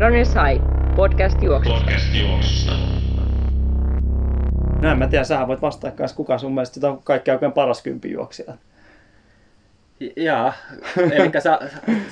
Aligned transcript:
Runners 0.00 0.34
High, 0.34 0.62
podcast 0.96 1.42
juoksusta. 1.42 1.80
Podcast 1.80 2.14
juoksusta. 2.14 2.72
No 4.82 4.90
en 4.90 4.98
mä 4.98 5.06
tiedä, 5.06 5.24
sähän 5.24 5.48
voit 5.48 5.62
vastata 5.62 5.96
kanssa, 5.96 6.16
kuka 6.16 6.38
sun 6.38 6.54
mielestä 6.54 6.88
on 6.90 7.02
kaikkein 7.04 7.34
oikein 7.34 7.52
paras 7.52 7.82
kympijuoksija. 7.82 8.54
Jaa, 10.16 10.52
eli 10.96 11.30
sä, 11.42 11.58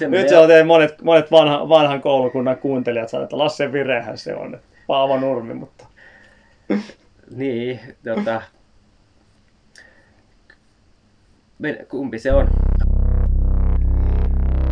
Nyt 0.08 0.28
se 0.28 0.38
on 0.38 0.48
teidän 0.48 0.66
monet, 0.66 1.02
monet 1.02 1.30
vanha, 1.30 1.68
vanhan 1.68 2.00
koulukunnan 2.00 2.56
kuuntelijat 2.56 3.08
sanoo, 3.08 3.24
että 3.24 3.38
Lasse 3.38 3.72
Virehän 3.72 4.18
se 4.18 4.34
on, 4.34 4.58
Paavo 4.86 5.18
Nurmi, 5.20 5.54
mutta 5.54 5.86
Niin, 7.36 7.80
tota... 8.04 8.42
Kumpi 11.88 12.18
se 12.18 12.32
on? 12.32 12.48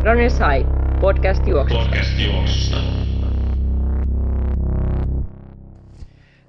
Runners 0.05 0.39
High, 0.39 0.69
podcast 1.01 1.47
juoksusta. 1.47 1.85
Podcast 1.85 2.19
juoksusta. 2.19 3.04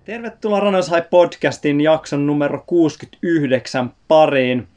Tervetuloa 0.05 0.59
Runners 0.59 0.91
High 0.91 1.09
podcastin 1.09 1.81
jakson 1.81 2.27
numero 2.27 2.63
69 2.67 3.93
pariin. 4.07 4.67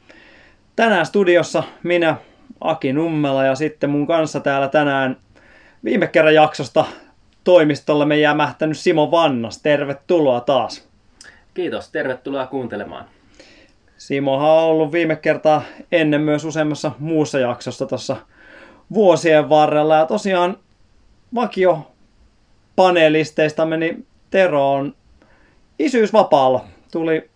Tänään 0.75 1.05
studiossa 1.05 1.63
minä, 1.83 2.15
Aki 2.61 2.93
Nummela 2.93 3.45
ja 3.45 3.55
sitten 3.55 3.89
mun 3.89 4.07
kanssa 4.07 4.39
täällä 4.39 4.67
tänään 4.67 5.17
viime 5.83 6.07
kerran 6.07 6.33
jaksosta 6.33 6.85
toimistolle 7.43 8.05
me 8.05 8.17
jämähtänyt 8.17 8.77
Simo 8.77 9.11
Vannas. 9.11 9.61
Tervetuloa 9.61 10.41
taas. 10.41 10.87
Kiitos, 11.53 11.91
tervetuloa 11.91 12.47
kuuntelemaan. 12.47 13.05
Simohan 13.97 14.49
on 14.49 14.63
ollut 14.63 14.91
viime 14.91 15.15
kertaa 15.15 15.61
ennen 15.91 16.21
myös 16.21 16.45
useammassa 16.45 16.91
muussa 16.99 17.39
jaksossa 17.39 17.85
tuossa 17.85 18.17
vuosien 18.93 19.49
varrella. 19.49 19.95
Ja 19.95 20.05
tosiaan 20.05 20.57
vakio 21.35 21.91
panelisteista 22.75 23.65
meni 23.65 24.05
Teroon 24.29 24.98
isyysvapaalla. 25.79 26.65
Tuli 26.91 27.29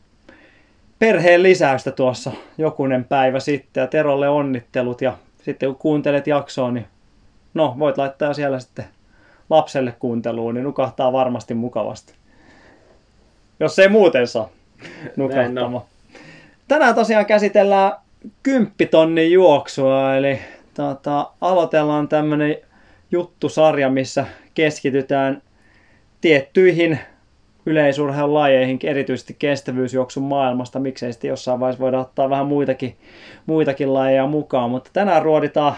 perheen 1.00 1.44
lisäystä 1.44 1.92
tuossa 1.92 2.32
jokunen 2.58 3.04
päivä 3.04 3.40
sitten 3.40 3.82
ja 3.82 3.88
Terolle 3.88 4.30
onnittelut. 4.30 5.02
Ja 5.02 5.18
sitten 5.42 5.70
kun 5.70 5.78
kuuntelet 5.78 6.28
jaksoa, 6.28 6.72
niin 6.72 6.86
no 7.54 7.76
voit 7.80 7.98
laittaa 7.98 8.34
siellä 8.34 8.60
sitten 8.60 8.86
lapselle 9.50 9.94
kuunteluun, 10.00 10.54
niin 10.54 10.64
nukahtaa 10.64 11.12
varmasti 11.12 11.54
mukavasti. 11.54 12.14
Jos 13.60 13.80
ei 13.80 13.90
muuten 13.90 14.28
saa 14.28 14.50
nukahtamaan. 15.16 15.84
Tänään 16.68 16.96
tosiaan 16.96 17.26
käsitellään 17.26 17.92
kymppitonnin 18.44 19.32
juoksua, 19.32 20.16
eli 20.16 20.40
tota, 20.74 21.32
aloitellaan 21.42 22.08
tämmönen 22.08 22.58
juttusarja, 23.12 23.90
missä 23.90 24.26
keskitytään 24.54 25.42
tiettyihin 26.22 27.00
yleisurheilulajeihin, 27.66 28.80
erityisesti 28.84 29.36
kestävyysjuoksun 29.40 30.24
maailmasta. 30.24 30.80
Miksei 30.80 31.14
sitten 31.14 31.30
jossain 31.30 31.60
vaiheessa 31.60 31.84
voida 31.84 32.00
ottaa 32.00 32.30
vähän 32.30 32.46
muitakin, 32.46 32.96
muitakin 33.46 33.94
lajeja 33.94 34.28
mukaan. 34.28 34.70
Mutta 34.70 34.90
tänään 34.94 35.24
ruoditaan 35.24 35.76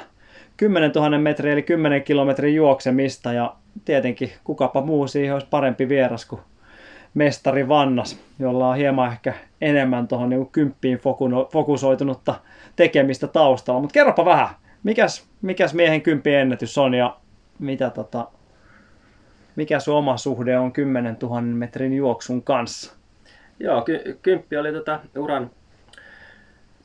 10 0.58 0.92
000 0.96 1.18
metriä 1.18 1.54
eli 1.54 1.62
10 1.62 2.04
kilometrin 2.04 2.56
juoksemista 2.56 3.34
ja 3.34 3.56
tietenkin 3.86 4.32
kukapa 4.44 4.82
muu 4.82 5.08
siihen 5.08 5.34
olisi 5.34 5.48
parempi 5.50 5.90
vieras 5.90 6.26
kuin 6.26 6.42
mestari 7.14 7.68
Vannas, 7.68 8.20
jolla 8.40 8.70
on 8.70 8.78
hieman 8.78 9.12
ehkä 9.12 9.34
enemmän 9.62 10.08
tuohon 10.08 10.30
niin 10.30 10.50
kymppiin 10.50 11.00
fokusoitunutta 11.52 12.36
tekemistä 12.76 13.28
taustalla. 13.28 13.82
Mutta 13.82 13.94
kerropa 13.94 14.26
vähän, 14.26 14.48
mikäs, 14.84 15.28
mikäs 15.42 15.74
miehen 15.74 16.02
kymppi 16.02 16.34
ennätys 16.34 16.78
on 16.78 16.94
ja 16.94 17.18
mitä 17.60 17.90
tota, 17.90 18.28
mikä 19.56 19.80
sun 19.80 19.96
oma 19.96 20.18
suhde 20.18 20.60
on 20.60 20.72
10 20.72 21.18
000 21.22 21.42
metrin 21.42 21.94
juoksun 21.94 22.44
kanssa? 22.44 22.96
Joo, 23.60 23.82
ky- 23.82 24.20
kymppi 24.22 24.58
oli 24.58 24.72
tota 24.72 25.00
uran 25.18 25.52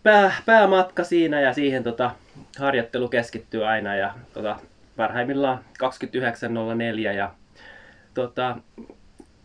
pää, 0.03 0.33
päämatka 0.47 1.05
siinä 1.05 1.41
ja 1.41 1.53
siihen 1.53 1.85
tota, 1.85 2.11
harjoittelu 2.59 3.09
keskittyy 3.09 3.67
aina 3.67 3.97
ja 3.97 4.15
tota, 4.35 4.57
parhaimmillaan 4.97 5.59
29.04 5.83 6.99
ja, 7.17 7.31
tota, 8.15 8.57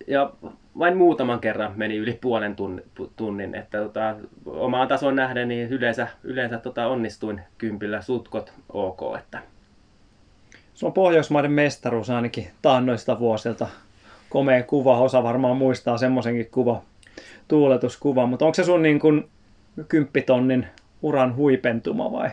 ja 0.08 0.34
vain 0.80 0.98
muutaman 0.98 1.40
kerran 1.40 1.74
meni 1.76 1.98
yli 1.98 2.18
puolen 2.22 2.56
tunnin, 3.16 3.56
että 3.56 3.78
tota, 3.78 4.16
omaan 4.46 4.88
tason 4.88 5.16
nähden 5.16 5.48
niin 5.48 5.70
yleensä, 5.70 6.08
yleensä 6.24 6.58
tota, 6.58 6.88
onnistuin 6.88 7.42
kympillä 7.58 8.02
sutkot 8.02 8.54
ok. 8.70 9.00
Että. 9.20 9.55
Se 10.76 10.86
on 10.86 10.94
Pohjoismaiden 10.94 11.52
mestaruus 11.52 12.10
ainakin 12.10 12.48
taannoista 12.62 13.20
vuosilta. 13.20 13.68
Komea 14.30 14.64
kuva, 14.64 15.00
osa 15.00 15.24
varmaan 15.24 15.58
muistaa 15.58 15.98
semmoisenkin 15.98 16.52
kuva, 16.52 16.82
tuuletuskuva, 17.48 18.26
mutta 18.26 18.46
onko 18.46 18.54
se 18.54 18.64
sun 18.64 18.82
niin 18.82 19.00
kuin 19.00 19.30
kymppitonnin 19.88 20.68
uran 21.02 21.36
huipentuma 21.36 22.12
vai 22.12 22.30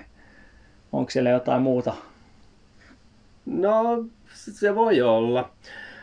onko 0.92 1.10
siellä 1.10 1.30
jotain 1.30 1.62
muuta? 1.62 1.94
No, 3.46 4.04
se 4.34 4.74
voi 4.74 5.02
olla. 5.02 5.50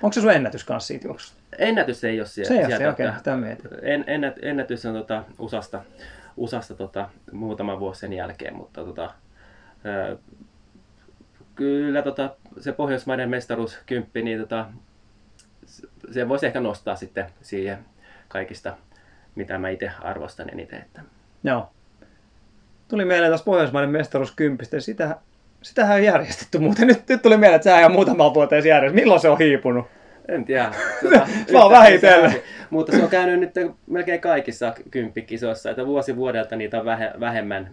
Onko 0.01 0.13
se 0.13 0.21
sun 0.21 0.31
ennätys 0.31 0.63
kanssa 0.63 0.87
siitä 0.87 1.07
juoksusta? 1.07 1.37
Ennätys 1.57 2.03
ei 2.03 2.19
ole 2.19 2.27
siellä. 2.27 2.47
Se 2.47 2.59
ei 2.59 2.65
ole 2.65 2.77
se, 2.77 2.89
okei, 2.89 3.07
mietin. 3.39 3.71
En, 3.81 4.03
ennät, 4.07 4.35
ennätys 4.41 4.85
on 4.85 4.93
tota, 4.93 5.23
USAsta, 5.39 5.81
USAsta 6.37 6.75
tota, 6.75 7.09
muutaman 7.31 7.79
vuosi 7.79 7.99
sen 7.99 8.13
jälkeen, 8.13 8.55
mutta 8.55 8.83
tota, 8.85 9.13
ö, 9.85 10.17
kyllä 11.59 12.01
tota, 12.01 12.29
se 12.59 12.71
Pohjoismaiden 12.71 13.29
mestaruus 13.29 13.79
kymppi, 13.85 14.21
niin 14.21 14.39
tota, 14.39 14.65
se 16.11 16.29
voisi 16.29 16.45
ehkä 16.45 16.59
nostaa 16.59 16.95
sitten 16.95 17.25
siihen 17.41 17.77
kaikista, 18.27 18.77
mitä 19.35 19.57
mä 19.57 19.69
itse 19.69 19.91
arvostan 20.01 20.49
eniten. 20.49 20.81
Että. 20.81 21.01
Joo. 21.43 21.69
Tuli 22.87 23.05
mieleen 23.05 23.31
taas 23.31 23.43
Pohjoismaiden 23.43 23.89
mestaruus 23.89 24.31
kympistä. 24.35 24.79
Sitä, 24.79 25.15
sitähän 25.61 25.95
on 25.95 26.03
järjestetty 26.03 26.59
muuten. 26.59 26.87
Nyt, 26.87 27.03
nyt 27.09 27.21
tuli 27.21 27.37
mieleen, 27.37 27.55
että 27.55 27.63
sehän 27.63 27.85
on 27.85 27.91
muutama 27.91 28.33
vuoteen 28.33 28.67
järjestetty. 28.67 29.01
Milloin 29.01 29.21
se 29.21 29.29
on 29.29 29.37
hiipunut? 29.37 29.85
En 30.27 30.45
tiedä. 30.45 30.71
Tota, 31.03 31.27
Mä 31.51 31.61
oon 31.63 31.71
vähitellen. 31.71 32.41
Mutta 32.69 32.91
se 32.91 33.03
on 33.03 33.09
käynyt 33.09 33.39
nyt 33.39 33.75
melkein 33.87 34.21
kaikissa 34.21 34.73
kymppikisoissa, 34.91 35.69
että 35.69 35.85
vuosi 35.85 36.15
vuodelta 36.15 36.55
niitä 36.55 36.79
on 36.79 36.85
vähe, 36.85 37.11
vähemmän, 37.19 37.69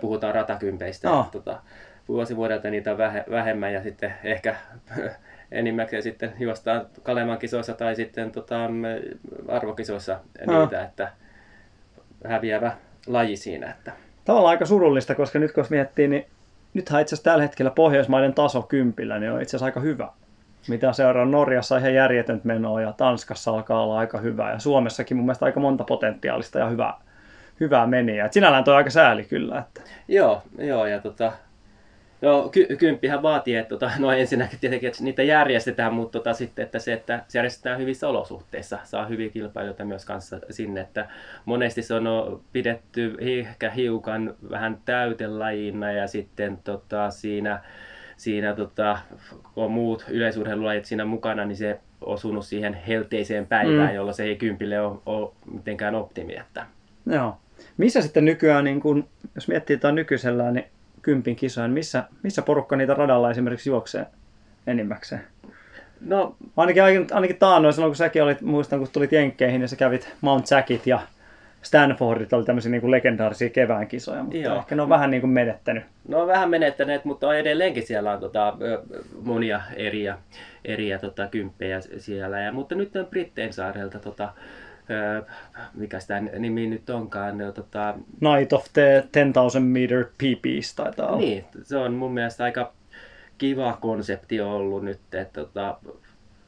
puhutaan 0.00 0.34
ratakympeistä, 0.34 1.10
oh. 1.10 1.30
tota, 1.30 1.60
vuosi 2.08 2.36
vuodelta 2.36 2.70
niitä 2.70 2.92
on 2.92 2.98
vähe, 2.98 3.24
vähemmän 3.30 3.72
ja 3.72 3.82
sitten 3.82 4.14
ehkä 4.24 4.56
enimmäkseen 5.52 6.02
sitten 6.02 6.32
juostaan 6.38 6.86
Kaleman 7.02 7.38
kisoissa 7.38 7.74
tai 7.74 7.94
sitten 7.94 8.30
tota, 8.30 8.68
mm, 8.68 8.82
arvokisoissa 9.48 10.20
Joo. 10.46 10.60
niitä, 10.60 10.82
että 10.82 11.12
häviävä 12.24 12.72
laji 13.06 13.36
siinä. 13.36 13.70
Että. 13.70 13.92
Tavallaan 14.24 14.50
aika 14.50 14.66
surullista, 14.66 15.14
koska 15.14 15.38
nyt 15.38 15.52
kun 15.52 15.64
miettii, 15.70 16.08
niin 16.08 16.26
nythän 16.74 17.02
itse 17.02 17.14
asiassa 17.14 17.30
tällä 17.30 17.42
hetkellä 17.42 17.70
Pohjoismaiden 17.70 18.34
taso 18.34 18.62
kympillä 18.62 19.18
niin 19.18 19.32
on 19.32 19.42
itse 19.42 19.50
asiassa 19.50 19.64
aika 19.64 19.80
hyvä. 19.80 20.08
Mitä 20.68 20.92
seuraa 20.92 21.24
Norjassa 21.24 21.76
ihan 21.76 21.94
järjetöntä 21.94 22.46
menoa 22.46 22.80
ja 22.80 22.92
Tanskassa 22.92 23.50
alkaa 23.50 23.82
olla 23.82 23.98
aika 23.98 24.18
hyvä 24.18 24.50
ja 24.50 24.58
Suomessakin 24.58 25.16
mun 25.16 25.26
mielestä 25.26 25.44
aika 25.44 25.60
monta 25.60 25.84
potentiaalista 25.84 26.58
ja 26.58 26.68
hyvää, 26.68 26.94
hyvää 27.60 27.86
meniä. 27.86 28.24
Et 28.24 28.32
sinällään 28.32 28.64
toi 28.64 28.76
aika 28.76 28.90
sääli 28.90 29.24
kyllä. 29.24 29.58
Että. 29.58 29.80
Joo, 30.08 30.42
joo 30.58 30.86
ja 30.86 31.00
tota, 31.00 31.32
No, 32.22 32.48
ky- 32.48 32.76
kymppihän 32.78 33.22
vaatii, 33.22 33.56
että 33.56 33.68
tota, 33.68 33.90
no 33.98 34.12
ensinnäkin 34.12 34.58
tietenkin, 34.60 34.88
että 34.88 35.04
niitä 35.04 35.22
järjestetään, 35.22 35.94
mutta 35.94 36.18
tota, 36.18 36.32
sitten, 36.34 36.62
että 36.64 36.78
se, 36.78 36.92
että 36.92 37.24
se 37.28 37.38
järjestetään 37.38 37.78
hyvissä 37.78 38.08
olosuhteissa, 38.08 38.78
saa 38.84 39.06
hyviä 39.06 39.28
kilpailijoita 39.28 39.84
myös 39.84 40.04
kanssa 40.04 40.38
sinne, 40.50 40.80
että 40.80 41.08
monesti 41.44 41.82
se 41.82 41.94
on 41.94 42.06
o, 42.06 42.40
pidetty 42.52 43.16
ehkä 43.20 43.70
hiukan 43.70 44.34
vähän 44.50 44.78
täytelajina 44.84 45.92
ja 45.92 46.06
sitten 46.06 46.58
tota, 46.64 47.10
siinä, 47.10 47.60
siinä 48.16 48.54
tota, 48.54 48.98
kun 49.54 49.64
on 49.64 49.70
muut 49.70 50.04
yleisurheilulajit 50.08 50.84
siinä 50.84 51.04
mukana, 51.04 51.44
niin 51.44 51.56
se 51.56 51.80
osunut 52.00 52.46
siihen 52.46 52.74
helteiseen 52.74 53.46
päivään, 53.46 53.88
Mm. 53.90 53.94
jolloin 53.94 54.14
se 54.14 54.24
ei 54.24 54.36
kympille 54.36 54.80
ole, 54.80 54.98
ole 55.06 55.30
mitenkään 55.52 55.94
optimi. 55.94 56.36
Että. 56.36 56.66
Joo. 57.06 57.36
Missä 57.76 58.00
sitten 58.02 58.24
nykyään, 58.24 58.64
niin 58.64 58.80
kun, 58.80 59.08
jos 59.34 59.48
miettii 59.48 59.76
tätä 59.76 59.92
nykyisellään, 59.92 60.54
niin 60.54 60.66
kympin 61.06 61.36
kisoja, 61.36 61.66
niin 61.66 61.74
missä, 61.74 62.04
missä 62.22 62.42
porukka 62.42 62.76
niitä 62.76 62.94
radalla 62.94 63.30
esimerkiksi 63.30 63.70
juoksee 63.70 64.06
enimmäkseen? 64.66 65.20
No, 66.00 66.36
Ainakin, 66.56 66.82
ainakin 67.12 67.36
taannoin 67.36 67.74
silloin, 67.74 67.90
kun 67.90 67.96
säkin 67.96 68.22
olit, 68.22 68.40
muistan 68.40 68.78
kun 68.78 68.88
tulit 68.92 69.12
Jenkkeihin 69.12 69.62
ja 69.62 69.68
sä 69.68 69.76
kävit 69.76 70.14
Mount 70.20 70.50
Jackit 70.50 70.86
ja 70.86 71.00
Stanfordit 71.62 72.32
oli 72.32 72.44
tämmöisiä 72.44 72.70
niin 72.70 72.80
kuin 72.80 72.90
legendaarisia 72.90 73.50
kevään 73.50 73.86
kisoja, 73.86 74.22
mutta 74.22 74.38
Joo. 74.38 74.58
ehkä 74.58 74.74
ne 74.74 74.82
on 74.82 74.88
vähän 74.88 75.10
niin 75.10 75.20
kuin 75.20 75.30
menettänyt. 75.30 75.84
No 76.08 76.20
on 76.20 76.26
vähän 76.26 76.50
menettäneet, 76.50 77.04
mutta 77.04 77.28
on 77.28 77.36
edelleenkin 77.36 77.86
siellä 77.86 78.12
on 78.12 78.20
tota, 78.20 78.56
monia 79.22 79.60
eriä, 79.76 80.18
eriä 80.64 80.98
tota, 80.98 81.26
kymppejä 81.26 81.80
siellä. 81.80 82.40
Ja, 82.40 82.52
mutta 82.52 82.74
nyt 82.74 82.96
on 82.96 83.06
Brittein 83.06 83.52
saarelta, 83.52 83.98
tota, 83.98 84.32
mikä 85.74 86.00
sitä 86.00 86.20
nimi 86.20 86.66
nyt 86.66 86.90
onkaan, 86.90 87.40
ö, 87.40 87.52
tota, 87.52 87.94
Night 88.20 88.52
of 88.52 88.64
the 88.72 89.04
10,000 89.12 89.60
meter 89.60 90.04
PPs 90.04 90.74
taitaa 90.74 91.08
olla. 91.08 91.18
niin, 91.18 91.44
se 91.62 91.76
on 91.76 91.92
mun 91.94 92.14
mielestä 92.14 92.44
aika 92.44 92.72
kiva 93.38 93.78
konsepti 93.80 94.40
on 94.40 94.48
ollut 94.48 94.84
nyt, 94.84 95.00
että 95.12 95.40
tota, 95.40 95.78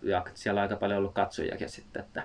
ja 0.03 0.25
siellä 0.35 0.59
on 0.59 0.63
aika 0.63 0.77
paljon 0.77 0.99
ollut 0.99 1.15
katsojakin 1.15 1.69
sitten, 1.69 2.03
että 2.03 2.23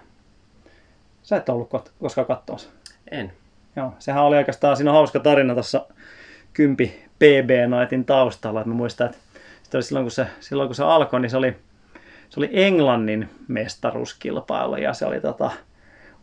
Sä 1.24 1.38
et 1.38 1.50
ollut 1.50 1.70
koskaan 2.00 2.28
kattoonsa. 2.28 2.70
en. 3.12 3.32
Joo, 3.76 3.94
sehän 4.00 4.24
oli 4.24 4.38
oikeastaan, 4.38 4.78
siinä 4.78 4.92
on 4.92 4.96
hauska 4.98 5.20
tarina 5.20 5.54
tuossa 5.54 5.86
kympi 6.54 7.04
PB 7.16 7.50
Nightin 7.80 8.06
taustalla. 8.06 8.60
Että 8.60 8.70
mä 8.70 8.76
muistan, 8.76 9.08
että 9.08 9.78
oli 9.78 9.84
silloin, 9.84 10.04
kun 10.06 10.12
se, 10.12 10.28
silloin 10.40 10.68
kun 10.70 10.76
se 10.76 10.84
alkoi, 10.84 11.20
niin 11.20 11.30
se 11.30 11.38
oli, 11.38 11.56
se 12.30 12.40
oli 12.40 12.50
Englannin 12.54 13.30
mestaruuskilpailu 13.48 14.76
ja 14.76 14.94
se 14.94 15.06
oli 15.06 15.22
tota, 15.22 15.52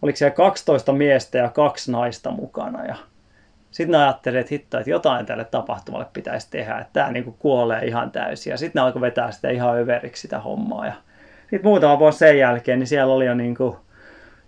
oliko 0.02 0.16
siellä 0.16 0.34
12 0.34 0.92
miestä 0.92 1.38
ja 1.38 1.48
kaksi 1.48 1.92
naista 1.92 2.30
mukana 2.30 2.84
ja 2.84 2.96
sitten 3.70 3.92
ne 3.92 4.04
ajatteli, 4.04 4.38
että 4.38 4.54
hitto, 4.54 4.78
että 4.78 4.90
jotain 4.90 5.26
tälle 5.26 5.44
tapahtumalle 5.44 6.06
pitäisi 6.12 6.50
tehdä, 6.50 6.78
että 6.78 6.92
tämä 6.92 7.12
niinku 7.12 7.36
kuolee 7.38 7.84
ihan 7.84 8.10
täysin. 8.10 8.50
Ja 8.50 8.56
sitten 8.56 8.80
ne 8.80 8.86
alkoi 8.86 9.02
vetää 9.02 9.30
sitä 9.30 9.50
ihan 9.50 9.78
överiksi 9.78 10.22
sitä 10.22 10.38
hommaa. 10.38 10.86
Ja 10.86 10.92
sitten 11.40 11.64
muutama 11.64 11.98
vuosi 11.98 12.18
sen 12.18 12.38
jälkeen, 12.38 12.78
niin 12.78 12.86
siellä 12.86 13.14
oli 13.14 13.26
jo 13.26 13.34
niinku 13.34 13.78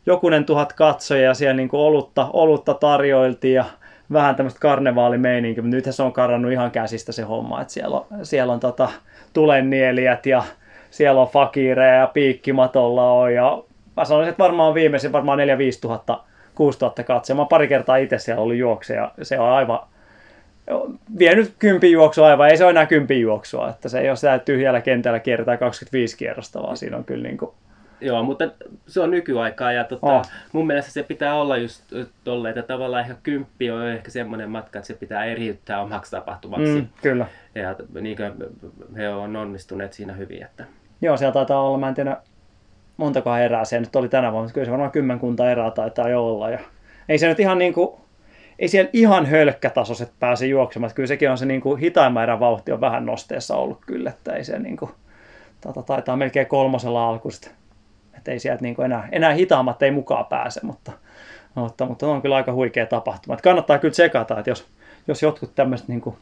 jokunen 0.07 0.45
tuhat 0.45 0.73
katsojia 0.73 1.25
ja 1.25 1.35
siellä 1.35 1.57
niinku 1.57 1.85
olutta, 1.85 2.31
olutta 2.33 2.75
tarjoiltiin 2.75 3.55
ja 3.55 3.65
vähän 4.13 4.37
tämmöistä 4.37 4.61
karnevaalimeininkiä, 4.61 5.63
mutta 5.63 5.77
nythän 5.77 5.93
se 5.93 6.03
on 6.03 6.13
karannut 6.13 6.53
ihan 6.53 6.71
käsistä 6.71 7.13
se 7.13 7.23
homma, 7.23 7.61
että 7.61 7.73
siellä 7.73 7.97
on, 7.97 8.07
siellä 8.23 8.53
on 8.53 8.61
tota, 8.61 8.89
tulennielijät 9.33 10.27
ja 10.27 10.43
siellä 10.91 11.21
on 11.21 11.29
fakireja 11.29 11.95
ja 11.95 12.07
piikkimatolla 12.07 13.13
on 13.13 13.35
ja 13.35 13.63
mä 14.03 14.07
sanoisin, 14.07 14.31
että 14.31 14.43
varmaan 14.43 14.75
viimeisin 14.75 15.13
varmaan 15.13 15.39
4-5 15.39 15.43
tuhatta 15.81 16.21
6000 16.55 17.03
katsoja. 17.03 17.37
Mä 17.37 17.45
pari 17.45 17.69
kertaa 17.69 17.97
itse 17.97 18.19
siellä 18.19 18.43
ollut 18.43 18.57
juokse 18.57 18.95
ja 18.95 19.13
se 19.23 19.39
on 19.39 19.49
aivan, 19.49 19.79
vienyt 21.19 21.55
kympin 21.59 21.93
juoksua 21.93 22.27
aivan, 22.27 22.49
ei 22.49 22.57
se 22.57 22.65
ole 22.65 22.71
enää 22.71 22.87
kympin 22.87 23.21
juoksua, 23.21 23.69
että 23.69 23.89
se 23.89 24.01
ei 24.01 24.09
ole 24.09 24.17
sitä 24.17 24.39
tyhjällä 24.39 24.81
kentällä 24.81 25.19
kiertää 25.19 25.57
25 25.57 26.17
kierrosta, 26.17 26.63
vaan 26.63 26.77
siinä 26.77 26.97
on 26.97 27.05
kyllä 27.05 27.23
niin 27.23 27.39
kuin, 27.39 27.51
Joo, 28.01 28.23
mutta 28.23 28.45
se 28.87 29.01
on 29.01 29.11
nykyaikaa 29.11 29.73
ja 29.73 29.85
tota, 29.85 30.07
Oh. 30.07 30.23
mun 30.53 30.67
mielestä 30.67 30.91
se 30.93 31.03
pitää 31.03 31.35
olla 31.35 31.57
just 31.57 31.85
tolleen, 32.25 32.59
että 32.59 32.75
tavallaan 32.75 33.03
ehkä 33.03 33.17
kymppi 33.23 33.71
on 33.71 33.89
ehkä 33.89 34.11
semmoinen 34.11 34.51
matka, 34.51 34.79
että 34.79 34.87
se 34.87 34.95
pitää 34.95 35.25
eriyttää 35.25 35.83
omaksi 35.83 36.11
tapahtumaksi. 36.11 36.75
mm, 36.75 36.87
kyllä. 37.03 37.27
Ja 37.55 37.77
niin 38.01 38.17
kuin 38.17 38.33
he 38.97 39.09
on 39.09 39.37
onnistuneet 39.37 39.93
siinä 39.93 40.13
hyvin, 40.13 40.43
että 40.43 40.65
Joo, 41.03 41.17
siellä 41.17 41.33
taitaa 41.33 41.63
olla, 41.63 41.79
mä 41.79 41.89
en 41.89 41.95
tiedä 41.95 42.17
montako 42.97 43.37
erää 43.37 43.65
se 43.65 43.81
nyt 43.81 43.97
oli 43.97 44.09
tänä 44.09 44.33
vuonna, 44.33 44.44
mutta 44.44 44.55
kyllä 44.55 44.65
se 44.65 44.71
varmaan 44.71 44.91
kymmenkunta 44.91 45.50
erää 45.50 45.71
taitaa 45.71 46.09
jo 46.09 46.27
olla. 46.27 46.50
Ja 46.50 46.59
ei 47.09 47.19
se 47.19 47.29
nyt 47.29 47.41
ihan 47.41 47.59
niin 47.59 47.73
kuin, 47.73 47.91
ei 48.59 48.69
siellä 48.69 48.91
ihan 48.93 49.27
hölkkätasoiset 49.27 50.12
pääse 50.21 50.47
juoksemaan. 50.47 50.87
Että 50.87 50.97
Kyllä 50.97 51.06
sekin 51.06 51.31
on 51.31 51.39
se 51.39 51.47
niin 51.47 51.61
kuin 51.61 51.81
hitaimman 51.81 52.23
erän 52.23 52.41
vauhti 52.41 52.73
on 52.73 52.81
vähän 52.81 53.06
nosteessa 53.06 53.56
ollut 53.56 53.81
kyllä, 53.87 54.11
että 54.11 54.33
ei 54.33 54.44
se 54.44 54.59
niin 54.59 54.77
kuin, 54.77 54.91
tota, 55.61 55.83
taitaa 55.83 56.17
melkein 56.17 56.47
kolmosella 56.47 57.09
alkuista. 57.09 57.50
Että 58.17 58.33
ei 58.33 58.39
sieltä 58.39 58.62
niin 58.62 58.75
kuin 58.75 58.85
enää, 58.85 59.09
enää 59.12 59.33
hitaammat 59.33 59.83
ei 59.83 59.91
mukaan 59.91 60.27
pääse, 60.27 60.61
mutta, 60.62 60.93
mutta, 61.55 61.87
mutta 61.87 62.06
on 62.06 62.23
kyllä 62.23 62.37
aika 62.37 62.53
huikea 62.53 62.87
tapahtuma. 62.87 63.35
Että 63.35 63.44
kannattaa 63.44 63.79
kyllä 63.79 63.93
tsekata, 63.93 64.39
että 64.39 64.50
jos, 64.50 64.67
jos 65.09 65.23
jotkut 65.23 65.55
tämmöiset 65.55 65.89
niin 65.89 66.00
kuin 66.00 66.17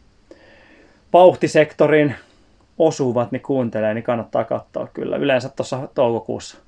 vauhtisektorin 1.13 2.15
osuvat, 2.81 3.33
niin 3.33 3.43
kuuntelee, 3.43 3.95
niin 3.95 4.05
kannattaa 4.05 4.45
katsoa 4.45 4.87
kyllä. 4.95 5.17
Yleensä 5.17 5.49
tuossa 5.49 5.89
toukokuussa 5.95 6.59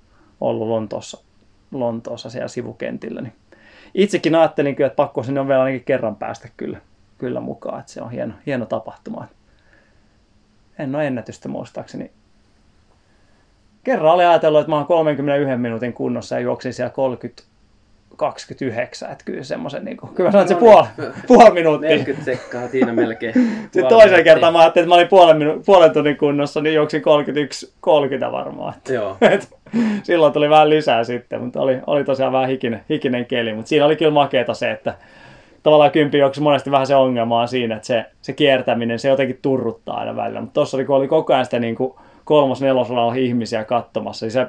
ollut 0.41 0.69
Lontoossa, 0.69 1.23
Lontoossa 1.71 2.31
siellä 2.31 2.49
sivukentillä. 2.49 3.21
Niin 3.21 3.33
itsekin 3.95 4.35
ajattelin 4.35 4.77
kyllä, 4.77 4.87
että 4.87 4.97
pakko 4.97 5.23
sinne 5.23 5.41
on 5.41 5.49
vielä 5.49 5.63
ainakin 5.63 5.85
kerran 5.85 6.17
päästä 6.17 6.49
kyllä, 6.57 6.81
kyllä 7.19 7.41
mukaan, 7.41 7.81
että 7.81 7.93
se 7.93 8.03
on 8.03 8.11
hieno, 8.11 8.35
hieno 8.47 8.67
tapahtuma. 8.67 9.27
En 10.79 10.95
ole 10.95 11.07
ennätystä 11.07 11.49
muistaakseni. 11.49 12.11
Kerran 13.85 14.15
olin 14.15 14.27
ajatellut, 14.27 14.61
että 14.61 14.71
mä 14.71 14.77
oon 14.77 14.87
31 14.87 15.57
minuutin 15.57 15.93
kunnossa 15.93 16.35
ja 16.35 16.41
juoksin 16.41 16.73
siellä 16.75 16.91
30 16.91 17.43
29, 18.17 19.13
että 19.13 19.25
kyllä 19.25 19.43
semmoisen, 19.43 19.85
niin 19.85 19.97
kuin, 19.97 20.15
kyllä 20.15 20.29
mä 20.29 20.33
sanoin, 20.33 20.53
että 20.53 20.61
se 20.61 20.67
No 20.67 20.73
puoli, 20.73 20.87
niin. 20.99 21.23
puoli 21.27 21.51
minuuttia. 21.51 21.91
40 21.91 22.25
sekkaa 22.25 22.69
siinä 22.69 22.93
melkein. 22.93 23.35
Sitten 23.63 23.87
toisen 23.87 24.25
kertaan 24.25 24.53
mä 24.53 24.59
ajattelin, 24.59 24.85
että 24.85 24.89
mä 24.89 24.95
olin 24.95 25.09
puolen, 25.09 25.37
minu- 25.37 25.63
puolen 25.67 25.93
tunnin 25.93 26.17
kunnossa, 26.17 26.61
niin 26.61 26.75
juoksin 26.75 27.03
31, 27.03 27.73
30 27.81 28.33
varmaan. 28.33 28.75
Että, 28.77 28.93
Joo. 28.93 29.17
et, 29.31 29.49
silloin 30.03 30.33
tuli 30.33 30.51
vähän 30.51 30.71
lisää 30.71 31.05
sitten, 31.05 31.41
mutta 31.41 31.61
oli, 31.61 31.79
oli 31.87 32.05
tosiaan 32.05 32.33
vähän 32.33 32.49
hikinen, 32.49 32.81
hikinen 32.91 33.27
keli. 33.27 33.55
Mutta 33.55 33.69
siinä 33.69 33.87
oli 33.87 33.97
kyllä 33.97 34.11
makeeta 34.11 34.55
se, 34.55 34.71
että 34.71 34.95
tavallaan 35.63 35.91
kympi 35.91 36.19
juoksi 36.19 36.41
monesti 36.41 36.71
vähän 36.71 36.87
se 36.87 36.95
ongelma 36.95 37.41
on 37.41 37.49
siinä, 37.49 37.77
että 37.77 37.87
se, 37.87 38.05
se 38.23 38.33
kiertäminen, 38.33 38.99
se 38.99 39.09
jotenkin 39.09 39.39
turruttaa 39.43 39.99
aina 39.99 40.17
välillä. 40.17 40.41
Mutta 40.41 40.55
tuossa 40.55 40.77
oli, 40.77 40.85
kun 40.85 40.97
oli 40.97 41.09
koko 41.09 41.33
ajan 41.33 41.45
sitä 41.45 41.59
niin 41.59 41.75
kuin 41.75 41.95
kolmos 42.25 42.63
nelosella 42.63 43.15
ihmisiä 43.15 43.65
katsomassa, 43.65 44.27
niin 44.27 44.33
se, 44.33 44.47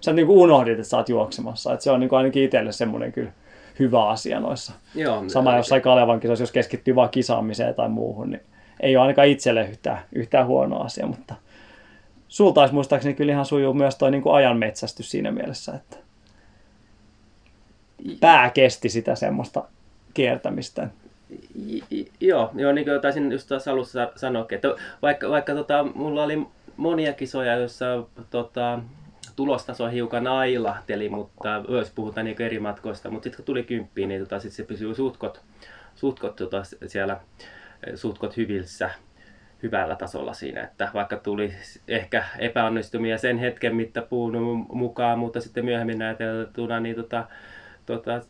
sä 0.00 0.12
niin 0.12 0.26
kuin 0.26 0.38
unohdit, 0.38 0.78
että 0.78 0.88
sä 0.88 0.96
oot 0.96 1.08
juoksemassa. 1.08 1.72
Että 1.72 1.84
se 1.84 1.90
on 1.90 2.00
niin 2.00 2.08
kuin 2.08 2.16
ainakin 2.16 2.44
itselle 2.44 2.72
semmoinen 2.72 3.12
kyllä 3.12 3.30
hyvä 3.78 4.08
asia 4.08 4.40
noissa. 4.40 4.72
Joo. 4.94 5.24
Sama 5.26 5.56
jossain 5.56 5.82
Kalevan 5.82 6.20
kisoissa, 6.20 6.42
jos 6.42 6.52
keskittyy 6.52 6.94
vaan 6.94 7.10
kisaamiseen 7.10 7.74
tai 7.74 7.88
muuhun, 7.88 8.30
niin 8.30 8.42
ei 8.80 8.96
ole 8.96 9.02
ainakaan 9.02 9.28
itselle 9.28 9.68
yhtään, 9.68 9.98
yhtään 10.12 10.46
huono 10.46 10.80
asia, 10.80 11.06
mutta 11.06 11.34
sulta 12.28 12.60
olisi 12.60 12.74
muistaakseni 12.74 13.14
kyllä 13.14 13.32
ihan 13.32 13.46
sujuu 13.46 13.74
myös 13.74 13.96
toi 13.96 14.10
niin 14.10 14.22
kuin 14.22 14.34
ajanmetsästys 14.34 15.10
siinä 15.10 15.30
mielessä, 15.30 15.74
että 15.74 15.96
pää 18.20 18.50
kesti 18.50 18.88
sitä 18.88 19.14
semmoista 19.14 19.64
kiertämistä. 20.14 20.88
Joo, 22.20 22.50
joo, 22.54 22.72
niin 22.72 22.84
kuin 22.84 23.00
taisin 23.00 23.32
just 23.32 23.48
tuossa 23.48 23.72
alussa 23.72 24.12
sanoakin, 24.16 24.56
että 24.56 24.68
vaikka, 25.02 25.30
vaikka 25.30 25.54
tota, 25.54 25.82
mulla 25.94 26.24
oli 26.24 26.46
monia 26.76 27.12
kisoja, 27.12 27.54
joissa 27.54 28.04
tota, 28.30 28.78
tulostaso 29.38 29.88
hiukan 29.88 30.26
ailahteli, 30.26 31.08
mutta 31.08 31.64
jos 31.68 31.90
puhutaan 31.90 32.24
niin 32.24 32.42
eri 32.42 32.58
matkoista, 32.58 33.10
mutta 33.10 33.24
sitten 33.24 33.36
kun 33.36 33.44
tuli 33.44 33.62
kymppiin, 33.62 34.08
niin 34.08 34.20
tota, 34.20 34.40
sit 34.40 34.52
se 34.52 34.62
pysyy 34.62 34.94
suhtkot, 34.94 35.40
suhtkot 35.94 36.36
tota, 36.36 36.62
siellä 36.86 37.20
eh, 37.86 37.94
suhtkot 37.94 38.36
hyvissä, 38.36 38.90
hyvällä 39.62 39.96
tasolla 39.96 40.32
siinä, 40.32 40.62
että 40.62 40.90
vaikka 40.94 41.16
tuli 41.16 41.54
ehkä 41.88 42.24
epäonnistumia 42.38 43.18
sen 43.18 43.38
hetken 43.38 43.76
mittapuun 43.76 44.66
mukaan, 44.72 45.18
mutta 45.18 45.40
sitten 45.40 45.64
myöhemmin 45.64 46.02
ajateltuna, 46.02 46.80
niin 46.80 46.96
tota, 46.96 47.26
tota, 47.86 48.20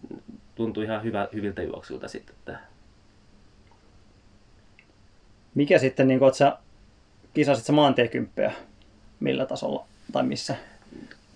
tuntui 0.54 0.84
ihan 0.84 1.02
hyvä, 1.02 1.28
hyviltä 1.34 1.62
juoksulta 1.62 2.08
sitten. 2.08 2.34
Että 2.38 2.58
Mikä 5.54 5.78
sitten, 5.78 6.08
niin 6.08 6.18
kuin, 6.18 6.34
sä 6.34 6.58
kisasit 7.34 7.64
sä 7.64 7.72
maantiekymppejä, 7.72 8.52
millä 9.20 9.46
tasolla 9.46 9.86
tai 10.12 10.22
missä? 10.22 10.56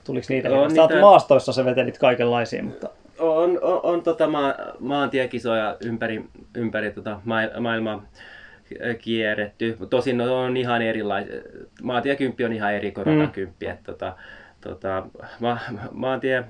Tuliko 0.05 0.27
niitä? 0.29 0.49
Joo, 0.49 0.71
Sä 0.71 0.81
oot 0.83 0.91
niitä- 0.91 1.01
maastoissa 1.01 1.53
se 1.53 1.65
vetelit 1.65 1.99
kaikenlaisia, 1.99 2.63
mutta 2.63 2.89
On, 3.19 3.59
on, 3.63 3.81
on 3.83 4.03
tota 4.03 4.27
maa, 4.27 4.55
maantiekisoja 4.81 5.77
ympäri, 5.85 6.25
ympäri 6.57 6.91
tota 6.91 7.21
ma- 7.25 7.61
maailmaa 7.61 8.03
kierretty. 8.99 9.77
Tosin 9.91 10.17
ne 10.19 10.31
on 10.31 10.57
ihan 10.57 10.83
erilaisia. 10.83 11.35
Maantiekymppi 11.83 12.45
on 12.45 12.53
ihan 12.53 12.75
eri 12.75 12.93
kuin 12.93 13.09
Mm. 13.09 13.21
ratakymppi. 13.21 13.67
Mm. 13.67 13.77
Tota, 13.85 14.17
tota, 14.61 15.07
ma, 15.41 15.59
maantie, 15.93 16.45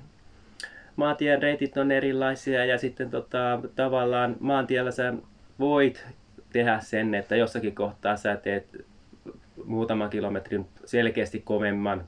maantien 0.97 1.43
reitit 1.43 1.77
on 1.77 1.91
erilaisia 1.93 2.65
ja 2.65 2.79
sitten 2.79 3.11
tota, 3.11 3.61
tavallaan 3.77 4.37
maantiellä 4.41 4.91
sä 4.91 5.13
voit 5.59 6.07
tehdä 6.53 6.79
sen, 6.81 7.15
että 7.15 7.37
jossakin 7.37 7.75
kohtaa 7.75 8.17
sä 8.17 8.37
teet 8.37 8.85
muutaman 9.65 10.11
kilometrin 10.11 10.67
selkeästi 10.85 11.41
kovemman 11.45 12.05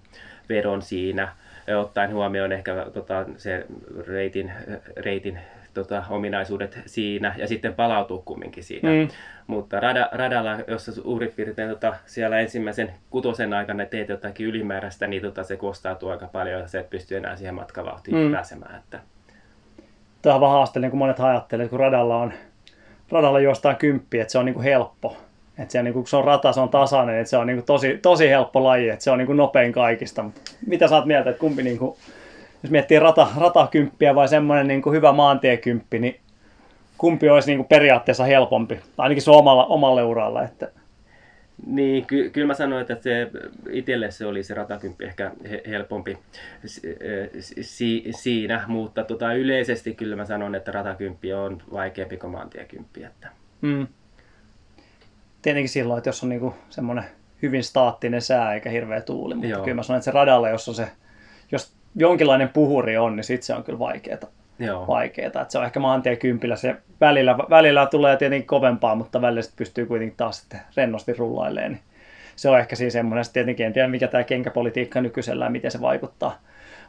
vedon 0.48 0.82
siinä, 0.82 1.28
ja 1.66 1.78
ottaen 1.78 2.12
huomioon 2.14 2.52
ehkä 2.52 2.86
tota, 2.94 3.24
se 3.36 3.66
reitin, 4.06 4.52
reitin 4.96 5.38
tota, 5.74 6.04
ominaisuudet 6.10 6.78
siinä 6.86 7.34
ja 7.36 7.48
sitten 7.48 7.74
palautuu 7.74 8.22
kumminkin 8.24 8.64
siinä. 8.64 8.88
Mm. 8.90 9.08
Mutta 9.46 9.80
rada, 9.80 10.08
radalla, 10.12 10.58
jos 10.66 10.84
suurin 10.86 11.32
piirtein 11.36 11.68
tota, 11.68 11.94
siellä 12.06 12.38
ensimmäisen 12.40 12.92
kutosen 13.10 13.52
aikana 13.54 13.86
teet 13.86 14.08
jotakin 14.08 14.46
ylimääräistä, 14.46 15.06
niin 15.06 15.22
tota, 15.22 15.44
se 15.44 15.56
kostautuu 15.56 16.08
aika 16.08 16.26
paljon 16.26 16.60
ja 16.60 16.68
sä 16.68 16.80
et 16.80 16.90
pysty 16.90 17.16
enää 17.16 17.36
siihen 17.36 17.54
matkavauhtiin 17.54 18.16
Mm. 18.16 18.32
pääsemään. 18.32 18.76
Että, 18.76 19.00
Tämä 20.22 20.34
on 20.34 20.40
vähän 20.40 20.54
haasteellinen, 20.56 20.90
kun 20.90 20.98
monet 20.98 21.20
ajattelee, 21.20 21.64
että 21.64 21.70
kun 21.70 21.80
radalla 21.80 22.16
on 22.16 22.32
radalla 23.10 23.40
juostaan 23.40 23.76
kymppi, 23.76 24.20
että 24.20 24.32
se 24.32 24.38
on 24.38 24.44
niin 24.44 24.54
kuin 24.54 24.64
helppo. 24.64 25.16
Että 25.58 25.72
se, 25.72 25.78
on, 25.78 25.84
niin 25.84 25.94
kun 25.94 26.06
se 26.06 26.16
on 26.16 26.24
rata, 26.24 26.52
se 26.52 26.60
on 26.60 26.68
tasainen, 26.68 27.18
että 27.18 27.30
se 27.30 27.36
on 27.36 27.46
niin 27.46 27.56
kuin 27.56 27.66
tosi, 27.66 27.98
tosi 28.02 28.28
helppo 28.28 28.64
laji, 28.64 28.88
että 28.88 29.04
se 29.04 29.10
on 29.10 29.18
niin 29.18 29.26
kuin 29.26 29.36
nopein 29.36 29.72
kaikista. 29.72 30.22
Mutta 30.22 30.40
mitä 30.66 30.88
sä 30.88 30.96
oot 30.96 31.04
mieltä, 31.04 31.30
että 31.30 31.40
kumpi, 31.40 31.62
niin 31.62 31.78
kuin, 31.78 31.96
jos 32.62 32.70
miettii 32.70 32.98
rata, 32.98 33.26
ratakymppiä 33.36 34.14
vai 34.14 34.28
semmoinen 34.28 34.68
niin 34.68 34.82
hyvä 34.92 35.12
maantiekymppi, 35.12 35.98
niin 35.98 36.20
kumpi 36.98 37.28
olisi 37.30 37.50
niin 37.50 37.58
kuin 37.58 37.68
periaatteessa 37.68 38.24
helpompi, 38.24 38.80
ainakin 38.98 39.22
sun 39.22 39.34
omalla, 39.34 39.66
omalle 39.66 40.02
uralla. 40.02 40.42
Että, 40.42 40.70
Niin, 41.66 42.06
ky- 42.06 42.30
kyllä 42.30 42.46
mä 42.46 42.54
sanoin, 42.54 42.82
että 42.82 42.96
se, 43.00 43.30
itselle 43.70 44.10
se 44.10 44.26
oli 44.26 44.42
se 44.42 44.54
ratakymppi 44.54 45.04
ehkä 45.04 45.30
he- 45.50 45.62
helpompi 45.68 46.18
si- 46.66 46.96
si- 47.60 48.04
siinä, 48.10 48.64
mutta 48.66 49.04
tota, 49.04 49.32
yleisesti 49.32 49.94
kyllä 49.94 50.16
mä 50.16 50.24
sanon, 50.24 50.54
että 50.54 50.72
ratakymppi 50.72 51.32
on 51.32 51.62
vaikeampi 51.72 52.16
kuin 52.16 52.30
maantiekymppi. 52.30 53.04
Että. 53.04 53.28
mm. 53.60 53.86
Tietenkin 55.44 55.68
silloin, 55.68 55.98
että 55.98 56.08
jos 56.08 56.22
on 56.22 56.28
niin 56.28 56.40
kuin 56.40 56.54
semmoinen 56.70 57.04
hyvin 57.42 57.64
staattinen 57.64 58.22
sää 58.22 58.54
eikä 58.54 58.70
hirveä 58.70 59.00
tuuli, 59.00 59.34
mutta 59.34 59.48
Joo. 59.48 59.64
kyllä 59.64 59.74
mä 59.74 59.82
sanon, 59.82 59.98
että 59.98 60.04
se 60.04 60.10
radalla, 60.10 60.48
jos 60.48 60.68
on 60.68 60.74
se, 60.74 60.88
jos 61.52 61.72
jonkinlainen 61.96 62.48
puhuri 62.48 62.96
on, 62.96 63.16
niin 63.16 63.24
sitten 63.24 63.46
se 63.46 63.54
on 63.54 63.64
kyllä 63.64 63.78
vaikeeta. 63.78 64.26
Joo. 64.58 64.86
vaikeeta. 64.86 65.40
Että 65.40 65.52
se 65.52 65.58
on 65.58 65.64
ehkä 65.64 65.80
maantie 65.80 66.16
kympillä. 66.16 66.56
Se 66.56 66.76
välillä, 67.00 67.38
välillä 67.38 67.86
tulee 67.86 68.16
tietenkin 68.16 68.46
kovempaa, 68.46 68.94
mutta 68.94 69.22
välillä 69.22 69.42
sit 69.42 69.56
pystyy 69.56 69.86
kuitenkin 69.86 70.16
taas 70.16 70.38
sitten 70.40 70.60
rennosti 70.76 71.12
rullailemaan. 71.12 71.72
Niin 71.72 71.82
se 72.36 72.48
on 72.48 72.58
ehkä 72.58 72.76
siinä 72.76 72.90
semmoinen, 72.90 73.24
tietenkin 73.32 73.66
en 73.66 73.72
tiedä 73.72 73.88
mikä 73.88 74.08
tämä 74.08 74.24
kenkäpolitiikka 74.24 75.00
nykyisellään, 75.00 75.52
miten 75.52 75.70
se 75.70 75.80
vaikuttaa, 75.80 76.38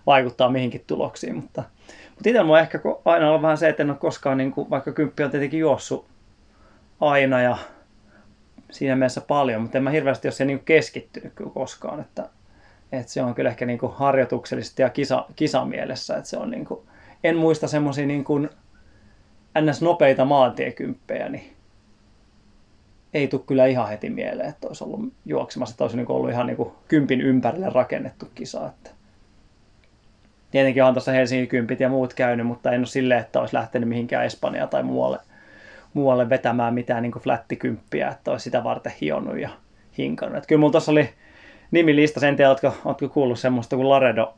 vaikuttaa 0.05 0.49
mihinkin 0.49 0.83
tuloksiin. 0.87 1.35
Mutta, 1.35 1.63
mutta 2.09 2.29
itse 2.29 2.39
on 2.39 2.59
ehkä 2.59 2.79
aina 3.05 3.29
ollut 3.29 3.41
vähän 3.41 3.57
se, 3.57 3.69
että 3.69 3.83
en 3.83 3.89
ole 3.89 3.97
koskaan, 3.97 4.37
niin 4.37 4.51
kuin, 4.51 4.69
vaikka 4.69 4.91
kymppi 4.91 5.23
on 5.23 5.31
tietenkin 5.31 5.59
juossut 5.59 6.05
aina 7.01 7.41
ja 7.41 7.57
siinä 8.71 8.95
mielessä 8.95 9.21
paljon, 9.21 9.61
mutta 9.61 9.77
en 9.77 9.83
mä 9.83 9.89
hirveästi 9.89 10.27
ole 10.27 10.33
siihen 10.33 10.47
niin 10.47 10.65
keskittynyt 10.65 11.33
kyllä 11.33 11.51
koskaan, 11.53 11.99
että, 11.99 12.29
että 12.91 13.11
se 13.11 13.21
on 13.21 13.35
kyllä 13.35 13.49
ehkä 13.49 13.65
niin 13.65 13.79
kuin 13.79 13.93
harjoituksellisesti 13.93 14.81
ja 14.81 14.89
kisa, 14.89 15.25
kisamielessä, 15.35 16.17
että 16.17 16.29
se 16.29 16.37
on 16.37 16.51
niin 16.51 16.65
kuin, 16.65 16.79
en 17.23 17.37
muista 17.37 17.67
semmoisia 17.67 18.05
niin 18.05 18.25
ns. 19.61 19.81
nopeita 19.81 20.25
maantiekymppejä, 20.25 21.29
niin 21.29 21.55
ei 23.13 23.27
tule 23.27 23.41
kyllä 23.47 23.65
ihan 23.65 23.89
heti 23.89 24.09
mieleen, 24.09 24.49
että 24.49 24.67
olisi 24.67 24.83
ollut 24.83 25.13
juoksemassa, 25.25 25.73
että 25.73 25.83
olisi 25.83 25.97
niin 25.97 26.11
ollut 26.11 26.29
ihan 26.29 26.47
niin 26.47 26.57
kuin 26.57 26.71
kympin 26.87 27.21
ympärille 27.21 27.69
rakennettu 27.69 28.27
kisa. 28.35 28.67
Että. 28.67 28.89
Tietenkin 30.51 30.83
on 30.83 30.93
tuossa 30.93 31.11
Helsingin 31.11 31.47
kympit 31.47 31.79
ja 31.79 31.89
muut 31.89 32.13
käynyt, 32.13 32.47
mutta 32.47 32.71
en 32.71 32.79
ole 32.79 32.85
silleen, 32.85 33.19
että 33.19 33.39
olisi 33.39 33.55
lähtenyt 33.55 33.89
mihinkään 33.89 34.25
Espanjaan 34.25 34.69
tai 34.69 34.83
muualle, 34.83 35.19
muualle 35.95 36.29
vetämään 36.29 36.73
mitään 36.73 37.03
niin 37.03 37.11
flättikymppiä, 37.11 38.09
että 38.09 38.31
olisi 38.31 38.43
sitä 38.43 38.63
varten 38.63 38.93
hionnut 39.01 39.39
ja 39.39 39.49
hinkannut. 39.97 40.37
Että 40.37 40.47
kyllä 40.47 40.59
mulla 40.59 40.71
tuossa 40.71 40.91
oli 40.91 41.09
nimilista, 41.71 42.27
en 42.27 42.35
tiedä, 42.35 42.49
oletko, 42.49 42.73
oletko 42.85 43.09
kuullut 43.09 43.39
semmoista 43.39 43.75
kuin 43.75 43.89
Laredo, 43.89 44.33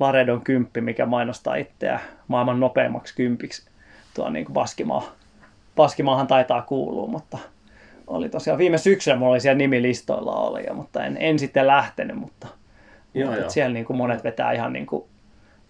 Laredon 0.00 0.40
kymppi, 0.40 0.80
mikä 0.80 1.06
mainostaa 1.06 1.54
itseään 1.54 2.00
maailman 2.28 2.60
nopeimmaksi 2.60 3.14
kympiksi. 3.14 3.70
Tuo 4.14 4.30
niin 4.30 4.46
Baskimaa. 4.52 5.12
Baskimaahan 5.76 6.26
taitaa 6.26 6.62
kuulua, 6.62 7.06
mutta 7.06 7.38
oli 8.06 8.28
tosiaan 8.28 8.58
viime 8.58 8.78
syksynä 8.78 9.16
mulla 9.16 9.32
oli 9.32 9.40
siellä 9.40 9.58
nimilistoilla 9.58 10.34
oli, 10.34 10.66
mutta 10.74 11.04
en, 11.04 11.16
en 11.20 11.38
sitten 11.38 11.66
lähtenyt, 11.66 12.16
mutta, 12.16 12.46
Joo, 13.14 13.26
mutta 13.26 13.40
joo. 13.42 13.50
siellä 13.50 13.72
niin 13.72 13.86
kuin 13.86 13.96
monet 13.96 14.24
vetää 14.24 14.52
ihan, 14.52 14.72
niin 14.72 14.86
kuin, 14.86 15.04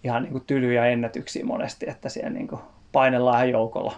ihan 0.03 0.23
niin 0.23 0.31
kuin 0.31 0.43
tylyjä 0.47 0.85
ennätyksiä 0.85 1.45
monesti, 1.45 1.89
että 1.89 2.09
siellä 2.09 2.29
niin 2.29 2.47
kuin 2.47 2.61
painellaan 2.91 3.37
ihan 3.37 3.49
joukolla. 3.49 3.95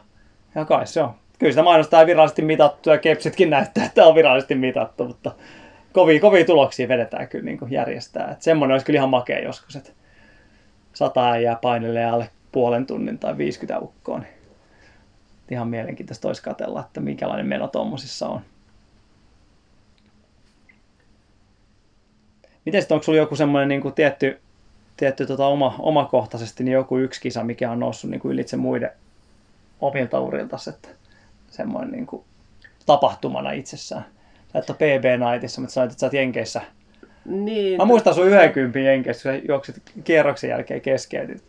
Ja 0.56 0.66
kai 0.66 0.88
se 0.88 1.02
on. 1.02 1.14
Kyllä 1.40 1.52
sitä 1.52 1.64
mainostaa 1.64 2.06
virallisesti 2.06 2.42
mitattu 2.42 2.90
ja 2.90 2.98
kepsitkin 2.98 3.50
näyttää, 3.50 3.86
että 3.86 4.06
on 4.06 4.16
virallisesti 4.16 4.56
mitattu, 4.56 5.06
mutta 5.06 5.32
kovia, 5.94 6.20
kovia 6.20 6.46
tuloksia 6.46 6.88
vedetään 6.88 7.28
kyllä 7.28 7.46
niin 7.46 7.58
kuin 7.58 7.72
järjestää. 7.72 8.32
Että 8.32 8.44
semmoinen 8.44 8.74
olisi 8.74 8.86
kyllä 8.86 8.98
ihan 8.98 9.10
makea 9.10 9.40
joskus, 9.40 9.76
että 9.76 9.92
sata 10.94 11.32
äijää 11.32 11.56
painelee 11.62 12.06
alle 12.06 12.30
puolen 12.52 12.86
tunnin 12.86 13.20
tai 13.20 13.38
50 13.38 13.80
ukkoa, 13.80 14.20
niin 14.20 14.34
ihan 15.52 15.68
mielenkiintoista 15.68 16.28
olisi 16.28 16.44
katsella, 16.44 16.80
että 16.80 17.00
minkälainen 17.00 17.48
meno 17.48 17.68
tuommoisissa 17.68 18.28
on. 18.28 18.42
Miten 22.66 22.84
onko 22.90 23.04
sulla 23.04 23.18
joku 23.18 23.36
semmoinen 23.36 23.68
niin 23.68 23.82
kuin 23.82 23.94
tietty, 23.94 24.42
tietty 24.98 25.26
tota 25.26 25.48
oma, 25.48 25.76
omakohtaisesti 25.80 26.64
niin 26.64 26.74
joku 26.74 26.98
yksi 26.98 27.22
kisa, 27.22 27.44
mikä 27.44 27.72
on 27.72 27.80
noussut 27.80 28.10
niin 28.10 28.22
kuin 28.22 28.32
ylitse 28.32 28.58
muiden 28.58 28.92
omilta 29.82 30.20
urilta, 30.20 30.58
että 30.70 30.90
semmoinen 31.48 31.92
niin 31.92 32.06
kuin 32.06 32.24
tapahtumana 32.86 33.52
itsessään. 33.52 34.06
Sä 34.54 34.60
et 34.60 34.70
ole 34.70 34.78
PB 34.78 35.06
Nightissa, 35.30 35.62
mutta 35.62 35.74
sanoit, 35.74 35.92
että 35.92 36.00
sä 36.00 36.06
oot 36.06 36.14
Jenkeissä. 36.14 36.62
Niin, 37.26 37.78
Mä 37.78 37.86
muistan 37.86 38.14
sun 38.14 38.28
90 38.28 38.80
Jenkeissä, 38.80 39.30
kun 39.30 39.40
sä 39.40 39.46
juoksit 39.48 39.82
kierroksen 40.04 40.50
jälkeen 40.50 40.82
keskeytit. 40.82 41.44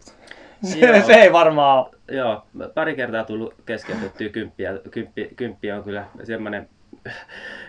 Se, 0.63 1.03
se 1.07 1.13
ei 1.13 1.33
varmaan 1.33 1.79
ole. 1.79 2.17
Joo, 2.17 2.43
pari 2.75 2.97
kertaa 2.97 3.25
tullut 3.25 3.55
keskeytettyä 3.67 4.29
kymppiä. 4.29 4.73
Kymppi, 4.91 5.31
kymppi 5.37 5.73
on 5.73 5.85
kyllä 5.85 6.05
semmoinen, 6.25 6.69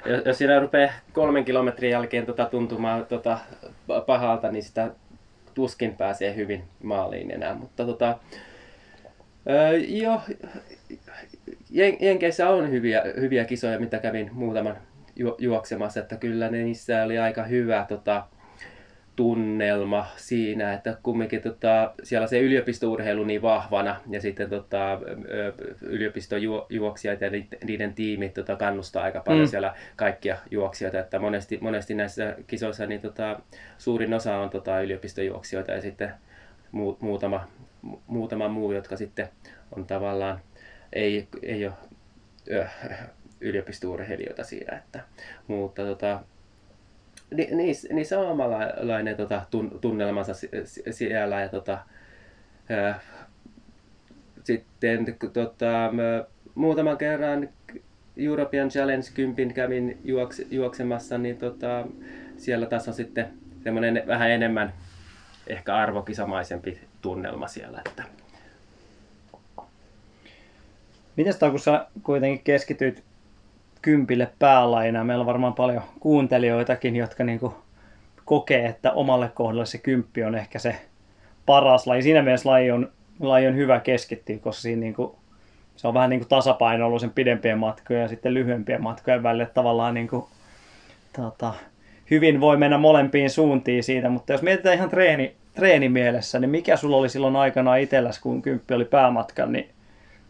jos, 0.05 0.21
jos 0.25 0.37
siinä 0.37 0.59
rupeaa 0.59 0.93
kolmen 1.13 1.45
kilometrin 1.45 1.91
jälkeen 1.91 2.25
tota, 2.25 2.45
tuntumaan 2.45 3.05
tota, 3.05 3.39
pahalta, 4.05 4.51
niin 4.51 4.63
sitä 4.63 4.91
tuskin 5.53 5.95
pääsee 5.95 6.35
hyvin 6.35 6.63
maaliin 6.83 7.31
enää. 7.31 7.53
Mutta 7.53 7.85
tota, 7.85 8.17
öö, 9.49 9.77
joo, 9.77 10.21
Jen- 11.71 11.97
Jenkeissä 12.05 12.49
on 12.49 12.71
hyviä, 12.71 13.03
hyviä 13.19 13.45
kisoja, 13.45 13.79
mitä 13.79 13.99
kävin 13.99 14.29
muutaman 14.33 14.77
ju- 15.15 15.35
juoksemassa, 15.39 15.99
että 15.99 16.15
kyllä 16.17 16.49
niissä 16.49 17.03
oli 17.03 17.19
aika 17.19 17.43
hyvä 17.43 17.85
tota, 17.89 18.23
tunnelma 19.15 20.07
siinä, 20.15 20.73
että 20.73 20.97
kumminkin 21.03 21.41
tota, 21.41 21.93
siellä 22.03 22.27
se 22.27 22.39
yliopistourheilu 22.39 23.23
niin 23.23 23.41
vahvana 23.41 23.95
ja 24.09 24.21
sitten 24.21 24.49
tota, 24.49 24.99
yliopistojuoksijat 25.81 27.21
ja 27.21 27.29
niiden, 27.63 27.93
tiimit 27.93 28.33
tota, 28.33 28.55
kannustaa 28.55 29.03
aika 29.03 29.19
paljon 29.19 29.45
Mm. 29.45 29.49
siellä 29.49 29.73
kaikkia 29.95 30.37
juoksijoita, 30.51 30.99
että 30.99 31.19
monesti, 31.19 31.57
monesti 31.61 31.93
näissä 31.95 32.35
kisoissa 32.47 32.85
niin 32.85 33.01
tota, 33.01 33.39
suurin 33.77 34.13
osa 34.13 34.37
on 34.37 34.49
tota, 34.49 34.81
yliopistojuoksijoita 34.81 35.71
ja 35.71 35.81
sitten 35.81 36.11
muu, 36.71 36.97
muutama, 37.01 37.47
mu- 37.59 37.60
muutama 38.07 38.47
muu, 38.47 38.71
jotka 38.71 38.97
sitten 38.97 39.29
on 39.75 39.85
tavallaan 39.85 40.39
ei, 40.93 41.27
ei 41.43 41.65
ole 41.65 41.73
yliopistourheilijoita 43.41 44.43
siinä, 44.43 44.77
että, 44.77 44.99
mutta 45.47 45.83
tota, 45.83 46.19
ni, 47.31 47.47
niissä, 47.51 47.93
niissä 47.93 48.19
on 48.19 48.27
omanlainen 48.27 49.17
tota, 49.17 49.41
tun, 49.51 49.79
tunnelmansa 49.81 50.33
si- 50.33 50.49
si- 50.65 50.83
siellä 50.91 51.41
ja 51.41 51.49
tota, 51.49 51.77
ää, 52.69 52.99
sitten 54.43 55.17
tota, 55.33 55.91
muutaman 56.55 56.97
kerran 56.97 57.49
European 58.17 58.69
Challenge 58.69 59.07
10 59.13 59.53
kävin 59.53 59.97
juoks, 60.03 60.41
juoksemassa, 60.51 61.17
niin 61.17 61.37
tota, 61.37 61.87
siellä 62.37 62.65
taas 62.65 62.87
on 62.87 62.93
sitten 62.93 63.27
semmoinen 63.63 64.03
vähän 64.07 64.31
enemmän 64.31 64.73
ehkä 65.47 65.75
arvokisamaisempi 65.75 66.81
tunnelma 67.01 67.47
siellä. 67.47 67.81
Että. 67.85 68.03
Miten 71.15 71.33
on, 71.41 71.51
kun 71.51 71.59
sä 71.59 71.87
kuitenkin 72.03 72.43
keskityt 72.43 73.03
kympille 73.81 74.29
päälajina? 74.39 75.03
Meillä 75.03 75.21
on 75.21 75.25
varmaan 75.27 75.53
paljon 75.53 75.83
kuuntelijoitakin, 75.99 76.95
jotka 76.95 77.23
niinku 77.23 77.55
kokee, 78.25 78.65
että 78.65 78.91
omalle 78.91 79.31
kohdalle 79.33 79.65
se 79.65 79.77
kymppi 79.77 80.23
on 80.23 80.35
ehkä 80.35 80.59
se 80.59 80.75
paras 81.45 81.87
laji. 81.87 82.01
Siinä 82.01 82.21
mielessä 82.21 82.49
laji 82.49 82.71
on, 82.71 82.91
laji 83.19 83.47
on 83.47 83.55
hyvä 83.55 83.79
keskittyä, 83.79 84.37
koska 84.37 84.61
siinä 84.61 84.79
niinku, 84.79 85.19
se 85.75 85.87
on 85.87 85.93
vähän 85.93 86.09
niin 86.09 86.19
kuin 86.19 86.29
tasapaino 86.29 86.85
ollut 86.85 87.01
sen 87.01 87.09
pidempien 87.09 87.57
matkojen 87.57 88.01
ja 88.01 88.07
sitten 88.07 88.33
lyhyempien 88.33 88.83
matkojen 88.83 89.23
välille. 89.23 89.43
että 89.43 89.53
Tavallaan 89.53 89.93
niinku, 89.93 90.29
tota, 91.15 91.53
hyvin 92.11 92.41
voi 92.41 92.57
mennä 92.57 92.77
molempiin 92.77 93.29
suuntiin 93.29 93.83
siitä, 93.83 94.09
mutta 94.09 94.33
jos 94.33 94.41
mietitään 94.41 94.75
ihan 94.75 94.89
treeni, 94.89 95.35
treenimielessä, 95.53 96.39
niin 96.39 96.49
mikä 96.49 96.77
sulla 96.77 96.97
oli 96.97 97.09
silloin 97.09 97.35
aikanaan 97.35 97.79
itselläsi, 97.79 98.21
kun 98.21 98.41
kymppi 98.41 98.73
oli 98.73 98.85
päämatkan, 98.85 99.51
niin 99.51 99.69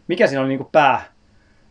mikä 0.08 0.26
siinä 0.26 0.40
oli 0.40 0.48
niin 0.48 0.58
kuin 0.58 0.72
pää, 0.72 1.02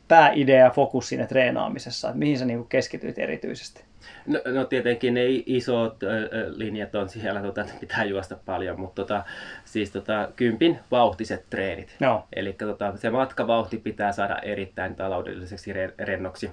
pääidea 0.08 0.66
ja 0.66 0.70
fokus 0.70 1.10
siinä 1.10 1.28
treenaamisessa, 1.28 2.08
että 2.08 2.20
mihin 2.20 2.40
sä 2.40 2.46
niin 2.46 2.60
kuin 2.60 2.70
keskityit 2.70 3.20
erityisesti? 3.20 3.84
No, 4.28 4.40
no 4.46 4.66
tietenkin 4.66 5.14
ne 5.14 5.22
isot 5.46 6.04
ö, 6.04 6.08
ö, 6.08 6.52
linjat 6.56 6.96
on 6.96 7.10
siellä, 7.10 7.42
tota, 7.42 7.62
että 7.62 7.74
pitää 7.80 8.04
juosta 8.04 8.38
paljon, 8.46 8.80
mutta 8.80 9.02
tota, 9.02 9.24
siis 9.66 9.92
tota, 9.92 10.30
kympin 10.36 10.80
vauhtiset 10.92 11.46
treenit. 11.50 11.96
Joo. 12.00 12.28
Eli 12.36 12.54
tota, 12.54 12.98
se 12.98 13.10
matkavauhti 13.10 13.78
pitää 13.78 14.12
saada 14.12 14.40
erittäin 14.40 14.96
taloudelliseksi 14.96 15.74
re- 15.74 15.94
rennoksi. 16.00 16.52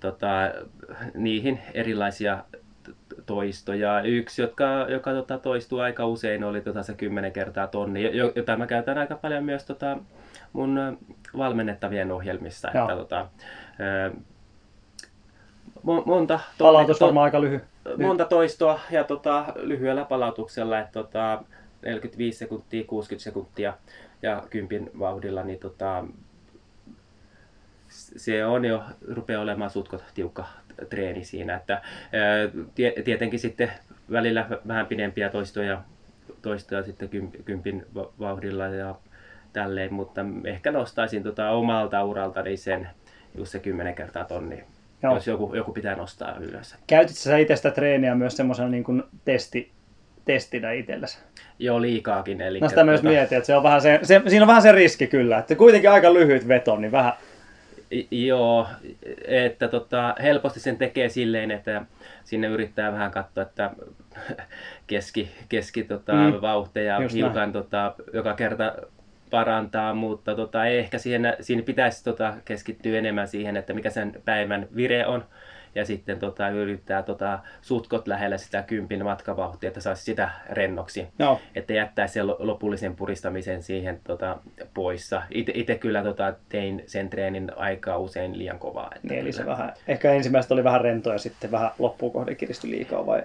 Tota, 0.00 0.26
niihin 1.14 1.60
erilaisia 1.74 2.44
toistoja. 3.26 4.00
Yksi, 4.02 4.42
jotka, 4.42 4.64
joka 4.88 5.12
tota, 5.12 5.38
toistuu 5.38 5.78
aika 5.78 6.06
usein, 6.06 6.44
oli 6.44 6.60
tota, 6.60 6.82
se 6.82 6.94
10 6.94 7.32
kertaa 7.32 7.66
tonni, 7.66 8.16
jo- 8.16 8.32
jota 8.34 8.56
mä 8.56 8.66
käytän 8.66 8.98
aika 8.98 9.14
paljon 9.16 9.44
myös 9.44 9.64
tota, 9.64 9.98
mun 10.52 10.98
valmennettavien 11.38 12.12
ohjelmissa. 12.12 12.70
Joo. 12.74 12.84
Että, 12.84 12.96
tota, 12.96 13.26
ö, 13.80 14.10
mo- 15.76 16.06
monta 16.06 16.40
Palautus 16.58 16.98
to- 16.98 17.04
varmaan 17.04 17.24
aika 17.24 17.40
lyhyt. 17.40 17.62
monta 17.98 18.24
toistoa 18.24 18.80
ja 18.90 19.04
tota, 19.04 19.44
lyhyellä 19.56 20.04
palautuksella, 20.04 20.78
että 20.78 20.92
tota, 20.92 21.42
45 21.82 22.38
sekuntia, 22.38 22.84
60 22.84 23.24
sekuntia 23.24 23.74
ja 24.22 24.42
kympin 24.50 24.90
vauhdilla, 24.98 25.42
niin 25.42 25.58
tota, 25.58 26.04
se 27.88 28.44
on 28.46 28.64
jo, 28.64 28.82
rupeaa 29.08 29.42
olemaan 29.42 29.70
sutkot 29.70 30.04
tiukka 30.14 30.44
treeni 30.90 31.24
siinä, 31.24 31.56
että 31.56 31.82
tietenkin 33.04 33.40
sitten 33.40 33.70
välillä 34.12 34.46
vähän 34.68 34.86
pidempiä 34.86 35.28
toistoja, 35.28 35.82
toistoja 36.42 36.82
sitten 36.82 37.08
kymp- 37.08 37.42
kympin 37.44 37.86
va- 37.94 38.12
vauhdilla 38.20 38.66
ja 38.66 38.94
tälleen, 39.52 39.94
mutta 39.94 40.24
ehkä 40.44 40.70
nostaisin 40.72 41.22
tota 41.22 41.50
omalta 41.50 42.04
uraltani 42.04 42.56
sen, 42.56 42.88
just 43.34 43.52
se 43.52 43.58
10 43.58 43.94
kertaa 43.94 44.24
tonni 44.24 44.64
Joo. 45.02 45.14
jos 45.14 45.26
joku, 45.26 45.54
joku 45.54 45.72
pitää 45.72 45.94
nostaa 45.94 46.36
ylös. 46.40 46.76
Käytit 46.86 47.16
sä 47.16 47.36
itse 47.36 47.56
sitä 47.56 47.70
treeniä 47.70 48.14
myös 48.14 48.36
semmoisena 48.36 48.68
niin 48.68 48.84
kuin 48.84 49.02
testi, 49.24 49.72
testinä 50.24 50.72
itsellesi? 50.72 51.18
Joo, 51.58 51.82
liikaakin. 51.82 52.40
Eli 52.40 52.60
No 52.60 52.68
sitä 52.68 52.84
myös 52.84 53.02
mietin, 53.02 53.38
että 53.38 53.46
se 53.46 53.56
on 53.56 53.62
vähän 53.62 53.80
se, 53.80 54.00
se, 54.02 54.22
siinä 54.28 54.42
on 54.42 54.48
vähän 54.48 54.62
se 54.62 54.72
riski 54.72 55.06
kyllä, 55.06 55.38
että 55.38 55.54
kuitenkin 55.54 55.90
aika 55.90 56.14
lyhyt 56.14 56.48
veto, 56.48 56.76
niin 56.76 56.92
vähän, 56.92 57.12
Joo, 58.10 58.66
että 59.24 59.68
tota, 59.68 60.14
helposti 60.22 60.60
sen 60.60 60.76
tekee 60.78 61.08
silleen, 61.08 61.50
että 61.50 61.82
sinne 62.24 62.46
yrittää 62.46 62.92
vähän 62.92 63.10
katsoa, 63.10 63.42
että 63.42 63.70
keski, 64.86 65.28
keski 65.48 65.82
tota, 65.84 66.12
Mm. 66.12 66.40
vauhteja 66.42 67.02
Just 67.02 67.14
hiukan 67.14 67.52
tota, 67.52 67.94
joka 68.12 68.34
kerta 68.34 68.72
parantaa, 69.30 69.94
mutta 69.94 70.34
tota, 70.34 70.66
ehkä 70.66 70.98
siinä, 70.98 71.36
siinä 71.40 71.62
pitäisi 71.62 72.04
tota, 72.04 72.34
keskittyä 72.44 72.98
enemmän 72.98 73.28
siihen, 73.28 73.56
että 73.56 73.72
mikä 73.72 73.90
sen 73.90 74.22
päivän 74.24 74.68
vire 74.76 75.06
on. 75.06 75.24
Ja 75.76 75.84
sitten 75.84 76.18
tota, 76.18 76.48
yrittää 76.48 77.02
tota, 77.02 77.38
sutkot 77.62 78.08
lähellä 78.08 78.38
sitä 78.38 78.62
kympin 78.62 79.04
matkavauhtia, 79.04 79.68
että 79.68 79.80
saisi 79.80 80.04
sitä 80.04 80.30
rennoksi. 80.50 81.06
joo, 81.18 81.40
Että 81.54 81.72
jättäisi 81.72 82.14
sen 82.14 82.26
lo- 82.26 82.36
lopullisen 82.38 82.96
puristamisen 82.96 83.62
siihen 83.62 84.00
tota, 84.04 84.38
poissa. 84.74 85.22
Itse 85.30 85.74
kyllä 85.74 86.02
tota, 86.02 86.34
tein 86.48 86.82
sen 86.86 87.10
treenin 87.10 87.52
aikaa 87.56 87.98
usein 87.98 88.38
liian 88.38 88.58
kovaa. 88.58 88.90
Että 88.94 89.08
niin 89.08 89.20
eli 89.20 89.32
se 89.32 89.46
vähän, 89.46 89.72
ehkä 89.88 90.12
ensimmäistä 90.12 90.54
oli 90.54 90.64
vähän 90.64 90.80
rentoa 90.80 91.12
ja 91.12 91.18
sitten 91.18 91.50
vähän 91.50 91.70
loppuun 91.78 92.12
kohden 92.12 92.36
kiristyi 92.36 92.70
liikaa 92.70 93.06
vai? 93.06 93.22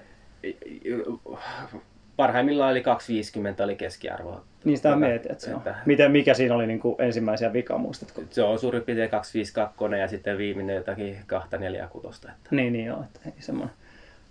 Parhaimmillaan 2.18 2.72
oli 2.72 2.82
250 2.82 3.64
oli 3.64 3.76
keskiarvo. 3.76 4.42
Niin 4.64 4.78
sitä 4.78 4.96
mietin, 4.96 5.32
että 5.32 5.44
se 5.44 5.52
on. 5.52 5.58
että- 5.58 5.76
Miten, 5.86 6.12
mikä 6.12 6.34
siinä 6.34 6.56
oli 6.56 6.68
niin 6.68 6.80
kuin 6.80 6.96
ensimmäisiä 7.00 7.54
vikaa, 7.54 7.78
muistatko? 7.78 8.22
Se 8.30 8.44
on 8.44 8.60
suurin 8.60 8.82
piirtein 8.84 9.10
252 9.10 9.96
ja 10.00 10.08
sitten 10.08 10.38
viimeinen 10.38 10.76
jotakin 10.76 11.18
246. 11.28 12.18
Että. 12.28 12.32
Niin, 12.52 12.74
niin 12.74 12.86
joo, 12.86 13.04
että 13.04 13.20
ei 13.26 13.32
semmoinen. 13.40 13.76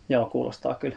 Joo, 0.08 0.26
kuulostaa 0.26 0.74
kyllä. 0.74 0.96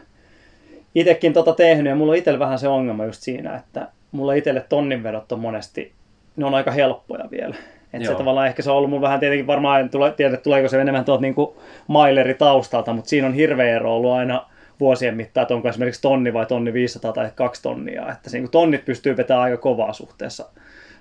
Itekin 0.94 1.32
tota 1.32 1.52
tehnyt 1.52 1.86
ja 1.90 1.94
mulla 1.96 2.12
on 2.12 2.18
itsellä 2.18 2.38
vähän 2.38 2.58
se 2.58 2.68
ongelma 2.68 3.04
just 3.04 3.22
siinä, 3.22 3.56
että 3.56 3.88
mulla 4.12 4.32
itselle 4.34 4.64
tonninvedot 4.68 5.32
on 5.32 5.40
monesti, 5.40 5.92
ne 6.36 6.44
on 6.46 6.54
aika 6.54 6.70
helppoja 6.70 7.24
vielä. 7.30 7.54
Että 7.92 8.08
se 8.08 8.14
tavallaan 8.18 8.46
ehkä 8.46 8.62
se 8.62 8.70
on 8.70 8.76
ollut 8.76 8.90
mun 8.90 9.00
vähän 9.00 9.20
tietenkin 9.20 9.46
varmaan, 9.46 9.80
en 9.80 9.90
tule, 9.90 10.12
tiedä 10.12 10.36
tuleeko 10.36 10.68
se 10.68 10.80
enemmän 10.80 11.04
tuolta 11.04 11.22
niinku 11.22 11.62
maileri 11.86 12.34
taustalta, 12.34 12.92
mutta 12.92 13.08
siinä 13.08 13.26
on 13.26 13.34
hirveä 13.34 13.76
ero 13.76 13.96
ollut 13.96 14.12
aina 14.12 14.46
vuosien 14.80 15.16
mittaan, 15.16 15.42
että 15.42 15.54
onko 15.54 15.68
esimerkiksi 15.68 16.02
tonni 16.02 16.32
vai 16.32 16.46
tonni 16.46 16.72
500 16.72 17.12
tai 17.12 17.30
kaksi 17.34 17.62
tonnia. 17.62 18.12
Että 18.12 18.30
se, 18.30 18.38
niin 18.38 18.50
tonnit 18.50 18.84
pystyy 18.84 19.16
vetämään 19.16 19.44
aika 19.44 19.56
kovaa 19.56 19.92
suhteessa 19.92 20.48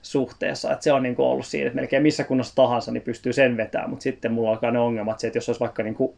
suhteessa. 0.01 0.71
Että 0.71 0.83
se 0.83 0.93
on 0.93 1.03
niin 1.03 1.15
kuin 1.15 1.25
ollut 1.25 1.45
siinä, 1.45 1.67
että 1.67 1.75
melkein 1.75 2.03
missä 2.03 2.23
kunnossa 2.23 2.55
tahansa 2.55 2.91
niin 2.91 3.03
pystyy 3.03 3.33
sen 3.33 3.57
vetämään, 3.57 3.89
mutta 3.89 4.03
sitten 4.03 4.31
mulla 4.31 4.49
alkaa 4.49 4.71
ne 4.71 4.79
ongelmat, 4.79 5.19
se, 5.19 5.27
että 5.27 5.37
jos 5.37 5.49
olisi 5.49 5.59
vaikka 5.59 5.83
niin 5.83 5.95
kuin 5.95 6.13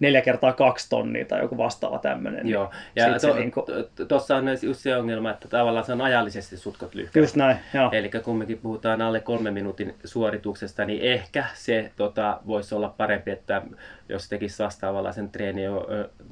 neljä 0.00 0.20
kertaa 0.20 0.52
kaksi 0.52 0.88
tonnia 0.90 1.24
tai 1.24 1.40
joku 1.40 1.56
vastaava 1.56 1.98
tämmöinen. 1.98 2.48
Joo, 2.48 2.64
Niin 2.64 3.06
ja 3.12 3.18
se 3.18 3.28
to, 3.28 3.34
niinku- 3.34 3.66
to, 3.96 4.04
tuossa 4.04 4.36
on 4.36 4.44
just 4.62 4.80
se 4.80 4.96
ongelma, 4.96 5.30
että 5.30 5.48
tavallaan 5.48 5.84
se 5.84 5.92
on 5.92 6.00
ajallisesti 6.00 6.56
sutkot 6.56 6.94
lyhkäinen. 6.94 7.24
Just 7.24 7.36
näin, 7.36 7.56
joo. 7.74 7.90
Eli 7.92 8.10
kumminkin 8.24 8.58
puhutaan 8.58 9.02
alle 9.02 9.20
kolmen 9.20 9.54
minuutin 9.54 9.94
suorituksesta, 10.04 10.84
niin 10.84 11.02
ehkä 11.02 11.44
se 11.54 11.92
tota, 11.96 12.40
voisi 12.46 12.74
olla 12.74 12.94
parempi, 12.96 13.30
että 13.30 13.62
jos 14.08 14.28
tekisi 14.28 14.62
vastaavanlaisen 14.62 15.30
treeni 15.30 15.62
jo 15.64 15.86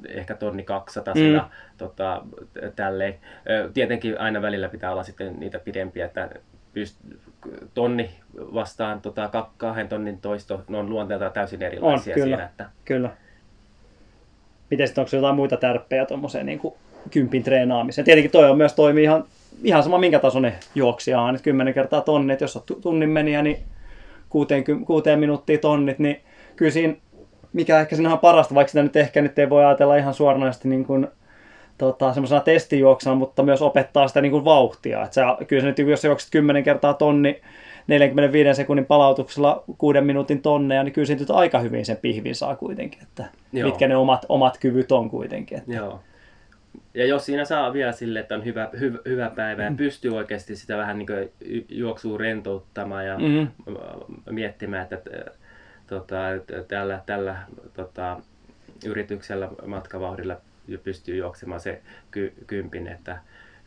ehkä 0.07 0.35
tonni 0.35 0.63
200 0.63 1.13
mm. 1.13 1.41
tota, 1.77 2.21
tälleen. 2.75 3.15
Tietenkin 3.73 4.19
aina 4.19 4.41
välillä 4.41 4.69
pitää 4.69 4.91
olla 4.91 5.03
sitten 5.03 5.39
niitä 5.39 5.59
pidempiä, 5.59 6.05
että 6.05 6.29
pyst- 6.73 7.17
tonni 7.73 8.09
vastaan 8.35 9.01
tota, 9.01 9.27
ka- 9.27 9.51
kahden 9.57 9.87
tonnin 9.87 10.21
toisto, 10.21 10.63
ne 10.67 10.77
on 10.77 10.89
luonteeltaan 10.89 11.31
täysin 11.31 11.63
erilaisia 11.63 12.13
kyllä. 12.13 12.25
siinä. 12.25 12.43
Että, 12.45 12.69
Kyllä. 12.85 13.09
Miten 14.71 14.87
sitten, 14.87 15.01
onko 15.01 15.15
jotain 15.15 15.35
muita 15.35 15.57
tärppejä 15.57 16.05
tuommoiseen 16.05 16.45
niin 16.45 16.61
kympin 17.11 17.43
treenaamiseen? 17.43 18.05
Tietenkin 18.05 18.31
toi 18.31 18.49
on 18.49 18.57
myös 18.57 18.73
toimii 18.73 19.03
ihan, 19.03 19.23
ihan 19.63 19.83
sama 19.83 19.97
minkä 19.97 20.19
tasoinen 20.19 20.53
juoksija 20.75 21.21
on, 21.21 21.35
että 21.35 21.43
10 21.43 21.73
kertaa 21.73 22.01
tonnit, 22.01 22.41
jos 22.41 22.55
on 22.55 22.63
tu- 22.65 22.81
tunnin 22.81 23.09
meniä, 23.09 23.41
niin 23.41 23.57
kuuteen, 24.29 24.63
kuuteen 24.85 25.19
minuuttia 25.19 25.57
tonnit, 25.57 25.99
niin 25.99 26.21
kyllä 26.55 26.71
siinä, 26.71 26.93
mikä 27.53 27.79
ehkä 27.79 27.95
siinä 27.95 28.13
on 28.13 28.19
parasta, 28.19 28.55
vaikka 28.55 28.69
sitä 28.69 28.83
nyt 28.83 28.95
ehkä 28.95 29.21
nyt 29.21 29.39
ei 29.39 29.49
voi 29.49 29.65
ajatella 29.65 29.95
ihan 29.95 30.13
suoranaisesti 30.13 30.69
niin 30.69 30.85
kuin, 30.85 31.07
tota, 31.77 32.13
semmoisena 32.13 32.41
testijuoksena, 32.41 33.15
mutta 33.15 33.43
myös 33.43 33.61
opettaa 33.61 34.07
sitä 34.07 34.21
niin 34.21 34.31
kuin 34.31 34.45
vauhtia. 34.45 35.03
Et 35.03 35.13
sä, 35.13 35.37
kyllä 35.47 35.61
se 35.61 35.67
nyt, 35.67 35.79
jos 35.79 36.01
sä 36.01 36.07
juokset 36.07 36.29
10 36.31 36.63
kertaa 36.63 36.93
tonni 36.93 37.41
45 37.87 38.53
sekunnin 38.53 38.85
palautuksella 38.85 39.63
kuuden 39.77 40.05
minuutin 40.05 40.41
tonneja, 40.41 40.83
niin 40.83 40.93
kyllä 40.93 41.05
siitä 41.05 41.21
nyt 41.21 41.31
aika 41.31 41.59
hyvin 41.59 41.85
sen 41.85 41.97
pihvin 41.97 42.35
saa 42.35 42.55
kuitenkin, 42.55 43.03
että 43.03 43.25
Joo. 43.53 43.69
mitkä 43.69 43.87
ne 43.87 43.95
omat, 43.95 44.25
omat 44.29 44.57
kyvyt 44.57 44.91
on 44.91 45.09
kuitenkin. 45.09 45.57
Että, 45.57 45.73
Joo. 45.73 45.99
Ja 46.93 47.05
jos 47.05 47.25
siinä 47.25 47.45
saa 47.45 47.73
vielä 47.73 47.91
sille, 47.91 48.19
että 48.19 48.35
on 48.35 48.45
hyvä, 48.45 48.69
hyvä, 48.79 48.99
hyvä 49.05 49.31
päivä 49.35 49.63
ja 49.63 49.71
pystyy 49.77 50.15
oikeasti 50.15 50.55
sitä 50.55 50.77
vähän 50.77 50.97
niin 50.97 51.07
juoksua 51.69 52.17
rentouttamaan 52.17 53.05
ja 53.05 53.17
mm. 53.19 53.47
miettimään, 54.29 54.83
että 54.83 55.01
tota, 55.87 56.17
tällä, 56.67 57.01
tällä 57.05 57.37
tota, 57.73 58.21
yrityksellä 58.85 59.49
matkavauhdilla 59.65 60.37
pystyy 60.83 61.15
juoksemaan 61.15 61.61
se 61.61 61.81
ky, 62.11 62.33
kympin, 62.47 62.87
että 62.87 63.17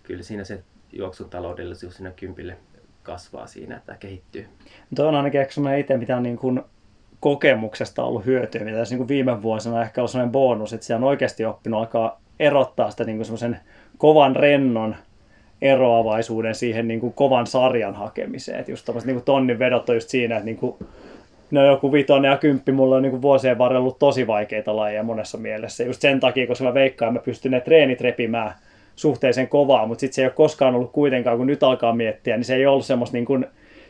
kyllä 0.03 0.23
siinä 0.23 0.45
se 0.45 0.63
juoksun 0.93 1.31
taloudellisuus 1.31 1.97
siinä 1.97 2.11
kympille 2.11 2.57
kasvaa 3.07 3.47
siinä, 3.47 3.77
että 3.77 3.97
kehittyy. 4.01 4.47
Tuo 4.95 5.07
on 5.07 5.15
ainakin 5.15 5.41
ehkä 5.41 5.55
semmoinen 5.55 5.81
itse, 5.81 5.97
mitä 5.97 6.17
on 6.17 6.23
niin 6.23 6.37
kuin 6.37 6.63
kokemuksesta 7.21 8.05
ollut 8.05 8.27
hyötyä, 8.27 8.65
mitä 8.65 8.77
tässä 8.77 8.95
niin 8.95 8.99
kuin 8.99 9.09
viime 9.09 9.43
vuosina 9.43 9.83
ehkä 9.83 10.01
ollut 10.01 10.11
semmoinen 10.11 10.33
bonus, 10.33 10.73
että 10.73 10.87
siellä 10.87 11.05
on 11.05 11.09
oikeasti 11.09 11.45
oppinut 11.45 11.81
alkaa 11.81 12.21
erottaa 12.41 12.91
sitä 12.91 13.05
niin 13.05 13.17
kuin 13.17 13.25
semmoisen 13.25 13.61
kovan 13.99 14.37
rennon 14.37 14.97
eroavaisuuden 15.63 16.55
siihen 16.55 16.89
niin 16.89 17.01
kuin 17.01 17.13
kovan 17.13 17.47
sarjan 17.47 17.95
hakemiseen. 17.95 18.61
Että 18.61 18.73
just 18.73 18.87
tämmöiset 18.87 19.07
niin 19.07 19.17
kuin 19.17 19.25
tonnin 19.25 19.59
vedot 19.59 19.89
on 19.89 19.97
just 19.97 20.09
siinä, 20.09 20.37
että 20.37 20.45
niin 20.45 20.57
kuin, 20.57 20.77
ne 21.51 21.61
on 21.61 21.67
joku 21.67 21.93
vitonen 21.93 22.31
ja 22.31 22.37
kymppi, 22.37 22.73
mulla 22.73 22.97
on 22.97 23.03
niin 23.03 23.11
kuin 23.11 23.23
vuosien 23.23 23.59
varrella 23.59 23.81
ollut 23.81 23.99
tosi 23.99 24.27
vaikeita 24.27 24.77
lajeja 24.77 25.03
monessa 25.03 25.39
mielessä. 25.39 25.85
Just 25.85 26.01
sen 26.01 26.21
takia, 26.21 26.47
koska 26.47 26.65
mä 26.65 26.75
veikkaan, 26.75 27.13
mä 27.13 27.19
pystyn 27.19 27.53
ne 27.53 27.61
treenit 27.61 28.01
repimään 28.01 28.55
suhteellisen 28.97 29.49
kovaa, 29.49 29.87
mutta 29.87 30.01
sitten 30.01 30.15
se 30.15 30.23
ei 30.23 30.27
ole 30.27 30.33
koskaan 30.33 30.75
ollut 30.75 30.93
kuitenkaan, 30.93 31.37
kun 31.37 31.47
nyt 31.47 31.63
alkaa 31.63 31.93
miettiä, 31.93 32.37
niin 32.37 32.45
se 32.45 32.55
ei 32.55 32.67
ollut 32.67 32.87
semmoista 32.87 33.17
niin 33.17 33.25
kuin 33.25 33.47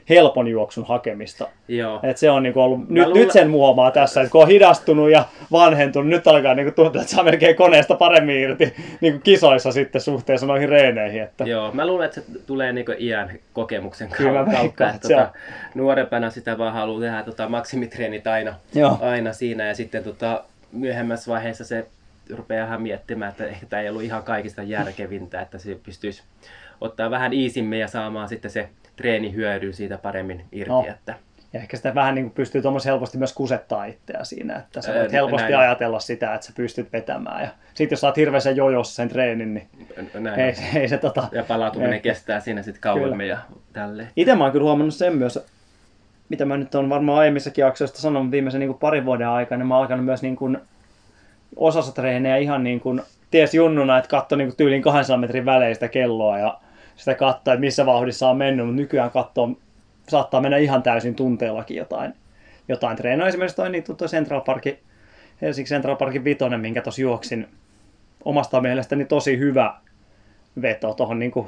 helpon 0.09 0.49
juoksun 0.49 0.87
hakemista. 0.87 1.49
Joo. 1.69 2.01
Et 2.03 2.16
se 2.16 2.31
on 2.31 2.42
niinku 2.42 2.61
ollut, 2.61 2.88
nyt, 2.88 3.07
luulen- 3.07 3.21
nyt 3.21 3.31
sen 3.31 3.51
huomaa 3.51 3.90
tässä, 3.90 4.21
että 4.21 4.33
kun 4.33 4.42
on 4.42 4.49
hidastunut 4.49 5.11
ja 5.11 5.25
vanhentunut, 5.53 6.09
nyt 6.09 6.27
alkaa 6.27 6.55
niinku 6.55 6.73
tuntua, 6.73 7.01
että 7.03 7.14
saa 7.14 7.25
melkein 7.25 7.57
koneesta 7.57 7.95
paremmin 7.95 8.37
irti 8.37 8.75
niinku 9.01 9.21
kisoissa 9.21 9.73
sitten 9.73 10.01
suhteessa 10.01 10.47
noihin 10.47 10.69
reeneihin. 10.69 11.23
Että, 11.23 11.45
Joo, 11.45 11.73
mä 11.73 11.87
luulen, 11.87 12.05
että 12.07 12.21
se 12.21 12.27
tulee 12.47 12.73
niinku 12.73 12.92
iän 12.99 13.31
kokemuksen 13.53 14.09
Kyllä 14.09 14.33
kautta. 14.45 14.61
veikkaan, 14.61 14.95
että 14.95 15.09
tota, 15.09 15.23
on. 15.23 15.29
nuorempana 15.75 16.31
sitä 16.31 16.59
vaan 16.59 16.73
haluaa 16.73 17.01
tehdä 17.01 17.23
tota, 17.23 17.49
maksimitreenit 17.49 18.27
aina, 18.27 18.55
Joo. 18.75 18.99
aina 19.01 19.33
siinä 19.33 19.66
ja 19.66 19.75
sitten 19.75 20.05
tota, 20.05 20.45
myöhemmässä 20.73 21.31
vaiheessa 21.33 21.64
se 21.64 21.87
rupeaa 22.31 22.67
ihan 22.67 22.83
miettimään, 22.83 23.31
että 23.31 23.47
ehkä 23.47 23.67
tämä 23.67 23.83
ei 23.83 23.89
ollut 23.89 24.03
ihan 24.03 24.23
kaikista 24.23 24.62
järkevintä, 24.62 25.41
että 25.41 25.59
se 25.59 25.79
pystyisi 25.83 26.23
ottaa 26.81 27.11
vähän 27.11 27.33
iisimmin 27.33 27.81
ja 27.81 27.89
saamaan 27.89 28.29
sitten 28.29 28.51
se 28.51 28.69
treenihyödyn 28.97 29.75
siitä 29.75 29.99
paremmin 29.99 30.45
irti. 30.53 30.71
No. 30.71 30.85
Että, 30.89 31.15
ja 31.53 31.61
ehkä 31.61 31.77
sitä 31.77 31.95
vähän 31.95 32.15
niinku 32.15 32.35
pystyy 32.35 32.62
tuommoisen 32.62 32.91
helposti 32.91 33.19
myös 33.19 33.33
kusettaa 33.33 33.85
itseä 33.85 34.25
siinä, 34.25 34.57
että 34.57 34.83
sä 34.83 34.95
voit 34.95 35.12
helposti 35.12 35.53
näin. 35.53 35.59
ajatella 35.59 36.01
sitä, 36.01 36.35
että 36.35 36.47
sä 36.47 36.53
pystyt 36.57 36.93
vetämään. 36.93 37.43
Ja 37.43 37.49
sitten 37.75 37.93
jos 37.97 38.01
sä 38.01 38.07
oot 38.07 38.17
hirveässä 38.17 38.51
jojossa 38.51 38.95
sen 38.95 39.09
treenin, 39.09 39.55
niin 39.55 39.69
näin. 40.15 40.41
ei, 40.41 40.55
ei 40.75 40.89
se 40.89 40.99
tota... 40.99 41.29
Ja 41.33 41.45
palautuminen 41.45 41.93
ei. 41.93 42.01
kestää 42.01 42.41
siinä 42.41 42.62
sitten 42.62 42.81
kauemmin 42.81 43.29
ja 43.29 43.39
tälleen. 43.73 44.09
Itse 44.17 44.35
mä 44.35 44.45
oon 44.45 44.53
kyllä 44.53 44.65
huomannut 44.65 44.95
sen 44.95 45.17
myös, 45.17 45.47
mitä 46.29 46.45
mä 46.45 46.57
nyt 46.57 46.75
on 46.75 46.89
varmaan 46.89 47.19
aiemmissakin 47.19 47.62
jaksoista 47.62 47.99
sanonut 47.99 48.31
viimeisen 48.31 48.59
niin 48.59 48.69
kuin 48.69 48.79
parin 48.79 49.05
vuoden 49.05 49.29
aikana, 49.29 49.59
niin 49.59 49.67
mä 49.67 49.75
oon 49.75 49.83
alkanut 49.83 50.05
myös 50.05 50.23
niin 50.23 50.37
kuin 50.37 50.59
osassa 51.56 51.92
treenejä 51.92 52.37
ihan 52.37 52.64
niin 52.64 52.80
kuin, 52.80 53.02
ties 53.30 53.54
junnuna, 53.54 53.98
että 53.98 54.09
katso 54.09 54.37
niin 54.37 54.48
kuin 54.48 54.56
tyyliin 54.56 54.82
200 54.82 55.16
metrin 55.16 55.44
välein 55.44 55.74
sitä 55.74 55.88
kelloa 55.88 56.38
ja 56.38 56.59
sitä 56.96 57.14
katsoa, 57.14 57.54
että 57.54 57.61
missä 57.61 57.87
vauhdissa 57.87 58.30
on 58.30 58.37
mennyt, 58.37 58.66
mutta 58.66 58.80
nykyään 58.80 59.11
katsoo, 59.11 59.50
saattaa 60.09 60.40
mennä 60.40 60.56
ihan 60.56 60.82
täysin 60.82 61.14
tunteellakin 61.14 61.76
jotain, 61.76 62.14
jotain 62.68 62.96
treenoja. 62.96 63.28
Esimerkiksi 63.28 63.56
toi, 63.56 63.70
niin 63.70 63.85
tuo 63.85 64.09
Central 64.09 64.40
Parkin, 64.40 64.78
Helsingin 65.42 65.68
Central 65.68 65.96
Parkin 65.96 66.24
vitonen, 66.24 66.61
minkä 66.61 66.82
tuossa 66.82 67.02
juoksin 67.02 67.48
omasta 68.24 68.61
mielestäni 68.61 69.04
tosi 69.04 69.38
hyvä 69.38 69.74
veto 70.62 70.94
tuohon 70.94 71.18
niin 71.18 71.30
kuin 71.30 71.46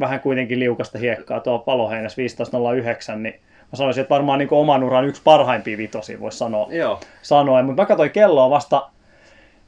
vähän 0.00 0.20
kuitenkin 0.20 0.60
liukasta 0.60 0.98
hiekkaa 0.98 1.40
tuo 1.40 1.58
paloheinäs 1.58 2.16
15.09, 3.12 3.16
niin 3.16 3.34
mä 3.72 3.76
sanoisin, 3.76 4.00
että 4.00 4.14
varmaan 4.14 4.38
niin 4.38 4.48
oman 4.50 4.84
uran 4.84 5.04
yksi 5.04 5.22
parhaimpia 5.24 5.78
vitosia 5.78 6.20
voisi 6.20 6.38
sanoa. 6.38 6.68
Joo, 6.70 7.00
sanoa. 7.22 7.62
Mutta 7.62 7.82
mä 7.82 7.86
katsoin 7.86 8.10
kelloa 8.10 8.50
vasta 8.50 8.90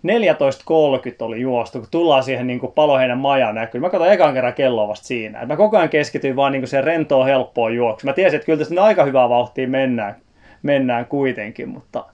14.30 0.05 1.15
oli 1.21 1.41
juostu, 1.41 1.79
kun 1.79 1.89
tullaan 1.91 2.23
siihen 2.23 2.47
niin 2.47 2.61
paloheinän 2.75 3.19
majan 3.19 3.55
näkyy. 3.55 3.81
Mä 3.81 3.91
katsoin 3.91 4.13
ekan 4.13 4.35
kerran 4.35 4.55
kelloa 4.55 4.89
vasta 4.89 5.07
siinä. 5.07 5.41
Et 5.41 5.49
mä 5.49 5.57
koko 5.57 5.77
ajan 5.77 5.89
keskityin 5.89 6.37
vaan 6.37 6.53
niin 6.53 6.67
siihen 6.67 6.85
rentoon, 6.85 7.27
helppoon 7.27 7.75
juoksuun. 7.75 8.09
Mä 8.09 8.15
tiesin, 8.15 8.37
että 8.37 8.47
kyllä 8.47 8.59
tässä 8.59 8.83
aika 8.83 9.05
hyvää 9.05 9.29
vauhtia 9.29 9.69
mennään, 9.69 10.17
mennään 10.63 11.07
kuitenkin, 11.07 11.69
mutta, 11.69 12.05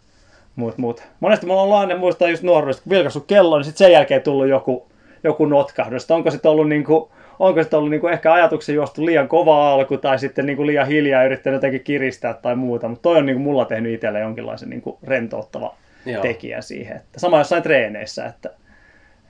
Mut, 0.56 0.78
mut. 0.78 1.02
Monesti 1.20 1.46
mulla 1.46 1.62
on 1.62 1.72
aina 1.72 1.96
muistaa 1.96 2.28
just 2.28 2.42
nuoruudesta, 2.42 2.82
kun 2.82 2.90
vilkaisu 2.90 3.20
kello, 3.20 3.58
niin 3.58 3.64
sitten 3.64 3.86
sen 3.86 3.92
jälkeen 3.92 4.22
tullut 4.22 4.48
joku, 4.48 4.86
joku 5.24 5.46
notkahdus. 5.46 6.10
Onko 6.10 6.30
sitten 6.30 6.50
ollut 6.50 6.68
niinku, 6.68 7.12
onko 7.38 7.62
sitten 7.62 7.78
ollut 7.78 7.90
niinku 7.90 8.08
ehkä 8.08 8.32
ajatuksen 8.32 8.74
juostu 8.74 9.06
liian 9.06 9.28
kova 9.28 9.72
alku 9.72 9.96
tai 9.96 10.18
sitten 10.18 10.46
niinku 10.46 10.66
liian 10.66 10.86
hiljaa 10.86 11.24
yrittänyt 11.24 11.56
jotenkin 11.56 11.84
kiristää 11.84 12.34
tai 12.34 12.56
muuta. 12.56 12.88
Mutta 12.88 13.02
toi 13.02 13.18
on 13.18 13.26
niinku 13.26 13.42
mulla 13.42 13.64
tehnyt 13.64 13.94
itselle 13.94 14.20
jonkinlaisen 14.20 14.70
niinku 14.70 14.98
rentouttava 15.02 15.74
Joo. 16.06 16.22
tekijä 16.22 16.60
siihen. 16.60 16.96
Että 16.96 17.20
sama 17.20 17.38
jossain 17.38 17.62
treeneissä, 17.62 18.26
että, 18.26 18.50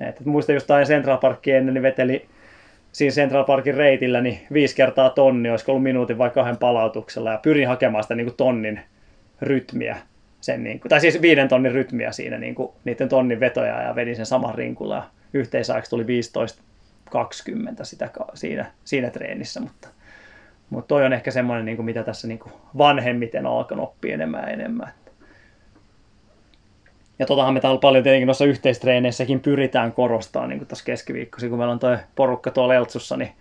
että 0.01 0.23
muistan 0.25 0.55
just 0.55 0.71
aina 0.71 0.87
Central 0.87 1.19
Parkia 1.19 1.57
ennen, 1.57 1.75
niin 1.75 1.83
veteli 1.83 2.29
siinä 2.93 3.15
Central 3.15 3.45
Parkin 3.45 3.75
reitillä 3.75 4.21
niin 4.21 4.41
viisi 4.53 4.77
kertaa 4.77 5.11
tonni, 5.11 5.51
olisiko 5.51 5.73
ollut 5.73 5.83
minuutin 5.83 6.19
vai 6.19 6.31
kahden 6.31 6.57
palautuksella, 6.57 7.33
ja 7.33 7.39
pyrin 7.39 7.69
hakemaan 7.69 8.05
sitä 8.05 8.15
niin 8.15 8.27
kuin 8.27 8.37
tonnin 8.37 8.81
rytmiä, 9.43 9.97
sen 10.41 10.65
niin 10.65 10.81
kuin, 10.81 10.89
tai 10.89 11.01
siis 11.01 11.23
viiden 11.23 11.49
tonnin 11.49 11.73
rytmiä 11.73 12.13
siinä 12.13 12.39
niin 12.39 12.55
kuin, 12.55 12.73
niiden 12.85 13.09
tonnin 13.09 13.41
vetoja, 13.41 13.83
ja 13.83 13.95
vedin 13.95 14.17
sen 14.17 14.27
saman 14.27 14.55
rinkulla, 14.55 14.95
ja 14.95 15.03
yhteisaikaa 15.33 15.91
tuli 15.91 16.05
15-20 16.05 16.07
sitä 17.83 18.09
ka- 18.09 18.29
siinä, 18.35 18.67
siinä 18.85 19.11
treenissä, 19.11 19.61
mutta, 19.61 19.89
mutta 20.71 20.89
toi 20.89 21.05
on 21.05 21.13
ehkä 21.13 21.31
semmoinen, 21.31 21.65
niin 21.65 21.77
kuin, 21.77 21.87
mitä 21.87 22.03
tässä 22.03 22.29
niin 22.29 22.39
kuin 22.39 22.53
vanhemmiten 22.79 23.47
on 23.47 23.59
alkanut 23.59 23.89
oppia 23.89 24.15
enemmän 24.15 24.43
ja 24.43 24.49
enemmän. 24.49 24.93
Ja 27.21 27.27
totahan 27.27 27.55
me 27.55 27.61
täällä 27.61 27.81
paljon 27.81 28.05
tietenkin 28.05 28.27
noissa 28.27 28.45
yhteistreeneissäkin 28.45 29.41
pyritään 29.41 29.93
korostamaan, 29.93 30.49
niin 30.49 30.59
kuin 30.59 30.69
tuossa 30.69 30.85
keskiviikkoisin, 30.85 31.51
kun 31.51 31.59
meillä 31.59 31.73
on 31.73 31.79
toi 31.79 31.99
porukka 32.17 32.51
tuolla 32.51 32.75
Eltsussa, 32.75 33.17
niin 33.17 33.33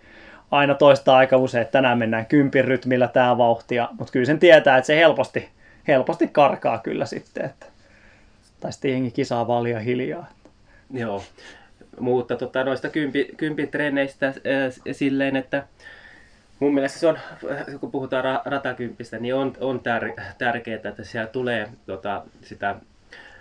aina 0.50 0.74
toistaa 0.74 1.16
aika 1.16 1.36
usein, 1.36 1.62
että 1.62 1.72
tänään 1.72 1.98
mennään 1.98 2.26
kympin 2.26 2.64
rytmillä 2.64 3.08
tämä 3.08 3.38
vauhtia, 3.38 3.88
mutta 3.98 4.12
kyllä 4.12 4.26
sen 4.26 4.38
tietää, 4.38 4.78
että 4.78 4.86
se 4.86 4.96
helposti, 4.96 5.48
helposti 5.88 6.28
karkaa 6.28 6.78
kyllä 6.78 7.06
sitten, 7.06 7.44
että, 7.44 7.66
tai 8.60 8.72
sitten 8.72 8.90
jengi 8.90 9.10
kisaa 9.10 9.46
vaan 9.46 9.62
liian 9.62 9.82
hiljaa. 9.82 10.26
Joo, 10.92 11.22
mutta 12.00 12.36
tota, 12.36 12.64
noista 12.64 12.88
kympi, 12.88 13.30
kympin 13.36 13.68
treeneistä 13.68 14.26
äh, 14.26 14.34
silleen, 14.92 15.36
että 15.36 15.64
mun 16.58 16.74
mielestä 16.74 16.98
se 16.98 17.06
on, 17.06 17.18
kun 17.80 17.90
puhutaan 17.90 18.24
ra, 18.24 18.42
ratakympistä, 18.44 19.18
niin 19.18 19.34
on, 19.34 19.52
on 19.60 19.80
tär, 19.80 20.12
tärkeää, 20.38 20.80
että 20.84 21.04
siellä 21.04 21.26
tulee 21.26 21.68
tota, 21.86 22.22
sitä 22.42 22.76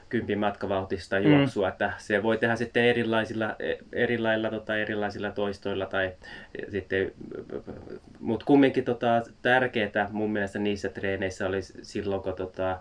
kympin 0.09 0.39
matkavauhtista 0.39 1.19
juoksua, 1.19 1.67
mm. 1.67 1.71
että 1.71 1.93
se 1.97 2.23
voi 2.23 2.37
tehdä 2.37 2.55
sitten 2.55 2.83
erilaisilla, 2.83 3.55
erilailla, 3.93 4.49
tota, 4.49 4.77
erilaisilla 4.77 5.31
toistoilla 5.31 5.85
tai 5.85 6.11
sitten, 6.69 7.11
mutta 8.19 8.45
kumminkin 8.45 8.85
tota, 8.85 9.21
tärkeää 9.41 10.09
mun 10.11 10.31
mielestä 10.31 10.59
niissä 10.59 10.89
treeneissä 10.89 11.47
oli 11.47 11.61
silloin, 11.61 12.21
kun 12.21 12.33
tota, 12.33 12.79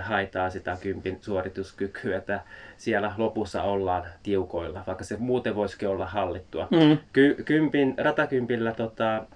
haitaa 0.00 0.50
sitä 0.50 0.76
kympin 0.80 1.18
suorituskykyä, 1.20 2.16
että 2.16 2.40
siellä 2.76 3.12
lopussa 3.16 3.62
ollaan 3.62 4.04
tiukoilla, 4.22 4.84
vaikka 4.86 5.04
se 5.04 5.16
muuten 5.18 5.54
voisikin 5.54 5.88
olla 5.88 6.06
hallittua. 6.06 6.68
Mm. 6.70 6.98
Ky- 7.12 7.42
kympin, 7.44 7.94
ratakympillä 7.98 8.72
tota, 8.72 9.26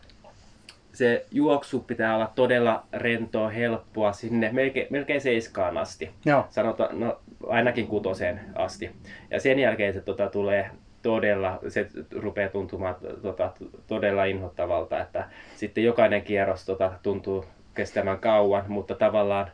se 0.94 1.26
juoksu 1.30 1.80
pitää 1.80 2.14
olla 2.14 2.32
todella 2.34 2.82
rentoa, 2.92 3.48
helppoa 3.48 4.12
sinne 4.12 4.50
melkein, 4.52 4.86
melkein 4.90 5.20
seiskaan 5.20 5.78
asti. 5.78 6.10
Joo. 6.24 6.46
Sanotaan, 6.50 7.00
no, 7.00 7.20
ainakin 7.46 7.86
kutoseen 7.86 8.40
asti. 8.54 8.90
Ja 9.30 9.40
sen 9.40 9.58
jälkeen 9.58 9.94
se 9.94 10.00
tota, 10.00 10.30
tulee 10.30 10.70
todella, 11.02 11.58
se 11.68 11.88
rupeaa 12.16 12.48
tuntumaan 12.48 12.96
tota, 13.22 13.52
todella 13.86 14.24
inhottavalta, 14.24 15.00
että 15.00 15.24
sitten 15.56 15.84
jokainen 15.84 16.22
kierros 16.22 16.64
tota, 16.64 16.92
tuntuu 17.02 17.44
kestämään 17.74 18.18
kauan, 18.18 18.64
mutta 18.68 18.94
tavallaan 18.94 19.50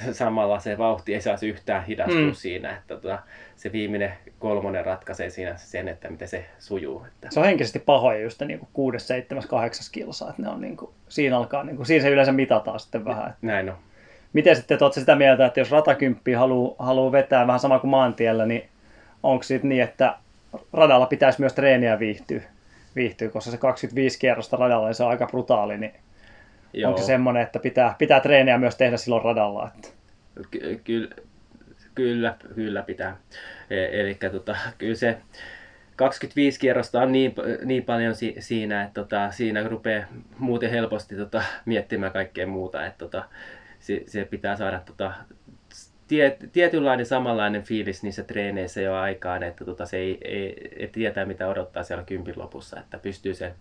samalla 0.12 0.60
se 0.60 0.78
vauhti 0.78 1.14
ei 1.14 1.20
saisi 1.20 1.48
yhtään 1.48 1.84
hidastua 1.84 2.20
mm. 2.20 2.34
siinä, 2.34 2.70
että 2.70 2.94
tota, 2.94 3.18
se 3.56 3.72
viimeinen 3.72 4.12
kolmonen 4.38 4.84
ratkaisee 4.86 5.30
siinä 5.30 5.56
sen, 5.56 5.88
että 5.88 6.10
miten 6.10 6.28
se 6.28 6.44
sujuu. 6.58 7.04
Että. 7.06 7.28
Se 7.30 7.40
on 7.40 7.46
henkisesti 7.46 7.78
pahoja 7.78 8.20
just 8.20 8.42
niin 8.42 8.60
6, 8.72 9.06
7, 9.06 9.44
8 9.48 9.86
kilsaa, 9.92 10.30
että 10.30 10.42
ne 10.42 10.48
on 10.48 10.60
niin 10.60 10.76
kuin, 10.76 10.90
siinä 11.08 11.36
alkaa, 11.36 11.64
niin 11.64 11.76
kuin, 11.76 11.86
siinä 11.86 12.02
se 12.02 12.10
yleensä 12.10 12.32
mitataan 12.32 12.80
sitten 12.80 13.04
vähän. 13.04 13.30
Että... 13.30 13.38
Näin 13.42 13.70
on. 13.70 13.76
Miten 14.32 14.56
sitten, 14.56 14.74
että 14.74 15.00
sitä 15.00 15.16
mieltä, 15.16 15.46
että 15.46 15.60
jos 15.60 15.70
ratakymppi 15.70 16.32
haluaa, 16.32 16.74
haluaa 16.78 17.12
vetää 17.12 17.46
vähän 17.46 17.60
sama 17.60 17.78
kuin 17.78 17.90
maantiellä, 17.90 18.46
niin 18.46 18.68
onko 19.22 19.42
sitten 19.42 19.68
niin, 19.68 19.82
että 19.82 20.16
radalla 20.72 21.06
pitäisi 21.06 21.40
myös 21.40 21.52
treeniä 21.52 21.98
viihtyä, 21.98 22.42
viihtyä 22.96 23.28
koska 23.28 23.50
se 23.50 23.56
25 23.56 24.18
kierrosta 24.18 24.56
radalla 24.56 24.86
niin 24.86 24.94
se 24.94 25.04
on 25.04 25.10
aika 25.10 25.26
brutaali, 25.26 25.78
niin 25.78 25.94
Joo. 26.72 26.88
onko 26.88 27.00
se 27.00 27.06
semmoinen, 27.06 27.42
että 27.42 27.58
pitää, 27.58 27.94
pitää 27.98 28.20
treeniä 28.20 28.58
myös 28.58 28.76
tehdä 28.76 28.96
silloin 28.96 29.24
radalla? 29.24 29.70
Että... 29.74 29.88
Ky- 30.50 30.80
kyllä, 30.84 31.08
kyllä, 31.94 32.36
kyllä 32.54 32.82
pitää. 32.82 33.16
E- 33.70 34.00
eli 34.00 34.18
tota, 34.32 34.56
kyllä 34.78 34.94
se 34.94 35.18
25 35.96 36.60
kierrosta 36.60 37.00
on 37.00 37.12
niin, 37.12 37.34
niin 37.64 37.82
paljon 37.82 38.14
si- 38.14 38.36
siinä, 38.38 38.82
että 38.82 38.94
tota, 39.00 39.30
siinä 39.30 39.68
rupeaa 39.68 40.06
muuten 40.38 40.70
helposti 40.70 41.16
tota, 41.16 41.42
miettimään 41.64 42.12
kaikkea 42.12 42.46
muuta. 42.46 42.86
Että 42.86 42.98
tota, 42.98 43.24
se, 43.78 44.02
se 44.06 44.24
pitää 44.24 44.56
saada 44.56 44.80
tota, 44.80 45.12
tie, 46.08 46.36
tietynlainen 46.52 47.06
samanlainen 47.06 47.62
fiilis 47.62 48.02
niissä 48.02 48.22
treeneissä 48.22 48.80
jo 48.80 48.94
aikaan, 48.94 49.42
että 49.42 49.64
tota, 49.64 49.86
se 49.86 49.96
ei, 49.96 50.18
ei, 50.24 50.68
ei 50.76 50.88
tietää 50.88 51.24
mitä 51.24 51.48
odottaa 51.48 51.82
siellä 51.82 52.04
kympin 52.04 52.38
lopussa, 52.38 52.80
että 52.80 52.98
pystyy 52.98 53.34
se 53.34 53.54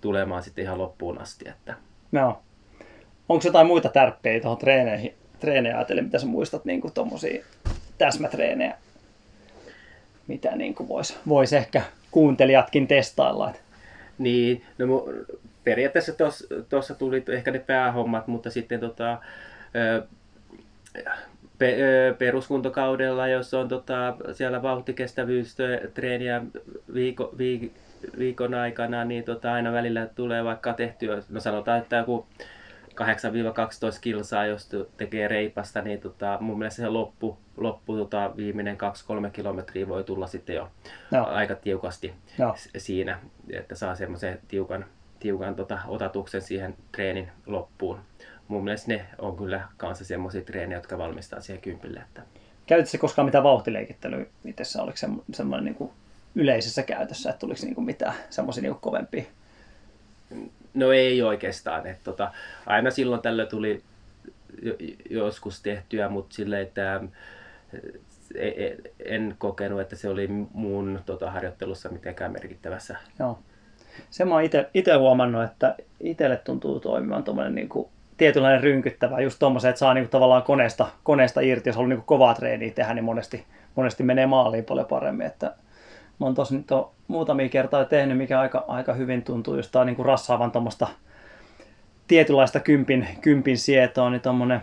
tulemaan 0.00 0.42
sitten 0.42 0.64
ihan 0.64 0.78
loppuun 0.78 1.20
asti. 1.20 1.48
Että. 1.48 1.74
No. 2.12 2.42
Onko 3.28 3.44
jotain 3.44 3.66
muita 3.66 3.88
tärppejä 3.88 4.40
tuohon 4.40 4.58
treeneihin, 4.58 5.14
treenejä 5.40 5.76
ajatellen, 5.76 6.04
mitä 6.04 6.18
sä 6.18 6.26
muistat 6.26 6.64
niin 6.64 6.82
tuommoisia 6.94 7.44
täsmätreenejä, 7.98 8.74
mitä 10.26 10.56
niin 10.56 10.74
voisi 10.88 11.16
vois 11.28 11.52
ehkä 11.52 11.82
kuuntelijatkin 12.10 12.86
testailla? 12.86 13.54
Niin, 14.18 14.64
no 14.78 15.08
periaatteessa 15.64 16.12
tuossa 16.68 16.94
tuli 16.94 17.24
ehkä 17.28 17.50
ne 17.50 17.58
päähommat, 17.58 18.26
mutta 18.26 18.50
sitten 18.50 18.80
tota, 18.80 19.18
pe, 21.58 21.76
peruskuntokaudella, 22.18 23.28
jos 23.28 23.54
on 23.54 23.68
tota, 23.68 24.16
siellä 24.32 24.62
vauhtikestävyystreeniä 24.62 26.42
viiko, 26.94 27.34
viik, 27.38 27.72
viikon 28.18 28.54
aikana, 28.54 29.04
niin 29.04 29.24
tota, 29.24 29.52
aina 29.52 29.72
välillä 29.72 30.06
tulee 30.06 30.44
vaikka 30.44 30.72
tehtyä, 30.72 31.22
no 31.28 31.40
sanotaan, 31.40 31.78
että 31.78 31.96
joku 31.96 32.26
8-12 32.90 33.98
kilsaa, 34.00 34.46
jos 34.46 34.68
tekee 34.96 35.28
reipasta, 35.28 35.82
niin 35.82 36.00
tota, 36.00 36.38
mun 36.40 36.58
mielestä 36.58 36.82
se 36.82 36.88
loppu, 36.88 37.38
loppu 37.56 37.96
tota, 37.96 38.36
viimeinen 38.36 38.78
2-3 39.26 39.30
kilometriä 39.30 39.88
voi 39.88 40.04
tulla 40.04 40.26
sitten 40.26 40.56
jo 40.56 40.68
no. 41.10 41.24
aika 41.24 41.54
tiukasti 41.54 42.14
no. 42.38 42.54
siinä, 42.76 43.18
että 43.50 43.74
saa 43.74 43.94
semmoisen 43.94 44.38
tiukan, 44.48 44.84
tiukan 45.20 45.54
tota, 45.54 45.78
otatuksen 45.86 46.42
siihen 46.42 46.74
treenin 46.92 47.28
loppuun. 47.46 47.98
Mun 48.48 48.64
mielestä 48.64 48.88
ne 48.88 49.06
on 49.18 49.36
kyllä 49.36 49.60
kanssa 49.76 50.04
semmoisia 50.04 50.42
treenejä, 50.42 50.78
jotka 50.78 50.98
valmistaa 50.98 51.40
siihen 51.40 51.62
kympille. 51.62 52.00
Että... 52.00 52.22
Käytitkö 52.66 52.98
koskaan 52.98 53.26
mitään 53.26 53.44
vauhtileikittelyä? 53.44 54.26
Miten 54.42 54.66
se 54.66 54.80
oliko 54.80 54.98
semmoinen 55.32 55.64
niin 55.64 55.74
kuin 55.74 55.90
yleisessä 56.34 56.82
käytössä, 56.82 57.30
että 57.30 57.40
tuliko 57.40 57.60
niin 57.62 57.74
kuin 57.74 57.84
mitään 57.84 58.14
semmoisia 58.30 58.62
niin 58.62 58.74
kovempia? 58.74 59.24
No 60.74 60.92
ei 60.92 61.22
oikeastaan. 61.22 61.86
Että 61.86 62.04
tota, 62.04 62.32
aina 62.66 62.90
silloin 62.90 63.22
tällä 63.22 63.46
tuli 63.46 63.82
joskus 65.10 65.62
tehtyä, 65.62 66.08
mutta 66.08 66.34
silleen, 66.34 66.62
että 66.62 67.00
e, 68.34 68.48
e, 68.48 68.76
en 69.04 69.34
kokenut, 69.38 69.80
että 69.80 69.96
se 69.96 70.08
oli 70.08 70.28
mun 70.52 71.00
tota, 71.06 71.30
harjoittelussa 71.30 71.88
mitenkään 71.88 72.32
merkittävässä. 72.32 72.96
Joo. 73.18 73.38
Se 74.10 74.24
mä 74.24 74.34
oon 74.34 74.44
itse 74.74 74.94
huomannut, 74.94 75.44
että 75.44 75.76
itselle 76.00 76.36
tuntuu 76.36 76.80
toimivan 76.80 77.24
tuommoinen 77.24 77.54
niin 77.54 77.68
kuin 77.68 77.88
tietynlainen 78.16 78.62
rynkyttävä, 78.62 79.20
just 79.20 79.38
tuommoisen, 79.38 79.68
että 79.68 79.78
saa 79.78 79.94
niin 79.94 80.04
kuin 80.04 80.10
tavallaan 80.10 80.42
koneesta, 80.42 80.86
koneesta 81.02 81.40
irti, 81.40 81.68
jos 81.68 81.76
haluaa 81.76 81.88
niin 81.88 81.98
kuin 81.98 82.06
kovaa 82.06 82.34
treeniä 82.34 82.70
tehdä, 82.70 82.94
niin 82.94 83.04
monesti, 83.04 83.44
monesti 83.74 84.02
menee 84.02 84.26
maaliin 84.26 84.64
paljon 84.64 84.86
paremmin, 84.86 85.26
että 85.26 85.54
mä 86.20 86.26
oon 86.26 86.34
tosi 86.34 86.56
nyt 86.56 86.70
on 86.70 86.90
muutamia 87.08 87.48
kertaa 87.48 87.84
tehnyt, 87.84 88.18
mikä 88.18 88.40
aika, 88.40 88.64
aika 88.68 88.94
hyvin 88.94 89.22
tuntuu, 89.22 89.56
just 89.56 89.72
tää 89.72 89.84
niin 89.84 89.96
kuin 89.96 90.06
rassaavan 90.06 90.52
tuommoista 90.52 90.88
tietynlaista 92.08 92.60
kympin, 92.60 93.08
kympin 93.20 93.58
sietoa, 93.58 94.10
niin 94.10 94.20
tuommoinen, 94.20 94.60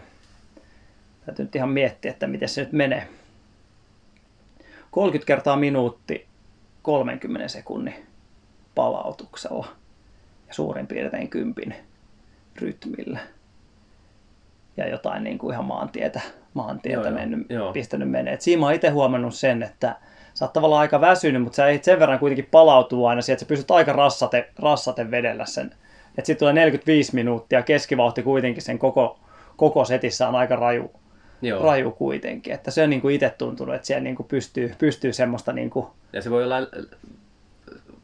täytyy 1.25 1.45
nyt 1.45 1.55
ihan 1.55 1.69
miettiä, 1.69 2.11
että 2.11 2.27
miten 2.27 2.49
se 2.49 2.61
nyt 2.61 2.71
menee. 2.71 3.07
30 4.91 5.27
kertaa 5.27 5.55
minuutti 5.55 6.27
30 6.81 7.47
sekunnin 7.47 7.95
palautuksella 8.75 9.67
ja 10.47 10.53
suurin 10.53 10.87
piirtein 10.87 11.29
kympin 11.29 11.75
rytmillä. 12.55 13.19
Ja 14.77 14.87
jotain 14.87 15.23
niin 15.23 15.37
kuin 15.37 15.53
ihan 15.53 15.65
maantietä, 15.65 16.21
maantietä 16.53 17.07
joo, 17.07 17.11
mennyt, 17.11 17.49
joo. 17.49 17.73
pistänyt 17.73 18.09
menee. 18.09 18.33
Et 18.33 18.41
siinä 18.41 18.59
mä 18.59 18.71
itse 18.71 18.89
huomannut 18.89 19.35
sen, 19.35 19.63
että 19.63 19.95
sä 20.37 20.45
oot 20.45 20.53
tavallaan 20.53 20.81
aika 20.81 21.01
väsynyt, 21.01 21.41
mutta 21.43 21.55
sä 21.55 21.69
et 21.69 21.83
sen 21.83 21.99
verran 21.99 22.19
kuitenkin 22.19 22.47
palautuu 22.51 23.05
aina 23.05 23.21
siihen, 23.21 23.33
että 23.35 23.45
sä 23.45 23.49
pystyt 23.49 23.71
aika 23.71 23.93
rassate, 23.93 24.49
rassate 24.59 25.11
vedellä 25.11 25.45
sen. 25.45 25.65
Että 25.65 26.25
sitten 26.25 26.37
tulee 26.39 26.53
45 26.53 27.15
minuuttia, 27.15 27.61
keskivauhti 27.61 28.23
kuitenkin 28.23 28.63
sen 28.63 28.79
koko, 28.79 29.19
koko 29.55 29.85
setissä 29.85 30.27
on 30.27 30.35
aika 30.35 30.55
raju, 30.55 30.91
Joo. 31.41 31.63
raju 31.63 31.91
kuitenkin. 31.91 32.53
Että 32.53 32.71
se 32.71 32.83
on 32.83 32.89
niin 32.89 33.01
kuin 33.01 33.15
itse 33.15 33.29
tuntunut, 33.37 33.75
että 33.75 33.87
siellä 33.87 34.03
niin 34.03 34.15
kuin 34.15 34.27
pystyy, 34.27 34.75
pystyy 34.79 35.13
semmoista 35.13 35.53
niin 35.53 35.69
kuin, 35.69 35.85
Ja 36.13 36.21
se 36.21 36.29
voi 36.31 36.43
olla, 36.43 36.55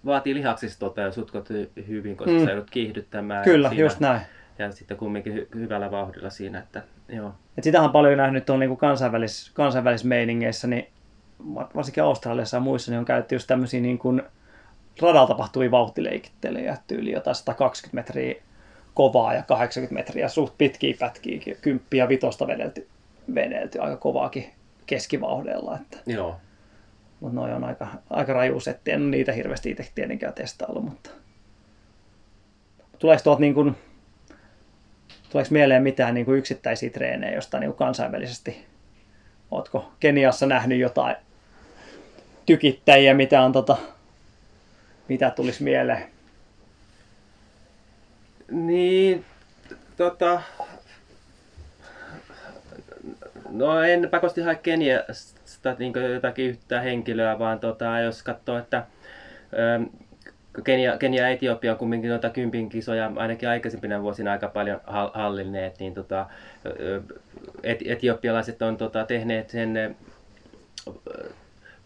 vaatii 0.06 0.36
lihaksistoa 0.36 0.94
ja 0.96 1.12
sutkot 1.12 1.50
hy- 1.50 1.88
hyvin, 1.88 2.18
koska 2.18 2.32
Mm. 2.32 2.44
sä 2.46 2.50
joudut 2.52 2.70
kiihdyttämään. 2.70 3.44
kyllä, 3.44 3.70
siinä, 3.70 3.84
just 3.84 4.00
näin. 4.00 4.22
Ja 4.60 4.72
sitten 4.72 4.98
kumminkin 4.98 5.34
hy- 5.38 5.56
hyvällä 5.60 5.92
vauhdilla 5.92 6.30
siinä, 6.30 6.60
että 6.60 6.82
joo. 7.10 7.32
Et 7.58 7.64
sitähän 7.64 7.86
on 7.86 7.92
paljon 7.92 8.18
nähnyt 8.18 8.46
tuolla 8.46 8.60
niin 8.66 8.78
kansainvälis, 8.78 9.52
kansainvälisissä 9.54 10.08
meiningeissä, 10.08 10.68
niin 10.68 10.88
varsinkin 11.76 12.04
Australiassa 12.04 12.58
ja 12.58 12.62
muissa, 12.62 12.92
niin 12.92 13.00
on 13.00 13.06
käytetty 13.06 13.36
just 13.36 13.48
tämmöisiä 13.48 13.82
niin 13.82 13.98
kuin 13.98 14.22
radalla 15.02 15.28
tapahtuvia 15.28 15.72
vauhtileikittelyjä, 15.72 16.78
tyyli 16.88 17.12
jotain 17.12 17.36
120 17.36 17.96
metriä 17.96 18.36
kovaa 18.94 19.34
ja 19.34 19.44
80 19.44 19.94
metriä 19.94 20.28
suht 20.30 20.58
pitkiä 20.58 20.96
pätkiä, 21.00 21.56
kymppiä 21.62 22.04
ja 22.04 22.10
vitosta 22.10 22.48
vedelty, 22.48 22.88
vedelty 23.36 23.80
aika 23.80 23.98
kovaakin 23.98 24.46
keskivauhdella. 24.86 25.78
Että, 25.82 25.98
Joo. 26.06 26.36
mutta 27.20 27.36
noi 27.36 27.54
on 27.54 27.64
aika, 27.64 27.88
aika 28.10 28.34
raju 28.34 28.60
setti. 28.60 28.92
En 28.92 29.12
niitä 29.12 29.32
hirveästi 29.32 29.70
itse 29.70 29.92
tietenkään 29.96 30.34
testaillut, 30.34 30.84
mutta 30.84 31.10
tuleeko 33.00 33.24
tuolta 33.24 33.42
niin 33.42 33.54
kuin, 33.54 33.76
tuleeko 35.30 35.50
mieleen 35.52 35.84
mitään 35.84 36.14
niin 36.14 36.26
kuin 36.26 36.38
yksittäisiä 36.38 36.90
treenejä 36.90 37.36
jostain 37.36 37.62
niin 37.62 37.72
kuin 37.72 37.78
kansainvälisesti? 37.78 38.66
Ootko 39.52 39.92
Keniassa 40.00 40.46
nähnyt 40.46 40.80
jotain 40.80 41.16
tykittäjiä, 42.46 43.14
mitä 43.14 43.42
on 43.42 43.52
tota, 43.52 43.78
mitä 45.08 45.30
tulisi 45.30 45.64
mieleen? 45.64 46.04
Niin, 48.52 49.26
tota... 49.98 50.42
No 53.50 53.84
en 53.84 54.10
pakosti 54.10 54.42
hae 54.42 54.56
Keniasta 54.56 55.76
niin 55.80 55.94
jotakin 56.14 56.46
yhtä 56.46 56.82
henkilöä, 56.82 57.40
vaan 57.40 57.60
tota, 57.60 58.00
jos 58.00 58.24
katsoo, 58.24 58.58
että 58.58 58.78
ähm, 59.60 59.84
Kenia, 60.64 60.98
Kenia 60.98 61.24
ja 61.24 61.30
Etiopia 61.30 61.72
on 61.72 61.78
kumminkin 61.78 62.10
noita 62.10 62.30
kympin 62.30 62.70
kisoja 62.70 63.12
ainakin 63.16 63.50
aikaisempina 63.50 64.02
vuosina 64.02 64.32
aika 64.32 64.48
paljon 64.48 64.82
hal- 64.86 65.12
hallinneet, 65.14 65.80
niin 65.80 65.94
tota, 65.94 66.26
ö, 66.66 67.02
et, 67.64 67.80
etiopialaiset 67.86 68.62
on 68.62 68.78
tota, 68.78 69.06
tehneet 69.06 69.50
sen 69.50 69.78
ö, 69.78 69.94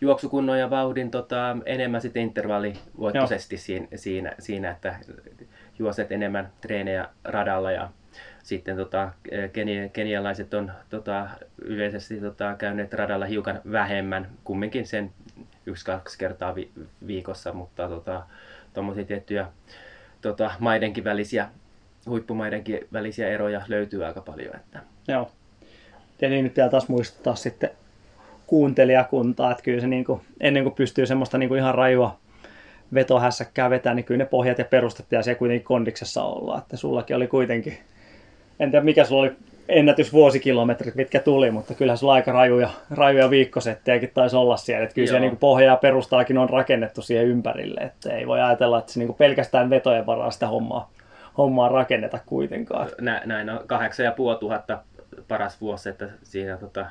juoksukunnon 0.01 0.59
ja 0.59 0.69
vauhdin 0.69 1.11
tota, 1.11 1.57
enemmän 1.65 2.01
sitten 2.01 2.21
intervallivoittoisesti 2.21 3.57
siinä, 3.57 3.87
siinä, 3.95 4.33
siinä, 4.39 4.71
että 4.71 4.95
juoset 5.79 6.11
enemmän 6.11 6.51
treenejä 6.61 7.09
radalla 7.23 7.71
ja 7.71 7.89
sitten 8.43 8.77
tota, 8.77 9.11
keni, 9.53 9.89
kenialaiset 9.93 10.53
on 10.53 10.71
tota, 10.89 11.27
yleisesti 11.61 12.21
tota, 12.21 12.55
käyneet 12.57 12.93
radalla 12.93 13.25
hiukan 13.25 13.61
vähemmän, 13.71 14.29
kumminkin 14.43 14.87
sen 14.87 15.11
yksi-kaksi 15.65 16.17
kertaa 16.17 16.55
vi- 16.55 16.71
viikossa, 17.07 17.53
mutta 17.53 17.87
tota, 17.87 18.23
tuommoisia 18.73 19.05
tiettyjä 19.05 19.47
tota, 20.21 20.51
maidenkin 20.59 21.03
välisiä, 21.03 21.49
huippumaidenkin 22.05 22.87
välisiä 22.93 23.29
eroja 23.29 23.61
löytyy 23.67 24.05
aika 24.05 24.21
paljon. 24.21 24.55
Että. 24.55 24.79
Joo. 25.07 25.31
Ja 26.21 26.29
niin 26.29 26.43
nyt 26.43 26.57
vielä 26.57 26.69
taas 26.69 26.89
muistuttaa 26.89 27.35
sitten 27.35 27.69
kuuntelijakuntaa, 28.47 29.51
että 29.51 29.63
kyllä 29.63 29.81
se 29.81 29.87
niin 29.87 30.05
kuin, 30.05 30.21
ennen 30.41 30.63
kuin 30.63 30.75
pystyy 30.75 31.05
semmoista 31.05 31.37
niin 31.37 31.49
kuin 31.49 31.59
ihan 31.59 31.75
rajua 31.75 32.17
vetohässäkkää 32.93 33.69
vetää, 33.69 33.93
niin 33.93 34.05
kyllä 34.05 34.17
ne 34.17 34.25
pohjat 34.25 34.59
ja 34.59 34.65
perustet 34.65 35.05
ja 35.11 35.23
se 35.23 35.35
kuitenkin 35.35 35.65
kondiksessa 35.65 36.23
olla. 36.23 36.57
Että 36.57 36.77
sullakin 36.77 37.15
oli 37.15 37.27
kuitenkin, 37.27 37.77
en 38.59 38.71
tiedä 38.71 38.85
mikä 38.85 39.05
sulla 39.05 39.21
oli 39.21 39.31
ennätysvuosikilometrit, 39.69 40.95
mitkä 40.95 41.19
tuli, 41.19 41.51
mutta 41.51 41.73
kyllähän 41.73 41.97
sulla 41.97 42.13
aika 42.13 42.31
rajuja, 42.31 42.69
rajuja 42.91 43.29
viikkosettejäkin 43.29 44.11
taisi 44.13 44.35
olla 44.35 44.57
siellä. 44.57 44.83
Että 44.83 44.95
kyllä 44.95 45.07
se 45.07 45.19
niin 45.19 45.31
kuin 45.31 45.39
pohja 45.39 45.65
ja 45.65 45.75
perustaakin 45.75 46.37
on 46.37 46.49
rakennettu 46.49 47.01
siihen 47.01 47.27
ympärille. 47.27 47.81
Että 47.81 48.13
ei 48.13 48.27
voi 48.27 48.41
ajatella, 48.41 48.79
että 48.79 48.91
se 48.91 48.99
niin 48.99 49.13
pelkästään 49.13 49.69
vetojen 49.69 50.05
varaa 50.05 50.31
sitä 50.31 50.47
hommaa, 50.47 50.91
hommaa 51.37 51.69
rakenneta 51.69 52.19
kuitenkaan. 52.25 52.89
Nä, 53.01 53.21
näin 53.25 53.49
on 53.49 53.59
kahdeksan 53.67 54.05
ja 54.05 54.11
puoli 54.11 54.37
tuhatta 54.37 54.79
paras 55.27 55.61
vuosi, 55.61 55.89
että 55.89 56.09
siinä 56.23 56.57
tota, 56.57 56.85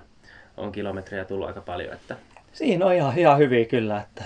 on 0.57 0.73
kilometrejä 0.73 1.25
tullut 1.25 1.49
aika 1.49 1.61
paljon. 1.61 1.93
Että, 1.95 2.17
Siinä 2.53 2.87
on 2.87 2.95
ihan, 2.95 3.19
ihan 3.19 3.39
hyviä 3.39 3.65
kyllä, 3.65 4.01
että 4.01 4.25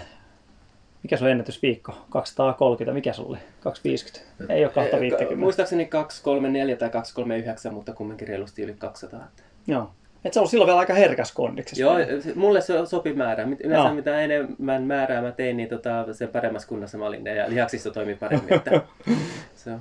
mikä 1.02 1.16
sun 1.16 1.28
ennätysviikko? 1.28 2.06
230, 2.10 2.94
mikä 2.94 3.12
sulla 3.12 3.28
oli? 3.28 3.38
250? 3.60 4.54
Ei 4.54 4.64
ole 4.64 4.72
250. 4.72 5.36
Muistaakseni 5.40 5.86
234 5.86 6.76
tai 6.76 6.90
239, 6.90 7.74
mutta 7.74 7.92
kumminkin 7.92 8.28
reilusti 8.28 8.62
yli 8.62 8.74
200. 8.78 9.20
Että. 9.24 9.42
Joo. 9.66 9.90
Et 10.24 10.32
se 10.32 10.40
on 10.40 10.48
silloin 10.48 10.66
vielä 10.66 10.80
aika 10.80 10.94
herkäs 10.94 11.32
kondiksessa. 11.32 11.82
Joo, 11.82 11.98
se- 12.20 12.32
mulle 12.34 12.60
se 12.60 12.86
sopi 12.86 13.12
määrä. 13.12 13.42
Yleensä 13.42 13.86
Joo. 13.86 13.94
mitä 13.94 14.20
enemmän 14.20 14.82
määrää 14.82 15.22
mä 15.22 15.32
tein, 15.32 15.56
niin 15.56 15.68
tota, 15.68 16.12
sen 16.12 16.28
paremmassa 16.28 16.68
kunnossa 16.68 16.98
mä 16.98 17.06
olin 17.06 17.26
ja 17.26 17.50
lihaksisto 17.50 17.90
toimi 17.90 18.14
paremmin. 18.14 18.54
Että, 18.54 18.70
se 19.54 19.70
on. 19.70 19.80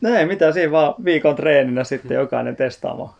No 0.00 0.14
ei 0.14 0.26
mitään, 0.26 0.52
siinä 0.52 0.72
vaan 0.72 0.94
viikon 1.04 1.36
treeninä 1.36 1.84
sitten 1.84 2.14
jokainen 2.14 2.56
testaamaan 2.56 3.14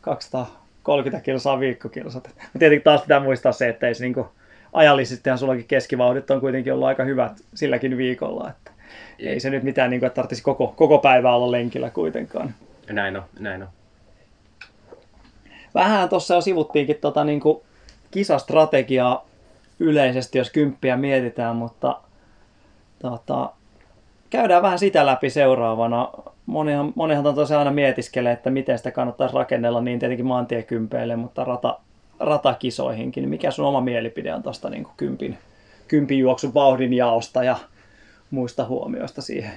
230 0.85 1.25
kilsaa 1.25 1.61
viikkokilsat. 1.61 2.25
Mutta 2.27 2.59
tietenkin 2.59 2.85
taas 2.85 3.01
pitää 3.01 3.21
muistaa 3.21 3.53
se, 3.53 3.69
että 3.69 3.89
ei 3.89 3.95
se 3.95 4.05
niinku, 4.05 4.29
ajallisestihan 4.73 5.39
sullakin 5.39 5.65
keskivauhdit 5.65 6.31
on 6.31 6.41
kuitenkin 6.41 6.73
ollut 6.73 6.89
aika 6.89 7.05
hyvät 7.05 7.33
silläkin 7.55 7.97
viikolla. 7.97 8.51
Että 8.51 8.71
ei 9.19 9.41
se 9.41 9.51
nyt 9.51 9.63
mitään, 9.63 9.91
niinku, 9.91 10.07
että 10.07 10.15
tarvitsisi 10.15 10.43
koko, 10.43 10.75
koko 10.77 10.99
päivää 10.99 11.35
olla 11.37 11.51
lenkillä 11.51 11.91
kuitenkaan. 11.91 12.55
Näin 12.91 13.17
on, 13.17 13.23
näin 13.39 13.63
on. 13.63 13.69
Vähän 15.75 16.09
tuossa 16.09 16.35
jo 16.35 16.41
sivuttiinkin 16.41 16.97
tota, 17.01 17.25
niin 17.25 17.41
kuin 17.41 17.63
kisastrategiaa 18.11 19.27
yleisesti, 19.81 20.39
jos 20.39 20.51
kymppiä 20.51 20.97
mietitään, 20.97 21.57
mutta 21.57 22.01
tota, 22.99 23.53
käydään 24.31 24.63
vähän 24.63 24.79
sitä 24.79 25.07
läpi 25.07 25.31
seuraavana. 25.31 26.09
Monihan, 26.47 26.93
monihan 26.95 27.35
tosiaan 27.35 27.59
aina 27.59 27.71
mietiskelee, 27.71 28.33
että 28.33 28.51
miten 28.51 28.79
sitä 28.79 28.91
kannattaisi 28.91 29.35
rakennella 29.35 29.81
niin 29.81 29.99
tietenkin 29.99 30.27
maantiekympeille, 30.27 31.17
mutta 31.17 31.45
rata, 31.45 31.79
ratakisoihinkin. 32.21 33.23
Niin 33.23 33.31
Mikä 33.31 33.51
sun 33.51 33.67
oma 33.67 33.81
mielipide 33.81 34.35
on 34.35 34.43
tuosta 34.43 34.71
niin 34.71 34.85
kuin 34.85 34.95
kympin, 34.97 35.39
kympin 35.89 36.19
juoksun 36.19 36.55
vauhdin 36.55 36.93
jaosta 36.93 37.45
ja 37.45 37.57
muista 38.31 38.65
huomioista 38.65 39.23
siihen? 39.23 39.53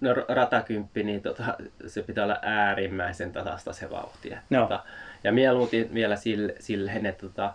No 0.00 0.14
ratakymppi, 0.28 1.02
niin 1.02 1.22
tota, 1.22 1.44
se 1.86 2.02
pitää 2.02 2.24
olla 2.24 2.38
äärimmäisen 2.42 3.32
tasasta 3.32 3.72
se 3.72 3.90
vauhti. 3.90 4.28
Että, 4.28 4.42
Joo. 4.50 4.62
tota, 4.62 4.84
ja 5.24 5.32
mieluiten 5.32 5.94
vielä 5.94 6.16
sille, 6.16 6.54
silleen, 6.58 7.06
että 7.06 7.26
tota, 7.26 7.54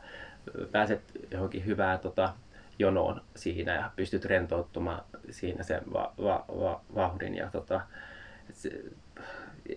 pääset 0.72 1.02
johonkin 1.32 1.66
hyvään 1.66 2.00
tota, 2.00 2.34
jonoon 2.82 3.22
siinä 3.36 3.76
ja 3.76 3.92
pystyt 3.96 4.26
rentouttamaan 4.26 5.04
siinä 5.30 5.64
sen 5.64 5.82
va- 5.94 6.14
va- 6.24 6.46
va- 6.60 6.82
vauhdin. 6.96 7.36
Ja, 7.36 7.50
tota, 7.52 7.82
se, 8.54 8.82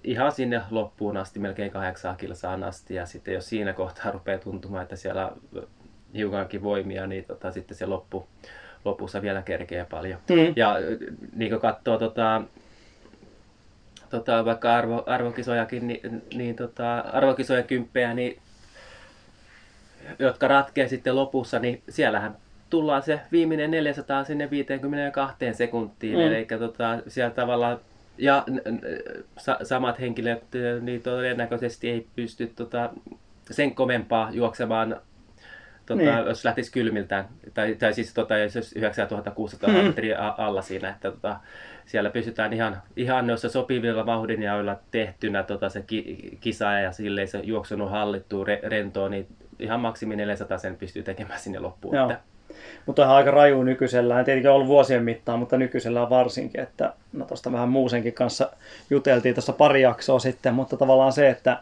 ihan 0.04 0.32
sinne 0.32 0.62
loppuun 0.70 1.16
asti, 1.16 1.38
melkein 1.38 1.70
kahdeksan 1.70 2.16
kilsaan 2.16 2.62
asti. 2.62 2.94
Ja 2.94 3.06
sitten 3.06 3.34
jos 3.34 3.48
siinä 3.48 3.72
kohtaa 3.72 4.10
rupeaa 4.10 4.38
tuntumaan, 4.38 4.82
että 4.82 4.96
siellä 4.96 5.32
hiukankin 6.14 6.62
voimia, 6.62 7.06
niin 7.06 7.24
tota, 7.24 7.50
sitten 7.50 7.76
se 7.76 7.86
loppu, 7.86 8.28
lopussa 8.84 9.22
vielä 9.22 9.42
kerkeä 9.42 9.84
paljon. 9.84 10.20
Mm. 10.30 10.52
Ja 10.56 10.76
niin 11.36 11.50
kuin 11.50 11.60
katsoo 11.60 11.98
tota, 11.98 12.42
tota, 14.10 14.44
vaikka 14.44 14.74
arvo, 14.74 15.02
arvokisojakin, 15.06 15.86
niin, 15.86 16.22
niin 16.34 16.56
tota, 16.56 16.98
arvokisojen 16.98 17.64
kymppejä, 17.64 18.14
niin, 18.14 18.38
jotka 20.18 20.48
ratkee 20.48 20.88
sitten 20.88 21.16
lopussa, 21.16 21.58
niin 21.58 21.82
siellähän 21.88 22.36
tullaan 22.74 23.02
se 23.02 23.20
viimeinen 23.32 23.70
400 23.70 24.24
sinne 24.24 24.50
52 24.50 25.36
sekuntiin. 25.52 26.14
Mm. 26.18 26.20
Eli 26.20 26.46
tota, 26.58 26.98
siellä 27.08 27.30
tavallaan 27.34 27.78
ja 28.18 28.44
sa- 29.38 29.58
samat 29.62 30.00
henkilöt 30.00 30.42
niin 30.80 31.02
todennäköisesti 31.02 31.90
ei 31.90 32.06
pysty 32.16 32.46
tota, 32.46 32.90
sen 33.50 33.74
kovempaa 33.74 34.28
juoksemaan 34.32 34.96
tota, 35.86 36.00
Niin. 36.02 36.26
jos 36.26 36.44
lähtisi 36.44 36.72
kylmiltään, 36.72 37.28
tai, 37.54 37.74
tai 37.74 37.92
siis 37.94 38.14
tota, 38.14 38.36
jos 38.38 38.56
olisi 38.56 38.78
9600 38.78 39.70
Mm. 39.70 39.76
mm. 39.76 39.84
metriä 39.84 40.18
alla 40.28 40.62
siinä, 40.62 40.88
että 40.88 41.10
tota, 41.10 41.36
siellä 41.86 42.10
pystytään 42.10 42.52
ihan, 42.52 42.82
ihan 42.96 43.26
noissa 43.26 43.48
sopivilla 43.48 44.06
vauhdinjaoilla 44.06 44.76
tehtynä 44.90 45.42
tota, 45.42 45.68
se 45.68 45.82
ki, 45.86 46.28
kisa 46.40 46.72
ja 46.72 46.92
silleen 46.92 47.28
se 47.28 47.38
juoksunut 47.38 47.90
hallittuu 47.90 48.44
re, 48.44 48.60
rentoon, 48.62 49.10
niin 49.10 49.26
ihan 49.58 49.80
maksimi 49.80 50.16
400 50.16 50.58
sen 50.58 50.76
pystyy 50.76 51.02
tekemään 51.02 51.40
sinne 51.40 51.58
loppuun. 51.58 51.94
Joo. 51.96 52.10
Että, 52.10 52.22
Mutta 52.86 53.04
on 53.06 53.16
aika 53.16 53.30
raju 53.30 53.62
nykyisellään, 53.62 54.24
tietenkin 54.24 54.50
on 54.50 54.54
ollut 54.56 54.68
vuosien 54.68 55.04
mittaan, 55.04 55.38
mutta 55.38 55.58
nykyisellään 55.58 56.10
varsinkin, 56.10 56.60
että 56.60 56.92
no 57.12 57.24
tuosta 57.24 57.52
vähän 57.52 57.68
muusenkin 57.68 58.12
kanssa 58.12 58.50
juteltiin 58.90 59.34
tuossa 59.34 59.52
pari 59.52 59.82
jaksoa 59.82 60.18
sitten, 60.18 60.54
mutta 60.54 60.76
tavallaan 60.76 61.12
se, 61.12 61.28
että 61.28 61.58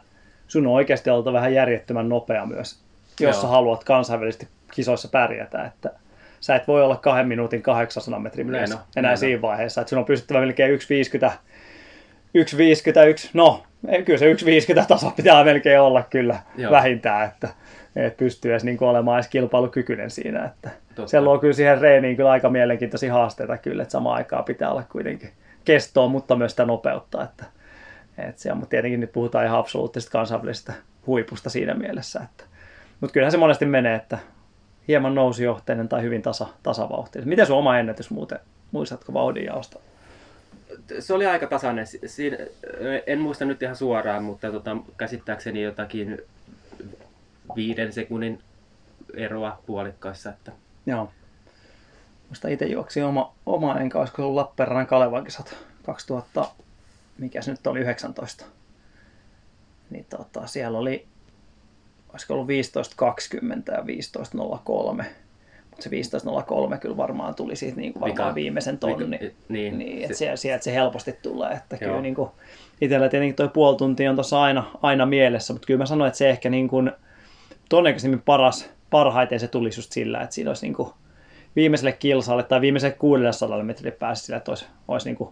sun 0.49 0.67
on 0.67 0.73
oikeasti 0.73 1.11
oltava 1.11 1.37
vähän 1.37 1.55
järjettömän 1.55 2.09
nopea 2.09 2.47
myös, 2.47 2.79
jos 3.21 3.35
Joo. 3.35 3.43
sä 3.43 3.49
haluat 3.49 3.85
kansainvälisesti 3.85 4.49
kisoissa 4.75 5.09
pärjätä, 5.09 5.65
että 5.65 5.91
sä 6.41 6.57
et 6.57 6.69
voi 6.69 6.83
olla 6.83 6.97
kahden 6.97 7.29
minuutin 7.29 7.63
800 7.63 8.19
metrin 8.21 8.51
mies 8.51 8.73
on, 8.73 8.79
enää 8.97 9.11
on. 9.11 9.19
siinä 9.19 9.43
vaiheessa, 9.43 9.81
että 9.81 9.89
sun 9.89 9.99
on 9.99 10.05
pystyttävä 10.05 10.41
melkein 10.41 10.81
1.50, 10.81 11.33
1.51, 12.39 13.29
no 13.35 13.63
kyllä 14.05 14.19
se 14.19 14.33
1,50 14.33 14.87
taso 14.89 15.11
pitää 15.11 15.45
melkein 15.45 15.81
olla 15.81 16.03
kyllä 16.11 16.41
Joo. 16.57 16.73
vähintään, 16.73 17.29
että, 17.29 17.49
että 17.97 18.19
pystyy 18.19 18.51
edes 18.51 18.65
niin 18.65 18.77
kuin 18.79 18.89
olemaan 18.89 19.19
edes 19.19 19.29
kilpailukykyinen 19.29 20.11
siinä. 20.11 20.45
Että 20.45 20.71
Totta. 20.95 21.11
se 21.11 21.21
luo 21.21 21.39
kyllä 21.39 21.55
siihen 21.55 21.81
reeniin 21.81 22.17
kyllä 22.17 22.31
aika 22.31 22.51
mielenkiintoisia 22.51 23.13
haasteita 23.13 23.59
kyllä, 23.59 23.83
että 23.83 23.93
samaan 23.93 24.17
aikaan 24.17 24.45
pitää 24.45 24.71
olla 24.71 24.83
kuitenkin 24.93 25.31
kestoa, 25.65 26.09
mutta 26.09 26.37
myös 26.37 26.53
sitä 26.53 26.65
nopeutta. 26.65 27.23
Että, 27.25 27.45
että 28.19 28.43
se 28.43 28.53
on, 28.53 28.59
mutta 28.59 28.71
tietenkin 28.71 29.01
nyt 29.01 29.13
puhutaan 29.13 29.45
ihan 29.47 29.59
absoluuttisesta 29.59 30.13
kansainvälisestä 30.13 30.73
huipusta 31.07 31.51
siinä 31.51 31.75
mielessä. 31.75 32.21
Että, 32.25 32.45
mutta 33.01 33.13
kyllähän 33.13 33.33
se 33.33 33.39
monesti 33.39 33.65
menee, 33.67 33.95
että 33.95 34.19
hieman 34.89 35.15
nousijohteinen 35.15 35.89
tai 35.89 36.03
hyvin 36.03 36.23
tasa, 36.23 36.47
tasavauhtinen. 36.63 37.29
Miten 37.29 37.47
sun 37.47 37.59
oma 37.59 37.79
ennätys 37.79 38.11
muuten, 38.11 38.39
muistatko 38.73 39.13
vauhdinjaosta? 39.13 39.79
Se 40.99 41.15
oli 41.15 41.27
aika 41.27 41.47
tasainen. 41.47 41.87
Si- 41.87 42.01
Siinä, 42.07 42.37
en 43.07 43.21
muista 43.21 43.45
nyt 43.45 43.63
ihan 43.63 43.77
suoraan, 43.77 44.25
mutta 44.25 44.53
tota, 44.53 44.77
käsittääkseni 44.97 45.63
jotakin 45.63 46.19
viiden 47.57 47.93
sekunnin 47.93 48.39
eroa 49.17 49.59
puolikkaissa. 49.67 50.31
Että 50.31 50.53
Joo. 50.87 51.09
Musta 52.29 52.49
itse 52.49 52.67
juoksi 52.67 53.03
oma, 53.03 53.35
oma 53.47 53.79
enkä, 53.79 53.99
olisiko 53.99 54.23
ollut 54.23 54.35
Lappeenrannan 54.35 54.87
Kalevan 54.87 55.25
kisat 55.25 55.57
2000, 55.87 56.49
mikä 57.19 57.43
se 57.43 57.51
nyt 57.51 57.67
oli, 57.67 57.81
19. 57.81 58.45
Niin 59.91 60.07
tota, 60.11 60.47
siellä 60.47 60.79
oli, 60.79 61.07
olisiko 62.13 62.35
ollut 62.35 62.49
15.20 62.49 63.73
ja 63.73 63.79
15.03. 63.79 65.05
Mutta 65.71 65.83
se 65.83 65.91
15.03 66.71 66.79
kyllä 66.79 66.97
varmaan 66.97 67.35
tuli 67.35 67.57
siitä 67.57 67.77
niin 67.77 67.93
kuin 67.93 68.01
varmaan 68.01 68.31
Vika- 68.31 68.35
viimeisen 68.35 68.79
tonni. 68.79 69.19
vika- 69.19 69.35
niin, 69.49 69.79
niin 69.79 69.99
se- 69.99 70.05
että 70.05 70.17
sieltä, 70.17 70.37
sieltä 70.37 70.65
se 70.65 70.75
helposti 70.75 71.13
tulee. 71.13 71.53
Että 71.53 71.77
kyllä 71.79 71.93
Joo. 71.93 72.01
niin 72.01 72.15
kuin, 72.15 72.31
itsellä 72.81 73.09
tietenkin 73.09 73.37
toi 73.37 73.49
puoli 73.49 73.77
tuntia 73.77 74.11
on 74.11 74.17
tuossa 74.17 74.43
aina, 74.43 74.71
aina 74.83 75.07
mielessä, 75.07 75.53
mutta 75.53 75.67
kyllä 75.67 75.79
mä 75.79 75.87
sanoin, 75.87 76.09
että 76.09 76.19
se 76.19 76.31
ehkä 76.31 76.51
niin 76.51 76.69
kuin, 76.69 76.93
todennäköisemmin 77.73 78.23
paras, 78.23 78.71
parhaiten 78.91 79.41
se 79.41 79.49
tulisi 79.49 79.79
just 79.79 79.93
sillä, 79.93 80.21
että 80.21 80.35
siinä 80.35 80.51
olisi 80.51 80.67
niin 80.67 80.75
kuin 80.75 80.93
viimeiselle 81.57 81.93
kilsalle 81.93 82.43
tai 82.43 82.61
viimeiselle 82.61 82.97
600 82.99 83.63
metrille 83.63 83.91
pääsi 83.91 84.25
sillä, 84.25 84.37
että 84.37 84.51
olisi, 84.51 84.67
olisi 84.89 85.09
niin 85.09 85.17
kuin, 85.17 85.31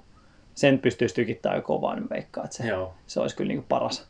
sen 0.54 0.78
pystyisi 0.78 1.14
tykittämään 1.14 1.58
jo 1.58 1.62
kovaa, 1.62 1.94
niin 1.94 2.10
veikkaa, 2.10 2.44
että 2.44 2.56
se, 2.56 2.66
Joo. 2.66 2.94
se 3.06 3.20
olisi 3.20 3.36
kyllä 3.36 3.48
niin 3.48 3.58
kuin 3.58 3.66
paras, 3.68 4.08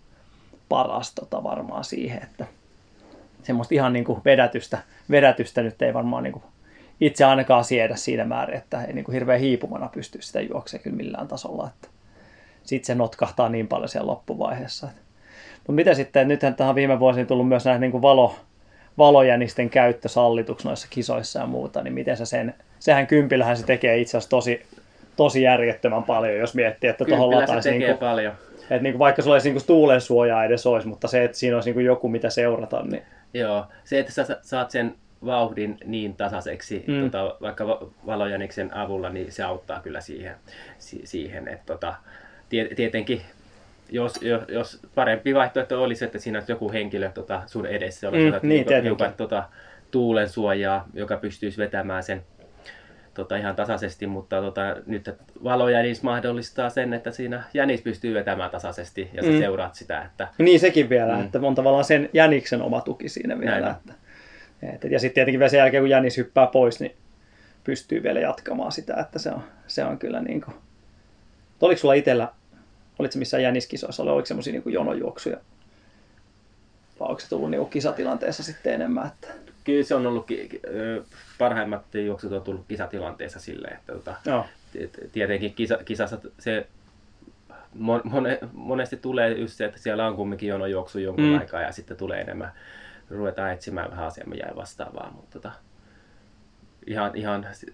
paras 0.69 1.15
tota 1.15 1.43
varmaan 1.43 1.85
siihen, 1.85 2.23
että 2.23 2.47
semmoista 3.43 3.75
ihan 3.75 3.93
niin 3.93 4.05
kuin 4.05 4.21
vedätystä, 4.25 4.79
vedätystä 5.11 5.63
nyt 5.63 5.83
ei 5.83 5.95
varmaan 5.95 6.23
niin 6.23 6.33
kuin 6.33 6.45
itse 7.01 7.25
ainakaan 7.25 7.65
siedä 7.65 7.97
siinä 7.97 8.25
määrin, 8.25 8.57
että 8.57 8.85
ei 8.85 8.93
niin 8.93 9.05
kuin 9.05 9.13
hirveän 9.13 9.41
hiipumana 9.41 9.89
pysty 9.89 10.23
sitä 10.23 10.41
juoksemaan 10.41 10.83
kyllä 10.83 10.97
millään 10.97 11.29
tasolla, 11.29 11.71
että 11.75 11.89
sitten 12.65 12.87
se 12.87 12.95
notkahtaa 12.95 13.49
niin 13.49 13.69
paljon 13.69 13.89
siellä 13.89 14.11
loppuvaiheessa. 14.11 14.89
Mutta 15.71 15.77
mitä 15.77 15.95
sitten, 15.95 16.29
nythän 16.29 16.55
tähän 16.55 16.75
viime 16.75 17.01
vuosina 17.01 17.27
tullut 17.27 17.49
myös 17.49 17.65
näitä 17.65 17.79
niin 17.81 17.91
kuin 17.91 18.03
valo, 18.03 18.35
valojänisten 18.99 19.71
käyttö 19.71 20.09
sallituksi 20.09 20.67
noissa 20.69 20.87
kisoissa 20.91 21.41
ja 21.41 21.47
muuta, 21.47 21.83
niin 21.83 21.95
miten 21.95 22.17
sä 22.17 22.25
sen, 22.25 22.55
sehän 22.79 23.07
kympillähän 23.07 23.57
se 23.57 23.67
tekee 23.67 23.99
itse 23.99 24.11
asiassa 24.11 24.31
tosi, 24.31 24.67
tosi 25.17 25.43
järjettömän 25.43 26.03
paljon, 26.03 26.37
jos 26.39 26.55
miettii, 26.55 26.91
että 26.91 27.05
tuohon 27.05 27.29
Kyllä 27.31 27.47
se 27.47 27.53
lataisi 27.53 27.69
tekee 27.69 27.89
niin 27.89 27.99
kuin, 27.99 28.09
paljon. 28.09 28.33
että 28.63 28.83
niin 28.83 28.93
kuin 28.93 28.99
vaikka 28.99 29.23
sulla 29.23 29.37
ei 29.37 29.43
niin 29.45 29.67
tuulen 29.67 30.01
suojaa 30.01 30.45
edes 30.45 30.67
olisi, 30.67 30.89
mutta 30.89 31.09
se, 31.09 31.25
että 31.25 31.39
siinä 31.39 31.57
olisi 31.57 31.69
niin 31.69 31.75
kuin 31.75 31.87
joku, 31.87 32.09
mitä 32.09 32.31
seurata, 32.31 32.83
niin 32.83 33.03
Joo, 33.35 33.65
se, 33.85 33.99
että 33.99 34.13
sä 34.13 34.25
sa- 34.25 34.39
saat 34.43 34.71
sen 34.71 34.95
vauhdin 35.27 35.77
niin 35.85 36.15
tasaiseksi 36.17 36.85
Mm. 36.87 37.01
tota, 37.11 37.37
vaikka 37.41 37.67
va- 37.67 37.81
valojäniksen 38.07 38.75
avulla, 38.75 39.11
niin 39.11 39.33
se 39.33 39.43
auttaa 39.43 39.81
kyllä 39.81 40.01
siihen, 40.01 40.35
si- 40.79 41.01
siihen 41.05 41.49
että 41.49 41.67
tota, 41.67 41.95
tie- 42.49 42.75
tietenkin 42.75 43.21
jos, 43.91 44.23
jos, 44.23 44.43
jos 44.49 44.81
parempi 44.95 45.35
vaihtoehto 45.35 45.83
olisi, 45.83 46.05
että 46.05 46.19
siinä 46.19 46.39
olisi 46.39 46.53
joku 46.53 46.73
henkilö 46.73 47.11
tota, 47.11 47.43
sun 47.47 47.67
edessä, 47.67 48.07
jolla 48.07 48.39
Mm, 48.43 48.49
niin, 48.49 48.83
hiukan 48.83 49.15
tota, 49.17 49.45
tuulen 49.91 50.29
suojaa, 50.29 50.89
joka 50.95 51.17
pystyisi 51.17 51.59
vetämään 51.59 52.03
sen 52.03 52.23
tota, 53.15 53.37
ihan 53.37 53.57
tasaisesti, 53.57 54.07
mutta 54.07 54.41
tota, 54.41 54.77
nyt 54.87 55.11
valojänis 55.45 56.03
mahdollistaa 56.03 56.71
sen, 56.71 56.93
että 56.95 57.11
siinä 57.11 57.43
jänis 57.55 57.83
pystyy 57.83 58.15
vetämään 58.15 58.51
tasaisesti 58.51 59.11
ja 59.13 59.23
sä 59.23 59.29
Mm. 59.29 59.39
seuraat 59.39 59.75
sitä, 59.75 60.03
että 60.03 60.29
Niin 60.39 60.61
sekin 60.61 60.89
vielä, 60.89 61.15
mm. 61.17 61.25
Että 61.25 61.41
on 61.43 61.55
tavallaan 61.55 61.85
sen 61.85 62.09
jäniksen 62.13 62.63
oma 62.63 62.81
tuki 62.81 63.09
siinä 63.09 63.39
vielä. 63.39 63.61
Näin. 63.61 63.77
Että, 63.77 63.93
että, 64.75 64.87
ja 64.89 64.99
sitten 64.99 65.15
tietenkin 65.15 65.39
vielä 65.39 65.49
sen 65.49 65.59
jälkeen, 65.59 65.83
kun 65.83 65.91
jänis 65.91 66.17
hyppää 66.17 66.47
pois, 66.47 66.81
niin 66.81 66.93
pystyy 67.65 68.03
vielä 68.03 68.21
jatkamaan 68.21 68.73
sitä, 68.73 68.95
että 68.95 69.19
se 69.19 69.31
on, 69.31 69.43
se 69.67 69.85
on 69.85 69.99
kyllä 69.99 70.21
niin 70.21 70.41
kuin... 70.41 70.55
Oliko 71.61 71.79
sulla 71.79 71.95
itsellä, 71.95 72.29
olitko 73.01 73.19
missään 73.19 73.43
jäniskisoissa, 73.43 74.03
oliko 74.03 74.27
semmoisia 74.27 74.53
niin 74.53 74.63
jonojuoksuja? 74.73 75.37
Vai 77.01 77.09
onko 77.09 77.21
se 77.21 77.29
tullut 77.29 77.51
niin 77.51 77.71
kisatilanteessa 77.71 78.43
sitten 78.43 78.75
enemmän? 78.75 79.07
Että... 79.07 79.29
Kyllä 79.65 79.83
se 79.85 79.95
on 79.95 80.07
ollut, 80.07 80.27
parhaimmat 81.39 81.95
juoksut 81.95 82.33
on 82.33 82.43
tullut 82.43 82.65
kisatilanteessa 82.69 83.41
silleen, 83.41 83.77
että 83.77 83.93
tota, 83.93 84.15
Joo. 84.27 84.47
t- 84.73 85.13
tietenkin 85.13 85.55
kisa, 85.55 85.77
kisassa 85.85 86.19
se 86.39 86.67
mon, 87.75 88.01
mone, 88.05 88.39
monesti 88.53 88.97
tulee 88.97 89.31
just 89.33 89.55
se, 89.55 89.65
että 89.65 89.79
siellä 89.79 90.07
on 90.07 90.17
kumminkin 90.17 90.49
jonojuoksu 90.49 90.99
jonkun 90.99 91.25
Mm. 91.25 91.39
aikaa 91.39 91.63
ja 91.63 91.73
sitten 91.73 91.97
tulee 91.97 92.21
enemmän, 92.21 92.53
ruvetaan 93.11 93.53
etsimään 93.53 93.91
vähän 93.91 94.07
asiamme 94.07 94.37
ja 94.37 94.57
vastaavaa, 94.57 95.11
mutta 95.17 95.31
tota, 95.41 95.53
ihan, 96.87 97.17
ihan 97.17 97.47
se- 97.53 97.67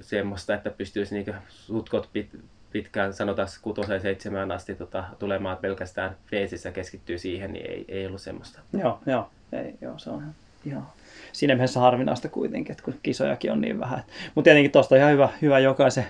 semmoista, 0.00 0.54
että 0.54 0.70
pystyisi 0.70 1.14
niinku 1.14 1.32
sutkot 1.48 2.08
pit, 2.12 2.30
pitkään, 2.72 3.12
sanotaan 3.12 3.48
kutoseen 3.62 4.00
seitsemään 4.00 4.52
asti 4.52 4.74
tota, 4.74 5.04
tulemaan 5.18 5.56
pelkästään 5.56 6.16
feesissä 6.26 6.72
keskittyy 6.72 7.18
siihen, 7.18 7.52
niin 7.52 7.70
ei, 7.70 7.84
ei 7.88 8.06
ollut 8.06 8.20
semmoista. 8.20 8.60
Joo, 8.72 9.00
joo. 9.06 9.30
Ei, 9.52 9.74
joo, 9.80 9.98
se 9.98 10.10
on 10.10 10.22
ihan, 10.64 10.86
siinä 11.32 11.54
mielessä 11.54 11.80
harvinaista 11.80 12.28
kuitenkin, 12.28 12.72
että 12.72 12.84
kun 12.84 12.94
kisojakin 13.02 13.52
on 13.52 13.60
niin 13.60 13.80
vähän. 13.80 14.04
Mutta 14.34 14.44
tietenkin 14.44 14.72
tuosta 14.72 14.94
on 14.94 14.98
ihan 14.98 15.12
hyvä, 15.12 15.28
hyvä 15.42 15.58
jokaisen, 15.58 16.06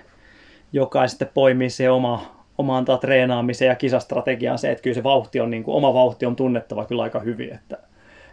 jokaisen 0.72 1.28
poimii 1.34 1.70
se 1.70 1.90
oma, 1.90 2.44
oma 2.58 2.78
antaa 2.78 2.98
treenaamiseen 2.98 3.68
ja 3.68 3.74
kisastrategiaan 3.74 4.58
se, 4.58 4.70
että 4.70 4.82
kyllä 4.82 4.94
se 4.94 5.02
vauhti 5.02 5.40
on, 5.40 5.50
niin 5.50 5.64
kuin, 5.64 5.74
oma 5.74 5.94
vauhti 5.94 6.26
on 6.26 6.36
tunnettava 6.36 6.84
kyllä 6.84 7.02
aika 7.02 7.20
hyvin. 7.20 7.54
Että, 7.54 7.78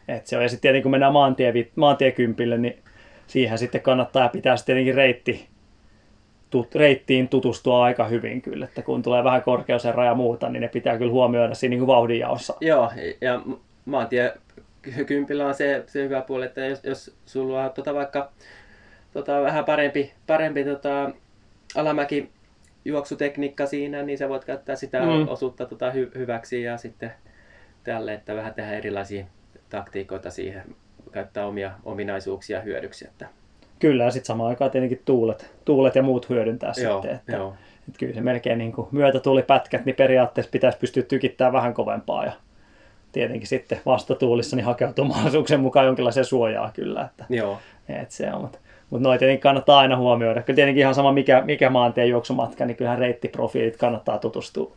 että 0.07 0.29
se 0.29 0.37
on. 0.37 0.43
Ja 0.43 0.49
sitten 0.49 0.61
tietenkin 0.61 0.83
kun 0.83 0.91
mennään 0.91 1.13
maantie, 1.13 1.53
maantiekympille, 1.75 2.57
niin 2.57 2.83
siihen 3.27 3.57
sitten 3.57 3.81
kannattaa 3.81 4.29
pitää 4.29 4.57
sitten 4.57 4.73
tietenkin 4.73 4.95
reitti, 4.95 5.47
tut, 6.63 6.75
reittiin 6.75 7.27
tutustua 7.27 7.83
aika 7.83 8.07
hyvin 8.07 8.41
kyllä, 8.41 8.65
että 8.65 8.81
kun 8.81 9.01
tulee 9.01 9.23
vähän 9.23 9.41
korkeuseroja 9.41 10.09
ja 10.09 10.15
muuta, 10.15 10.49
niin 10.49 10.61
ne 10.61 10.67
pitää 10.67 10.97
kyllä 10.97 11.11
huomioida 11.11 11.55
siinä 11.55 11.75
niin 11.75 11.87
vauhdinjaossa. 11.87 12.53
Joo, 12.61 12.91
ja 13.21 13.41
m- 13.45 13.53
maantie 13.85 14.33
ky- 14.81 15.05
kympillä 15.05 15.47
on 15.47 15.53
se, 15.53 15.83
se 15.87 16.03
hyvä 16.03 16.21
puoli, 16.21 16.45
että 16.45 16.65
jos, 16.65 16.83
jos 16.83 17.15
sulla 17.25 17.63
on 17.63 17.71
tota 17.71 17.93
vaikka 17.93 18.31
tota, 19.13 19.41
vähän 19.41 19.65
parempi, 19.65 20.13
parempi 20.27 20.63
tota, 20.63 21.11
alamäki 21.75 22.29
juoksutekniikka 22.85 23.65
siinä, 23.65 24.03
niin 24.03 24.17
sä 24.17 24.29
voit 24.29 24.45
käyttää 24.45 24.75
sitä 24.75 25.01
mm. 25.01 25.27
osuutta 25.27 25.65
tota, 25.65 25.91
hy- 25.91 26.17
hyväksi 26.17 26.61
ja 26.61 26.77
sitten 26.77 27.13
tälle, 27.83 28.13
että 28.13 28.35
vähän 28.35 28.53
tehdä 28.53 28.71
erilaisia 28.71 29.25
taktiikoita 29.69 30.29
siihen, 30.29 30.63
käyttää 31.11 31.45
omia 31.45 31.71
ominaisuuksia 31.85 32.61
hyödyksi. 32.61 33.07
Että, 33.07 33.27
Kyllä, 33.79 34.03
ja 34.03 34.11
sitten 34.11 34.27
samaan 34.27 34.49
aikaan 34.49 34.71
tietenkin 34.71 35.01
tuulet, 35.05 35.53
tuulet 35.65 35.95
ja 35.95 36.03
muut 36.03 36.29
hyödyntää 36.29 36.73
joo, 36.83 36.93
sitten. 37.01 37.15
Että, 37.15 37.31
joo. 37.31 37.53
että 37.87 37.99
kyllä 37.99 38.13
se 38.13 38.21
melkein 38.21 38.57
niin 38.57 38.71
kuin 38.71 38.87
myötätuulipätkät, 38.91 39.85
niin 39.85 39.95
periaatteessa 39.95 40.51
pitäisi 40.51 40.77
pystyä 40.77 41.03
tykittämään 41.03 41.53
vähän 41.53 41.73
kovempaa. 41.73 42.25
Ja 42.25 42.31
tietenkin 43.11 43.47
sitten 43.47 43.79
vastatuulissa 43.85 44.55
niin 44.55 44.65
hakeutuu 44.65 45.05
mahdollisuuksien 45.05 45.59
mukaan 45.67 45.85
jonkinlaiseen 45.85 46.25
suojaa 46.25 46.71
kyllä. 46.73 47.01
Että, 47.01 47.25
Joo, 47.29 47.57
että 47.89 48.15
se 48.15 48.33
on, 48.33 48.41
mutta, 48.41 48.59
mutta 48.89 49.07
noin 49.07 49.19
tietenkin 49.19 49.41
kannattaa 49.41 49.79
aina 49.79 49.97
huomioida. 49.97 50.41
Kyllä 50.41 50.55
tietenkin 50.55 50.81
ihan 50.81 50.95
sama 50.95 51.11
mikä, 51.11 51.41
mikä 51.41 51.69
maantien 51.69 52.09
juoksumatka, 52.09 52.65
niin 52.65 52.77
kyllähän 52.77 52.99
reittiprofiilit 52.99 53.77
kannattaa 53.77 54.17
tutustua, 54.17 54.75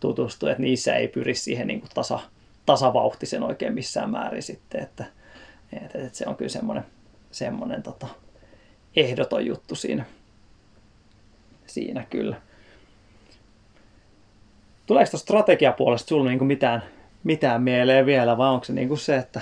tutustua 0.00 0.50
että 0.50 0.62
niissä 0.62 0.94
ei 0.94 1.08
pyri 1.08 1.34
siihen 1.34 1.66
niin 1.66 1.80
kuin 1.80 1.90
tasa, 1.94 2.20
tasavauhtisen 2.66 3.42
oikein 3.42 3.74
missään 3.74 4.10
määrin 4.10 4.42
sitten, 4.42 4.82
että, 4.82 5.04
että, 5.72 5.98
että 5.98 6.18
se 6.18 6.24
on 6.26 6.36
kyllä 6.36 6.48
semmoinen, 6.48 6.84
semmoinen 7.30 7.82
tota, 7.82 8.06
ehdoton 9.00 9.46
juttu 9.46 9.74
siinä, 9.74 10.04
siinä 11.66 12.06
kyllä. 12.10 12.36
Tuleeko 14.86 15.10
tuosta 15.10 15.24
strategiapuolesta 15.24 16.08
sinulle 16.08 16.30
niin 16.30 16.46
mitään, 16.46 16.82
mitään 17.24 17.62
mieleen 17.62 18.06
vielä, 18.06 18.38
vai 18.38 18.48
onko 18.48 18.64
se 18.64 18.72
niin 18.72 18.88
kuin 18.88 18.98
se, 18.98 19.16
että 19.16 19.40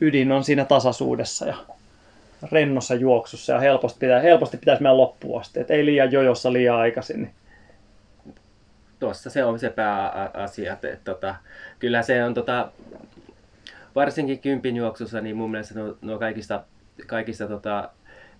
ydin 0.00 0.32
on 0.32 0.44
siinä 0.44 0.64
tasaisuudessa 0.64 1.46
ja 1.46 1.56
rennossa 2.52 2.94
juoksussa 2.94 3.52
ja 3.52 3.60
helposti, 3.60 3.98
pitää, 3.98 4.20
helposti 4.20 4.56
pitäisi 4.56 4.82
mennä 4.82 4.96
loppuun 4.96 5.40
asti, 5.40 5.60
että 5.60 5.74
ei 5.74 5.86
liian 5.86 6.12
jojossa 6.12 6.52
liian 6.52 6.76
aikaisin. 6.76 7.22
Niin. 7.22 7.34
tuossa 9.00 9.30
se 9.30 9.44
on 9.44 9.58
se 9.58 9.70
pääasia. 9.70 10.72
Että, 10.72 10.98
tota, 11.04 11.34
kyllä 11.78 12.02
se 12.02 12.24
on 12.24 12.34
tota, 12.34 12.70
varsinkin 13.94 14.38
kympin 14.38 14.76
juoksussa, 14.76 15.20
niin 15.20 15.36
mun 15.36 15.50
mielestä 15.50 15.74
nuo, 15.74 15.96
nuo 16.02 16.18
kaikista, 16.18 16.64
kaikista 17.06 17.48
tota, 17.48 17.90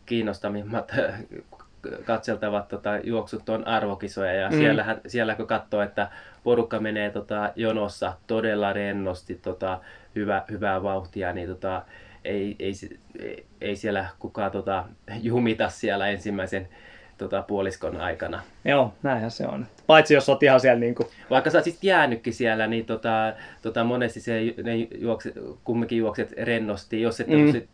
kiinnostavimmat 0.07 0.92
katseltavat 2.04 2.68
tota, 2.68 2.96
juoksut 3.04 3.48
on 3.48 3.66
arvokisoja 3.66 4.32
ja 4.32 4.50
Mm. 4.50 4.57
siellähän, 4.57 5.00
siellä 5.07 5.34
kun 5.34 5.46
katsoo, 5.46 5.82
että 5.82 6.09
porukka 6.44 6.80
menee 6.80 7.11
tota, 7.11 7.52
jonossa 7.57 8.12
todella 8.26 8.72
rennosti, 8.72 9.34
tota, 9.34 9.80
hyvä, 10.14 10.42
hyvää 10.50 10.82
vauhtia, 10.82 11.32
niin 11.32 11.48
tota, 11.48 11.82
ei, 12.24 12.57
ei, 12.59 12.72
ei, 13.61 13.76
siellä 13.76 14.07
kukaan 14.18 14.50
tota, 14.50 14.84
jumita 15.22 15.68
siellä 15.68 16.09
ensimmäisen 16.09 16.68
tota, 17.18 17.42
puoliskon 17.42 17.96
aikana. 18.00 18.42
Joo, 18.64 18.94
näinhän 19.02 19.30
se 19.30 19.46
on. 19.46 19.66
Paitsi 19.86 20.14
jos 20.14 20.28
olet 20.28 20.42
ihan 20.42 20.61
siellä 20.61 20.80
niin 20.80 20.94
kuin, 20.94 21.09
Vaikka 21.30 21.50
sä 21.50 21.59
olisit 21.59 21.84
jäänytkin 21.84 22.34
siellä, 22.34 22.66
niin 22.66 22.86
tota, 22.86 23.32
tota 23.62 23.84
monesti 23.84 24.20
se, 24.20 24.40
ne 24.62 24.74
juokset, 24.98 25.34
kumminkin 25.64 25.98
juokset 25.98 26.32
rennosti, 26.42 27.00
jos, 27.02 27.20
et, 27.20 27.26
Mm. 27.26 27.34
mm. 27.38 27.52
sit, 27.52 27.68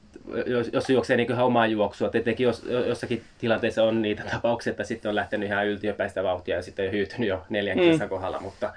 jos, 0.47 0.71
jos 0.73 0.85
se 0.85 0.93
juoksee 0.93 1.17
niin 1.17 1.33
ihan 1.33 1.45
omaa 1.47 1.67
juoksua. 1.67 2.09
Tietenkin 2.09 2.45
jos, 2.45 2.65
jossakin 2.87 3.23
tilanteessa 3.39 3.85
on 3.85 4.03
niitä 4.03 4.23
tapauksia, 4.33 4.71
että 4.71 4.85
sitten 4.85 5.09
on 5.09 5.15
lähtenyt 5.15 5.49
ihan 5.49 5.67
yltiöpäistä 5.67 6.23
vauhtia 6.23 6.57
ja 6.57 6.63
sitten 6.63 6.87
on 6.87 6.93
hyytynyt 6.93 7.29
jo 7.29 7.43
neljän 7.51 7.79
Mm. 7.79 7.83
kilsan 7.85 8.09
kohdalla, 8.09 8.41
mutta 8.41 8.73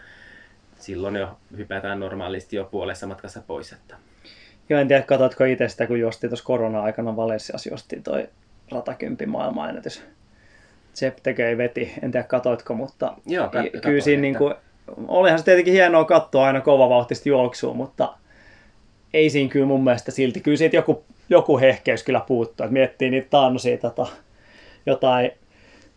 silloin 0.80 1.16
jo 1.16 1.38
hypätään 1.58 2.00
normaalisti 2.00 2.56
jo 2.56 2.64
puolessa 2.66 3.08
matkassa 3.08 3.42
pois. 3.48 3.72
Että. 3.74 3.96
joo, 4.70 4.80
en 4.80 4.88
tiedä, 4.88 5.02
katsoitko 5.02 5.44
itse 5.46 5.68
sitä, 5.70 5.88
kun 5.88 6.00
juostiin 6.00 6.30
tuossa 6.30 6.46
korona-aikana 6.46 7.16
Valenssiassa, 7.16 7.70
juostiin 7.70 8.04
toi 8.04 8.30
ratakympi 8.72 9.26
maailmanennätys. 9.26 10.04
Sepp 10.94 11.18
tekee 11.24 11.58
veti, 11.58 11.94
en 12.02 12.12
tiedä 12.12 12.28
katoitko, 12.28 12.74
mutta 12.74 13.14
Joo, 13.26 13.46
kat- 13.48 13.50
kyllä 13.52 13.70
katoin, 13.74 14.02
siinä 14.02 14.22
niin 14.22 14.36
kuin, 14.38 14.54
olihan 15.08 15.40
se 15.40 15.46
tietenkin 15.46 15.74
hienoa 15.74 16.06
katsoa 16.06 16.46
aina 16.46 16.62
kovavauhtista 16.62 17.30
juoksua, 17.30 17.74
mutta 17.74 18.14
ei 19.14 19.30
siinä 19.30 19.50
kyllä 19.52 19.66
mun 19.66 19.84
mielestä 19.84 20.12
silti. 20.12 20.40
Kyllä 20.42 20.58
siitä 20.58 20.76
joku, 20.76 21.04
joku 21.30 21.60
hehkeys 21.60 22.04
kyllä 22.04 22.22
puuttuu. 22.28 22.68
miettii 22.70 23.10
niitä 23.10 23.28
taannoisia 23.30 23.78
tota, 23.78 24.08
jotain 24.86 25.32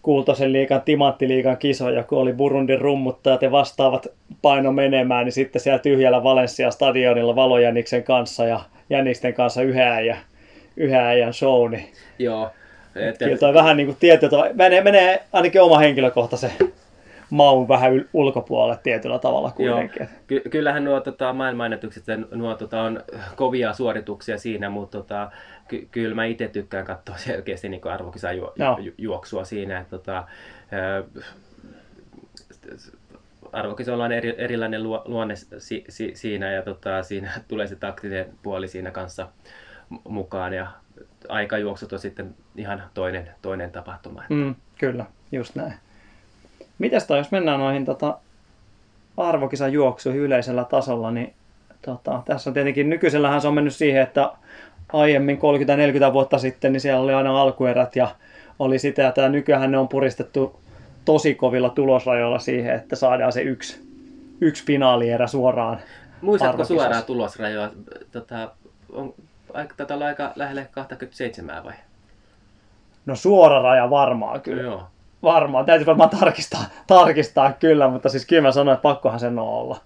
kultaisen 0.02 0.52
liikan, 0.52 0.82
timanttiliikan 0.82 1.56
kisoja, 1.56 2.02
kun 2.02 2.18
oli 2.18 2.32
Burundin 2.32 2.80
rummuttajat 2.80 3.42
ja 3.42 3.50
vastaavat 3.50 4.06
paino 4.42 4.72
menemään, 4.72 5.24
niin 5.24 5.32
sitten 5.32 5.62
siellä 5.62 5.78
tyhjällä 5.78 6.22
Valencia 6.22 6.70
stadionilla 6.70 7.36
Valojäniksen 7.36 8.04
kanssa 8.04 8.44
ja 8.44 8.60
Jäniksten 8.90 9.34
kanssa 9.34 9.62
yhden 9.62 9.88
äijän, 9.88 10.18
yhden 10.76 11.00
äijän 11.00 11.34
show, 11.34 11.70
niin 11.70 11.88
Joo. 12.18 12.50
Et, 12.96 13.18
kyllä 13.18 13.36
toi 13.36 13.54
vähän 13.54 13.76
niin 13.76 13.86
kuin 13.86 14.30
tavalla, 14.30 14.54
menee, 14.54 14.80
menee 14.80 15.22
ainakin 15.32 15.62
oma 15.62 15.78
henkilökohtaisen 15.78 16.52
maun 17.30 17.68
vähän 17.68 17.92
ulkopuolelle 18.12 18.80
tietyllä 18.82 19.18
tavalla 19.18 19.50
kuitenkin. 19.50 20.00
Joo. 20.02 20.08
Ky- 20.26 20.42
kyllähän 20.50 20.84
nuo 20.84 21.00
tota, 21.00 21.32
maailmanennätykset, 21.32 22.04
nuo 22.30 22.54
tota, 22.54 22.82
on 22.82 23.00
kovia 23.36 23.72
suorituksia 23.72 24.38
siinä, 24.38 24.70
mutta 24.70 24.98
tota, 24.98 25.30
ky- 25.68 25.88
kyllä 25.90 26.14
mä 26.14 26.24
itse 26.24 26.48
tykkään 26.48 26.84
katsoa 26.86 27.16
selkeästi 27.28 27.68
niin 27.68 27.86
arvokisan 27.88 28.36
ju- 28.36 28.52
Joo. 28.56 28.78
ju- 28.78 28.94
juoksua 28.98 29.44
siinä. 29.44 29.78
Että, 29.78 29.90
tota, 29.90 30.24
ö, 30.72 31.04
arvokisalla 33.52 34.04
on 34.04 34.12
eri, 34.12 34.34
erilainen 34.38 34.82
luo- 34.82 35.02
luonne 35.04 35.34
si- 35.58 35.84
si- 35.88 36.12
siinä 36.14 36.52
ja 36.52 36.62
tota, 36.62 37.02
siinä 37.02 37.30
tulee 37.48 37.66
se 37.66 37.76
taktinen 37.76 38.26
puoli 38.42 38.68
siinä 38.68 38.90
kanssa 38.90 39.28
mukaan 40.08 40.52
ja 40.52 40.66
aikajuoksut 41.28 41.92
on 41.92 41.98
sitten 41.98 42.34
ihan 42.56 42.82
toinen, 42.94 43.28
toinen 43.42 43.70
tapahtuma. 43.70 44.22
Mm, 44.28 44.54
kyllä, 44.78 45.06
just 45.32 45.54
näin. 45.54 45.74
Mites 46.78 47.06
toi, 47.06 47.18
jos 47.18 47.30
mennään 47.30 47.60
noihin 47.60 47.84
tota, 47.84 48.18
arvokisan 49.16 49.72
juoksuihin 49.72 50.20
yleisellä 50.20 50.64
tasolla, 50.64 51.10
niin 51.10 51.34
tota, 51.82 52.22
tässä 52.24 52.50
on 52.50 52.54
tietenkin, 52.54 52.90
nykyisellähän 52.90 53.40
se 53.40 53.48
on 53.48 53.54
mennyt 53.54 53.74
siihen, 53.74 54.02
että 54.02 54.32
aiemmin 54.92 55.38
30-40 56.10 56.12
vuotta 56.12 56.38
sitten, 56.38 56.72
niin 56.72 56.80
siellä 56.80 57.02
oli 57.02 57.14
aina 57.14 57.40
alkuerät 57.40 57.96
ja 57.96 58.08
oli 58.58 58.78
sitä, 58.78 59.02
ja 59.02 59.12
tää 59.12 59.28
nykyään 59.28 59.70
ne 59.70 59.78
on 59.78 59.88
puristettu 59.88 60.60
tosi 61.04 61.34
kovilla 61.34 61.70
tulosrajoilla 61.70 62.38
siihen, 62.38 62.74
että 62.74 62.96
saadaan 62.96 63.32
se 63.32 63.42
yksi, 63.42 63.80
yksi 64.40 64.64
finaalierä 64.64 65.26
suoraan 65.26 65.78
Muistatko 66.20 66.64
suoraan 66.64 67.04
tulosrajoa? 67.04 67.70
Tota, 68.12 68.50
on, 68.92 69.14
aika, 69.54 69.74
tätä 69.76 69.94
olla 69.94 70.06
aika 70.06 70.32
lähelle 70.36 70.68
27 70.70 71.64
vai? 71.64 71.72
No 73.06 73.16
suora 73.16 73.62
raja 73.62 73.90
varmaan 73.90 74.40
kyllä. 74.40 74.62
Joo. 74.62 74.86
Varmaan, 75.22 75.64
täytyy 75.66 75.86
varmaan 75.86 76.10
tarkistaa, 76.10 76.64
tarkistaa 76.86 77.52
kyllä, 77.52 77.88
mutta 77.88 78.08
siis 78.08 78.26
kyllä 78.26 78.42
mä 78.42 78.52
sanoin, 78.52 78.74
että 78.74 78.82
pakkohan 78.82 79.20
sen 79.20 79.38
on 79.38 79.48
olla. 79.48 79.80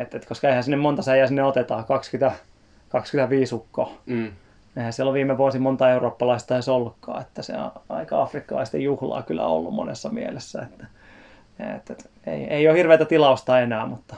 Et, 0.00 0.14
et, 0.14 0.26
koska 0.26 0.48
eihän 0.48 0.64
sinne 0.64 0.76
monta 0.76 1.02
säijää 1.02 1.26
sinne 1.26 1.44
otetaan, 1.44 1.84
20, 1.84 2.38
25 2.88 3.54
ukkoa. 3.54 3.90
Mm. 4.06 4.32
Eihän 4.76 4.92
siellä 4.92 5.10
on 5.10 5.14
viime 5.14 5.38
vuosi 5.38 5.58
monta 5.58 5.90
eurooppalaista 5.90 6.54
edes 6.54 6.68
ollutkaan, 6.68 7.20
että 7.20 7.42
se 7.42 7.52
on 7.56 7.72
aika 7.88 8.22
afrikkalaisten 8.22 8.82
juhlaa 8.82 9.22
kyllä 9.22 9.46
ollut 9.46 9.74
monessa 9.74 10.08
mielessä. 10.08 10.62
Että, 10.62 10.86
et, 11.76 11.90
et, 11.90 12.10
ei, 12.26 12.44
ei 12.44 12.68
ole 12.68 12.78
hirveätä 12.78 13.04
tilausta 13.04 13.60
enää, 13.60 13.86
mutta, 13.86 14.16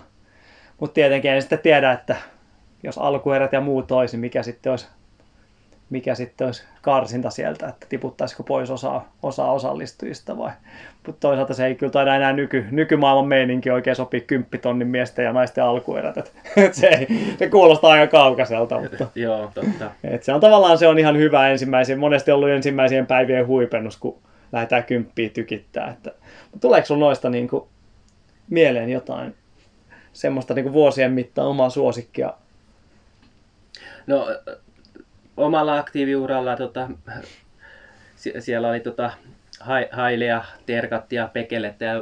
mutta 0.80 0.94
tietenkin 0.94 1.30
en 1.30 1.42
sitten 1.42 1.59
tiedä, 1.59 1.92
että 1.92 2.16
jos 2.82 2.99
alkuerät 2.99 3.53
ja 3.53 3.61
muut 3.61 3.92
olisi, 3.92 4.16
niin 4.16 4.20
mikä 4.20 4.42
sitten 4.42 4.70
olisi, 4.70 4.86
mikä 5.91 6.14
sitten 6.14 6.45
olisi 6.45 6.64
karsinta 6.82 7.30
sieltä, 7.30 7.68
että 7.68 7.86
tiputtaisiko 7.89 8.43
pois 8.43 8.70
osa, 8.70 9.01
osa 9.22 9.45
osallistujista 9.45 10.39
vai. 10.39 10.51
Mutta 11.07 11.20
toisaalta 11.20 11.55
se 11.55 11.66
ei 11.66 11.74
kyllä 11.74 11.93
taida 11.93 12.16
enää 12.16 12.32
nyky, 12.32 12.64
nykymaailman 12.70 13.28
meininki 13.28 13.70
oikein 13.70 13.97
sopii 13.97 14.20
kymppitonnin 14.20 14.89
miesten 14.89 15.24
ja 15.24 15.32
naisten 15.32 15.64
alkuerät. 15.64 16.18
Et, 16.18 16.32
et 16.57 16.74
se, 16.74 16.86
ei, 16.86 17.07
se 17.39 17.51
kuulostaa 17.51 17.91
aika 17.91 18.11
kaukaiselta, 18.11 18.80
mutta 18.80 19.07
Joo, 19.14 19.51
totta. 19.55 19.91
et 20.05 20.22
se 20.22 20.32
on 20.32 20.41
tavallaan 20.41 20.78
se 20.78 20.89
on 20.89 20.99
ihan 20.99 21.16
hyvä 21.16 21.49
ensimmäisen, 21.49 21.99
monesti 21.99 22.30
ollut 22.30 22.49
ensimmäisien 22.49 23.07
päivien 23.07 23.47
huipennus, 23.47 23.97
kun 23.97 24.18
lähdetään 24.53 24.84
kymppiä 24.84 25.28
tykittää. 25.28 25.91
Että, 25.91 26.12
tuleeko 26.61 26.86
sinulla 26.86 27.07
noista 27.07 27.30
niin 27.30 27.49
kuin, 27.49 27.64
mieleen 28.51 28.91
jotain 28.91 29.34
semmoista 30.12 30.55
niin 30.55 30.64
kuin 30.64 30.72
vuosien 30.72 31.12
mittaan 31.12 31.49
omaa 31.49 31.70
suosikkia? 31.70 32.32
No, 34.07 34.26
omalla 35.39 35.78
aktiiviuralla 35.78 36.57
tota, 36.57 36.91
sie- 38.16 38.41
siellä 38.41 38.68
oli 38.68 38.80
tota, 38.80 39.11
hai, 39.61 39.89
Hailea, 39.93 40.45
Terkat 40.66 41.12
ja 41.12 41.28
Pekelettä 41.32 41.84
ja 41.84 41.95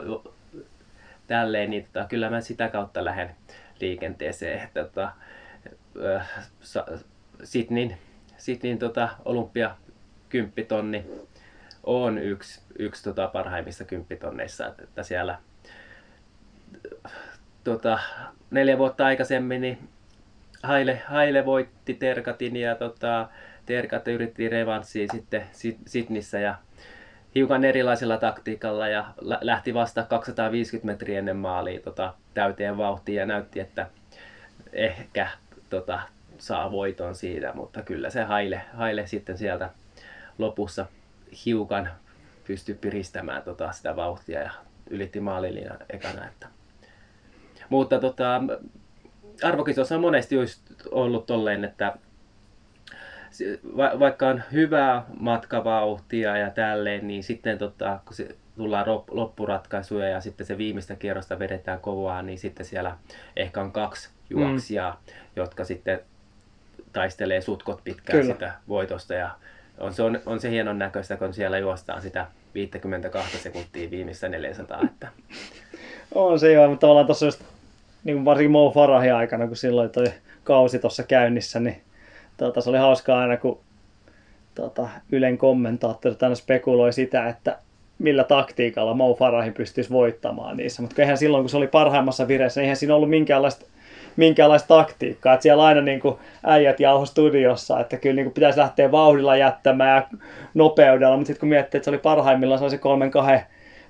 tälleen, 1.27 1.71
niin 1.71 1.85
tota, 1.85 2.07
kyllä 2.09 2.31
mä 2.31 2.41
sitä 2.41 2.69
kautta 2.69 3.05
lähden 3.05 3.37
liikenteeseen. 3.81 4.63
Että, 4.63 4.85
tota, 4.85 5.13
Sydneyn, 7.45 7.99
Sydneyn 8.39 8.79
tota, 8.79 9.09
olympia 9.25 9.77
kymppitonni 10.29 11.07
on 11.85 12.19
yksi, 12.19 12.61
yksi 12.79 13.05
tota, 13.05 13.29
parhaimmista 13.29 13.85
kymppitonneissa, 13.85 14.67
että, 14.67 14.83
että 14.83 15.03
siellä 15.03 15.39
tota, 17.65 17.99
neljä 18.51 18.79
vuotta 18.79 19.07
aikaisemmin 19.07 19.61
niin 19.61 19.89
Haile, 20.63 21.03
Haile 21.09 21.45
voitti 21.45 21.95
Terkatin 21.95 22.57
ja 22.57 22.75
tota, 22.75 23.29
Terkat 23.67 24.09
yritti 24.09 24.49
revanssia 24.49 25.07
sitten 25.13 25.43
Sit- 25.53 25.81
Sydnissä 25.87 26.39
ja 26.39 26.55
hiukan 27.35 27.65
erilaisella 27.65 28.17
taktiikalla 28.17 28.89
ja 28.89 29.05
lä- 29.21 29.39
lähti 29.41 29.75
vasta 29.75 30.03
250 30.03 30.87
metriä 30.87 31.19
ennen 31.19 31.37
maalia 31.37 31.81
tota, 31.81 32.15
täyteen 32.35 32.77
vauhtiin 32.79 33.17
ja 33.17 33.27
näytti, 33.27 33.61
että 33.61 33.87
ehkä 34.73 35.29
tota, 35.71 36.01
saa 36.39 36.73
voiton 36.73 37.15
siitä, 37.15 37.53
mutta 37.53 37.83
kyllä 37.83 38.11
se 38.11 38.23
Haile, 38.23 38.63
Haile 38.75 39.07
sitten 39.07 39.39
sieltä 39.39 39.71
lopussa 40.39 40.87
hiukan 41.47 41.91
pystyi 42.47 42.75
piristämään 42.75 43.43
tota, 43.43 43.73
sitä 43.73 43.97
vauhtia 43.97 44.41
ja 44.43 44.51
ylitti 44.91 45.21
maalilinjan 45.21 45.79
ekana. 45.91 46.27
Että. 46.27 46.49
Mutta 47.69 47.99
tota, 47.99 48.43
arvokisossa 49.43 49.95
on 49.95 50.01
monesti 50.01 50.35
just 50.35 50.61
ollut 50.91 51.27
tolleen, 51.27 51.65
että 51.65 51.97
va- 53.77 53.99
vaikka 53.99 54.29
on 54.29 54.43
hyvää 54.53 55.05
matkavauhtia 55.21 56.37
ja 56.37 56.51
tälleen, 56.51 57.07
niin 57.07 57.23
sitten 57.23 57.59
tota, 57.59 58.01
kun 58.05 58.17
se 58.17 58.29
tullaan 58.57 58.87
rop- 58.87 59.15
loppuratkaisuja 59.15 60.09
ja 60.09 60.21
sitten 60.21 60.47
se 60.47 60.59
viimeistä 60.59 60.97
kierrosta 60.97 61.39
vedetään 61.39 61.81
kovaa, 61.81 62.23
niin 62.23 62.39
sitten 62.39 62.67
siellä 62.67 62.97
ehkä 63.37 63.61
on 63.61 63.73
kaksi 63.73 64.11
juoksijaa, 64.31 65.03
mm. 65.07 65.13
jotka 65.37 65.65
sitten 65.65 66.01
taistelee 66.93 67.41
sutkot 67.41 67.85
pitkään 67.85 68.21
Kyllä. 68.21 68.35
sitä 68.35 68.55
voitosta 68.69 69.15
ja 69.15 69.31
on 69.79 69.95
se, 69.95 70.03
on, 70.03 70.21
on 70.27 70.41
se 70.41 70.51
hienon 70.51 70.79
näköistä, 70.79 71.17
kun 71.17 71.35
siellä 71.35 71.59
juostaan 71.59 72.03
sitä 72.03 72.27
52 72.55 73.39
sekuntia 73.39 73.91
viimeistä 73.91 74.29
400. 74.29 74.81
Että, 74.85 75.09
On 76.15 76.41
se 76.41 76.53
joo, 76.53 76.69
mutta 76.69 76.81
tavallaan 76.81 77.07
tuossa 77.07 77.27
just, 77.27 77.43
niin 78.07 78.17
kuin 78.17 78.25
varsinkin 78.25 78.51
Mo 78.51 78.71
Farahin 78.71 79.15
aikana, 79.15 79.47
kun 79.47 79.57
silloin 79.57 79.91
toi 79.91 80.07
kausi 80.45 80.79
tuossa 80.79 81.03
käynnissä, 81.03 81.61
niin 81.61 81.77
tota, 82.37 82.61
se 82.61 82.71
oli 82.71 82.79
hauskaa 82.79 83.21
aina, 83.21 83.37
kun 83.37 83.59
tota, 84.55 84.89
Ylen 85.13 85.39
kommentaattorit 85.39 86.23
aina 86.23 86.35
spekuloi 86.35 86.93
sitä, 86.93 87.29
että 87.29 87.59
millä 87.99 88.25
taktiikalla 88.25 88.95
Mo 88.95 89.15
Farahin 89.15 89.55
pystyisi 89.55 89.91
voittamaan 89.91 90.57
niissä. 90.57 90.83
Mutta 90.83 91.03
eihän 91.03 91.19
silloin, 91.19 91.43
kun 91.43 91.51
se 91.51 91.57
oli 91.57 91.67
parhaimmassa 91.67 92.29
vireessä, 92.29 92.61
niin 92.61 92.65
eihän 92.65 92.77
siinä 92.77 92.95
ollut 92.95 93.11
minkäänlaista 93.11 93.67
minkäänlaista 94.17 94.69
taktiikkaa. 94.69 95.35
Että 95.35 95.43
siellä 95.43 95.65
aina 95.65 95.81
niin 95.81 96.01
kuin 96.01 96.17
äijät 96.45 96.81
jauho 96.81 97.07
studiossa, 97.07 97.81
että 97.81 97.97
kyllä 97.97 98.17
niin 98.17 98.27
kuin 98.27 98.35
pitäisi 98.35 98.59
lähteä 98.59 98.93
vauhdilla 98.93 99.37
jättämään 99.37 99.97
ja 99.97 100.19
nopeudella, 100.55 101.17
mutta 101.17 101.27
sitten 101.27 101.41
kun 101.41 101.49
miettii, 101.49 101.79
että 101.79 101.85
se 101.85 101.91
oli 101.91 101.99
parhaimmillaan 101.99 102.71
se 102.71 102.79
kolmen 102.79 103.11
kahden 103.11 103.43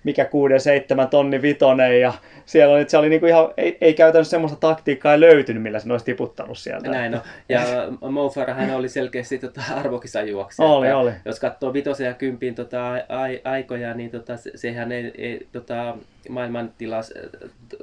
mikä 0.07 0.25
6-7 0.25 1.09
tonni 1.11 1.43
vitonen 1.43 2.01
ja 2.01 2.13
siellä 2.45 2.75
oli, 2.75 2.89
se 2.89 2.99
oli 2.99 3.09
niinku 3.09 3.27
ihan, 3.27 3.49
ei, 3.57 3.79
ei 3.81 3.95
käytännössä 3.95 4.31
semmoista 4.31 4.59
taktiikkaa 4.59 5.21
löytynyt, 5.21 5.63
millä 5.63 5.79
se 5.79 5.93
olisi 5.93 6.05
tiputtanut 6.05 6.59
sieltä. 6.59 6.91
Näin 6.91 7.13
no. 7.13 7.21
Ja 7.49 7.63
Mo 8.11 8.33
hän 8.55 8.71
oli 8.71 8.89
selkeästi 8.89 9.39
tota, 9.39 9.61
arvokisajuoksija. 9.75 10.69
Oli, 10.69 10.93
oli. 10.93 11.11
Jos 11.25 11.41
katsoo 11.41 11.73
vitosen 11.73 12.07
ja 12.07 12.15
kympin 12.15 12.55
tota, 12.55 12.93
ai, 13.09 13.41
aikoja, 13.45 13.95
niin 13.95 14.11
tota, 14.11 14.33
sehän 14.55 14.93
ei, 14.93 15.13
ei 15.19 15.47
tota, 15.53 15.97
maailmantilas, 16.29 17.15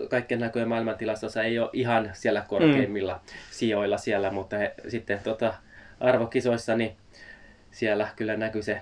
kaikkien 0.10 0.40
näköjen 0.40 0.68
maailmantilastossa 0.68 1.44
ei 1.44 1.60
ole 1.60 1.70
ihan 1.74 2.10
siellä 2.14 2.44
korkeimmilla 2.48 3.14
mm. 3.14 3.34
sijoilla 3.52 3.98
siellä, 3.98 4.32
mutta 4.32 4.58
he, 4.58 4.74
sitten 4.88 5.20
tota, 5.24 5.54
arvokisoissa 6.00 6.76
niin 6.76 6.96
siellä 7.72 8.08
kyllä 8.16 8.38
näkyy 8.38 8.62
se, 8.62 8.82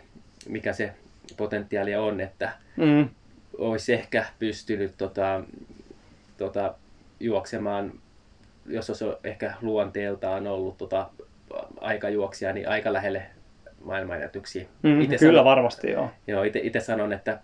mikä 0.50 0.74
se 0.74 0.94
potentiaali 1.38 1.96
on, 1.96 2.20
että 2.20 2.52
mm 2.78 3.10
olisi 3.58 3.94
ehkä 3.94 4.26
pystynyt 4.40 4.94
tota, 4.98 5.44
tota, 6.38 6.76
juoksemaan, 7.20 7.94
jos 8.66 8.90
olisi 8.90 9.06
ehkä 9.24 9.54
luonteeltaan 9.62 10.48
ollut 10.48 10.78
tota, 10.78 11.10
aikajuoksia, 11.82 12.54
niin 12.54 12.70
aika 12.70 12.94
lähelle 12.94 13.24
maailmanennätyksiä. 13.84 14.66
Mm, 14.82 15.02
ite 15.02 15.18
kyllä 15.18 15.32
sanon, 15.32 15.46
varmasti, 15.46 15.92
joo. 15.92 16.12
Joo, 16.28 16.44
itse 16.44 16.80
sanon, 16.80 17.14
että... 17.14 17.40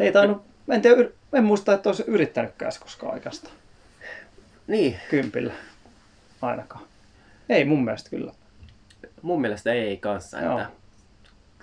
Ei 0.00 0.12
tainnut, 0.12 0.42
en, 0.70 0.82
tiedä, 0.82 1.08
en 1.32 1.44
muista, 1.44 1.74
että 1.74 1.88
olisi 1.88 2.04
yrittänytkään 2.06 2.72
koskaan 2.80 3.14
aikaista. 3.14 3.50
Niin. 4.66 4.96
Kympillä 5.10 5.52
ainakaan. 6.42 6.84
Ei 7.48 7.64
mun 7.64 7.84
mielestä 7.84 8.10
kyllä. 8.10 8.32
Mun 9.22 9.40
mielestä 9.40 9.72
ei 9.72 9.96
kanssa. 9.96 10.38
Että 10.38 10.66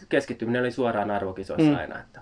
keskittyminen 0.10 0.62
oli 0.62 0.72
suoraan 0.72 1.12
arvokisoissa 1.12 1.72
mm. 1.72 1.78
aina. 1.78 2.00
Että 2.00 2.22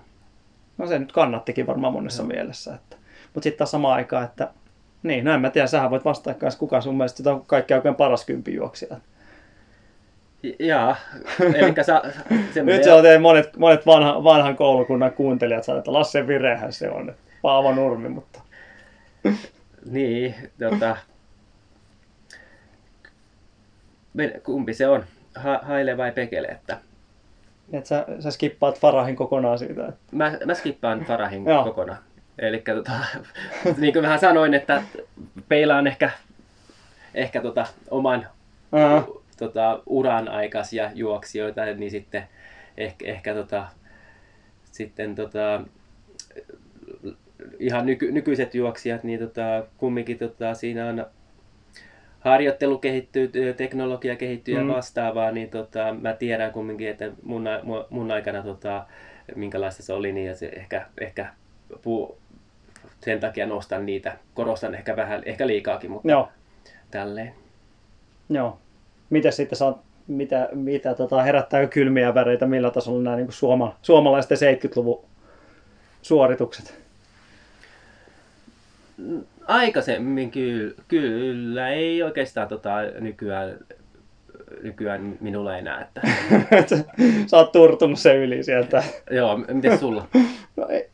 no 0.80 0.86
se 0.86 0.98
nyt 0.98 1.12
kannattikin 1.12 1.66
varmaan 1.66 1.92
monessa 1.92 2.22
no. 2.22 2.28
mielessä. 2.28 2.74
Että. 2.74 2.96
Mutta 3.34 3.44
sitten 3.44 3.58
taas 3.58 3.70
samaan 3.70 3.94
aikaan, 3.94 4.24
että 4.24 4.50
niin, 5.02 5.24
no 5.24 5.34
en 5.34 5.40
mä 5.40 5.50
tiedä, 5.50 5.66
sähän 5.66 5.90
voit 5.90 6.04
vastata 6.04 6.38
kanssa, 6.38 6.60
kuka 6.60 6.80
sun 6.80 6.96
mielestä 6.96 7.32
on 7.32 7.44
kaikkein 7.46 7.78
oikein 7.78 7.94
paras 7.94 8.24
kympijuoksija. 8.24 8.96
Jaa, 10.58 10.96
eli 11.54 11.84
sä, 11.84 12.02
se 12.54 12.62
Nyt 12.62 12.84
se 12.84 12.92
on 12.92 13.02
teidän 13.02 13.22
monet, 13.22 13.56
monet 13.56 13.86
vanha, 13.86 14.24
vanhan 14.24 14.56
koulukunnan 14.56 15.12
kuuntelijat 15.12 15.64
sanoo, 15.64 15.78
että 15.78 15.92
Lasse 15.92 16.26
Virehän 16.26 16.72
se 16.72 16.90
on, 16.90 17.14
Paavo 17.42 17.72
Nurmi, 17.72 18.08
mutta... 18.08 18.40
niin, 19.90 20.34
tota... 20.58 20.96
Kumpi 24.42 24.74
se 24.74 24.88
on? 24.88 25.04
Ha, 25.34 25.60
haile 25.62 25.96
vai 25.96 26.12
pekele? 26.12 26.46
Että 26.46 26.78
että 27.72 27.88
sä, 27.88 28.06
sä 28.20 28.30
skippaat 28.30 28.78
Farahin 28.78 29.16
kokonaan 29.16 29.58
siitä. 29.58 29.92
Mä, 30.12 30.32
mä 30.44 30.54
skippaan 30.54 31.04
Farahin 31.04 31.44
kokonaan. 31.64 31.98
Eli 32.38 32.62
tota, 32.74 32.92
niin 33.78 33.92
kuin 33.92 34.02
vähän 34.02 34.18
sanoin, 34.18 34.54
että 34.54 34.82
peilaan 35.48 35.86
ehkä, 35.86 36.10
ehkä 37.14 37.42
tota, 37.42 37.66
oman 37.90 38.26
uh-huh. 38.72 39.22
tota, 39.38 39.82
uran 39.86 40.28
aikaisia 40.28 40.90
juoksijoita, 40.94 41.64
niin 41.64 41.90
sitten 41.90 42.28
ehkä, 42.76 43.06
ehkä 43.06 43.34
tota, 43.34 43.66
sitten 44.72 45.14
tota, 45.14 45.60
ihan 47.58 47.86
nyky, 47.86 48.12
nykyiset 48.12 48.54
juoksijat, 48.54 49.04
niin 49.04 49.20
tota, 49.20 49.64
kumminkin 49.76 50.18
tota, 50.18 50.54
siinä 50.54 50.86
on 50.86 51.06
harjoittelu 52.20 52.78
kehittyy, 52.78 53.30
teknologia 53.56 54.16
kehittyy 54.16 54.54
mm. 54.54 54.68
ja 54.68 54.74
vastaavaa, 54.74 55.30
niin 55.30 55.50
tota, 55.50 55.94
mä 56.00 56.12
tiedän 56.12 56.52
kumminkin, 56.52 56.88
että 56.88 57.10
mun, 57.22 57.44
mun 57.90 58.10
aikana 58.10 58.42
tota, 58.42 58.86
minkälaista 59.34 59.82
se 59.82 59.92
oli, 59.92 60.12
niin 60.12 60.26
ja 60.26 60.36
se 60.36 60.48
ehkä, 60.56 60.86
ehkä 61.00 61.26
puu, 61.82 62.18
sen 63.00 63.20
takia 63.20 63.46
nostan 63.46 63.86
niitä, 63.86 64.16
korostan 64.34 64.74
ehkä 64.74 64.96
vähän, 64.96 65.22
ehkä 65.24 65.46
liikaakin, 65.46 65.90
mutta 65.90 66.10
Joo. 66.10 66.28
tälleen. 66.90 67.34
Joo. 68.28 68.58
Miten 69.10 69.32
sitten 69.32 69.58
saat, 69.58 69.80
mitä, 70.06 70.48
mitä 70.52 70.94
tota, 70.94 71.22
herättää 71.22 71.66
kylmiä 71.66 72.14
väreitä, 72.14 72.46
millä 72.46 72.70
tasolla 72.70 73.02
nämä 73.02 73.16
niin 73.16 73.32
suoma, 73.32 73.76
suomalaisten 73.82 74.38
70-luvun 74.38 75.04
suoritukset? 76.02 76.79
Aikaisemmin 79.46 80.30
kyllä, 80.30 80.74
kyllä 80.88 81.68
ei 81.68 82.02
oikeastaan 82.02 82.48
tota, 82.48 82.70
nykyään, 83.00 83.58
nykyään 84.62 85.18
minulla 85.20 85.58
enää. 85.58 85.80
Että... 85.80 86.76
Sä 87.26 87.36
oot 87.36 87.52
turtunut 87.52 87.98
se 87.98 88.16
yli 88.16 88.42
sieltä. 88.42 88.82
Joo, 89.10 89.36
miten 89.36 89.78
sulla? 89.78 90.06
no, 90.56 90.66
ei, 90.68 90.90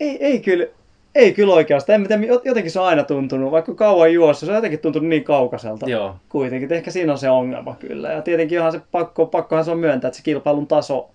ei, 0.00 0.24
ei, 0.24 0.40
kyllä, 0.40 0.66
ei 1.14 1.32
kyllä 1.32 1.54
oikeastaan. 1.54 2.00
En 2.00 2.08
tiedä, 2.08 2.40
jotenkin 2.44 2.72
se 2.72 2.80
on 2.80 2.86
aina 2.86 3.04
tuntunut, 3.04 3.50
vaikka 3.50 3.74
kauan 3.74 4.12
juossa, 4.12 4.46
se 4.46 4.52
on 4.52 4.56
jotenkin 4.56 4.80
tuntunut 4.80 5.08
niin 5.08 5.24
kaukaiselta. 5.24 5.90
Joo. 5.90 6.16
Kuitenkin, 6.28 6.72
ehkä 6.72 6.90
siinä 6.90 7.12
on 7.12 7.18
se 7.18 7.30
ongelma 7.30 7.76
kyllä. 7.78 8.12
Ja 8.12 8.22
tietenkin 8.22 8.58
onhan 8.58 8.72
se 8.72 8.80
pakko, 8.90 9.26
pakkohan 9.26 9.64
se 9.64 9.70
on 9.70 9.78
myöntää, 9.78 10.08
että 10.08 10.18
se 10.18 10.24
kilpailun 10.24 10.66
taso 10.66 11.10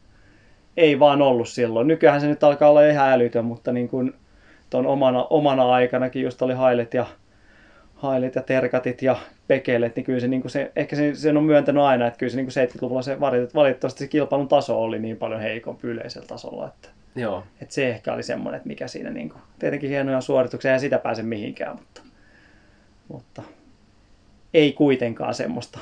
ei 0.77 0.99
vaan 0.99 1.21
ollut 1.21 1.49
silloin. 1.49 1.87
Nykyään 1.87 2.21
se 2.21 2.27
nyt 2.27 2.43
alkaa 2.43 2.69
olla 2.69 2.87
ihan 2.87 3.11
älytön, 3.11 3.45
mutta 3.45 3.71
niin 3.71 3.89
kuin, 3.89 4.13
tuon 4.73 4.87
omana, 4.87 5.27
omana 5.29 5.71
aikanakin 5.71 6.23
just 6.23 6.41
oli 6.41 6.53
hailet 6.53 6.93
ja, 6.93 7.05
hailet 7.95 8.35
ja 8.35 8.41
terkatit 8.41 9.01
ja 9.01 9.15
pekelet, 9.47 9.95
niin 9.95 10.03
kyllä 10.03 10.19
se, 10.19 10.27
niin 10.27 10.41
kuin 10.41 10.51
se 10.51 10.71
ehkä 10.75 10.95
se, 10.95 11.15
sen 11.15 11.37
on 11.37 11.43
myöntänyt 11.43 11.83
aina, 11.83 12.07
että 12.07 12.17
kyllä 12.17 12.29
se 12.29 12.37
niin 12.37 12.47
kuin 12.53 12.67
70-luvulla 12.67 13.01
se 13.01 13.19
valitettavasti 13.55 13.99
se 13.99 14.07
kilpailun 14.07 14.47
taso 14.47 14.81
oli 14.81 14.99
niin 14.99 15.17
paljon 15.17 15.41
heikompi 15.41 15.87
yleisellä 15.87 16.27
tasolla, 16.27 16.67
että, 16.67 16.89
Joo. 17.15 17.43
että 17.61 17.75
se 17.75 17.89
ehkä 17.89 18.13
oli 18.13 18.23
semmoinen, 18.23 18.57
että 18.57 18.67
mikä 18.67 18.87
siinä 18.87 19.09
niin 19.09 19.29
kuin, 19.29 19.41
tietenkin 19.59 19.89
hienoja 19.89 20.21
suorituksia, 20.21 20.71
ja 20.71 20.79
sitä 20.79 20.97
pääse 20.97 21.23
mihinkään, 21.23 21.75
mutta, 21.75 22.01
mutta 23.07 23.43
ei 24.53 24.73
kuitenkaan 24.73 25.33
semmoista, 25.33 25.79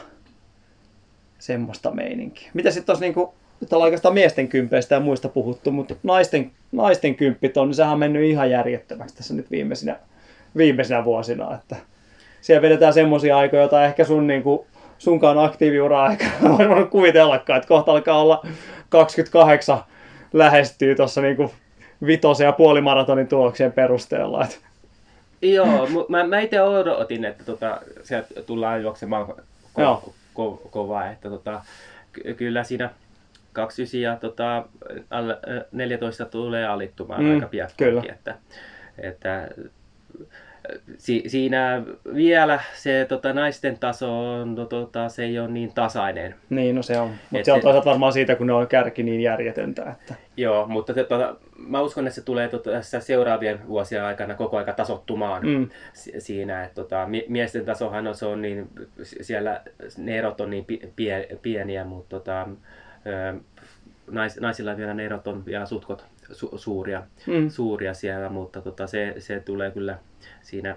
semmoista 1.40 1.92
meininkiä. 1.92 2.52
Mitä 2.54 2.72
sitten 2.72 2.86
tuossa 2.86 3.06
niin 3.06 3.41
nyt 3.62 3.74
ollaan 3.74 3.86
oikeastaan 3.86 4.14
miesten 4.14 4.48
kympeistä 4.48 4.96
ja 4.96 5.02
muista 5.02 5.30
puhuttu, 5.30 5.72
mutta 5.72 5.96
naisten, 6.04 6.52
naisten 6.72 7.16
kymppit 7.16 7.58
on, 7.58 7.68
niin 7.68 7.76
sehän 7.76 7.94
on 7.94 8.00
mennyt 8.00 8.24
ihan 8.24 8.50
järjettömäksi 8.52 9.16
tässä 9.16 9.34
nyt 9.34 9.52
viimeisinä, 9.52 9.96
viimeisinä 10.58 11.06
vuosina. 11.06 11.54
Että 11.56 11.76
siellä 12.42 12.62
vedetään 12.62 12.94
semmoisia 12.94 13.38
aikoja, 13.38 13.62
joita 13.62 13.86
ehkä 13.86 14.04
sun, 14.04 14.28
niin 14.28 14.44
kuin, 14.44 14.60
sunkaan 14.98 15.40
aktiiviura 15.40 16.04
aikana 16.04 16.32
on 16.60 16.70
voinut 16.70 16.90
kuvitellakaan, 16.90 17.58
että 17.58 17.68
kohta 17.68 17.92
alkaa 17.92 18.22
olla 18.22 18.46
28 18.90 19.80
lähestyy 20.34 20.96
tuossa 20.96 21.22
niin 21.22 21.52
vitosen 22.06 22.46
ja 22.46 22.52
puolimaratonin 22.52 23.28
tuloksien 23.28 23.72
perusteella. 23.72 24.44
Että. 24.44 24.56
Joo, 25.42 25.88
mä, 26.10 26.24
mä 26.24 26.40
itse 26.40 26.62
odotin, 26.62 27.26
että 27.26 27.44
tota, 27.44 27.82
sieltä 28.04 28.42
tullaan 28.44 28.82
juoksemaan 28.82 29.28
ko- 29.28 29.42
ko- 29.80 30.12
ko- 30.34 30.70
kovaa, 30.70 31.12
että 31.12 31.30
tota, 31.30 31.62
kyllä 32.38 32.64
siinä 32.64 32.90
29 33.54 34.02
ja 34.02 34.16
tota, 34.16 34.66
14 35.72 36.26
tulee 36.26 36.68
alittumaan 36.68 37.24
mm, 37.24 37.36
aika 37.36 37.48
pian. 37.48 37.70
Että, 38.10 38.36
että 38.98 39.50
si, 40.98 41.24
siinä 41.28 41.84
vielä 42.16 42.60
se 42.74 43.06
tota, 43.10 43.34
naisten 43.34 43.80
taso 43.80 44.34
on, 44.34 44.56
no, 44.56 44.66
tota, 44.66 45.10
se 45.10 45.24
ei 45.24 45.40
ole 45.40 45.48
niin 45.48 45.74
tasainen. 45.74 46.36
Niin, 46.50 46.76
no 46.76 46.82
se 46.82 47.00
on. 47.00 47.10
Mutta 47.30 47.46
se 47.46 47.54
on 47.54 47.62
toisaalta 47.62 47.90
varmaan 47.90 48.14
siitä, 48.14 48.36
kun 48.36 48.48
ne 48.48 48.54
on 48.54 48.68
kärki 48.68 49.04
niin 49.04 49.22
järjetöntä. 49.22 49.92
Että... 49.92 50.16
Joo, 50.38 50.68
mutta 50.68 50.94
se, 50.94 51.04
tota, 51.04 51.36
mä 51.56 51.82
uskon, 51.82 52.08
että 52.08 52.16
se 52.16 52.26
tulee 52.26 52.48
tota, 52.48 52.72
tässä 52.72 53.00
seuraavien 53.00 53.68
vuosien 53.68 54.04
aikana 54.04 54.36
koko 54.36 54.58
aika 54.58 54.74
tasottumaan 54.74 55.48
mm. 55.48 55.70
siinä. 56.18 56.64
Että, 56.64 56.76
tota, 56.76 57.08
miesten 57.28 57.66
tasohan 57.66 58.08
on, 58.08 58.16
se 58.16 58.26
on 58.26 58.42
niin, 58.42 58.70
siellä 59.02 59.62
ne 59.98 60.18
erot 60.18 60.42
on 60.42 60.50
niin 60.50 60.66
pie, 60.96 61.28
pieniä, 61.42 61.84
mutta 61.84 62.20
tota, 62.20 62.48
nais, 64.12 64.40
naisilla 64.40 64.78
vielä 64.78 64.94
ne 64.94 65.06
erot 65.06 65.28
on 65.28 65.46
vielä 65.46 65.66
sutkot 65.66 66.06
su, 66.32 66.58
suuria, 66.58 67.04
mm. 67.28 67.50
suuria 67.50 67.94
siellä, 67.94 68.30
mutta 68.30 68.62
tota, 68.62 68.88
se, 68.88 69.16
se 69.20 69.40
tulee 69.40 69.72
kyllä 69.72 69.98
siinä 70.42 70.76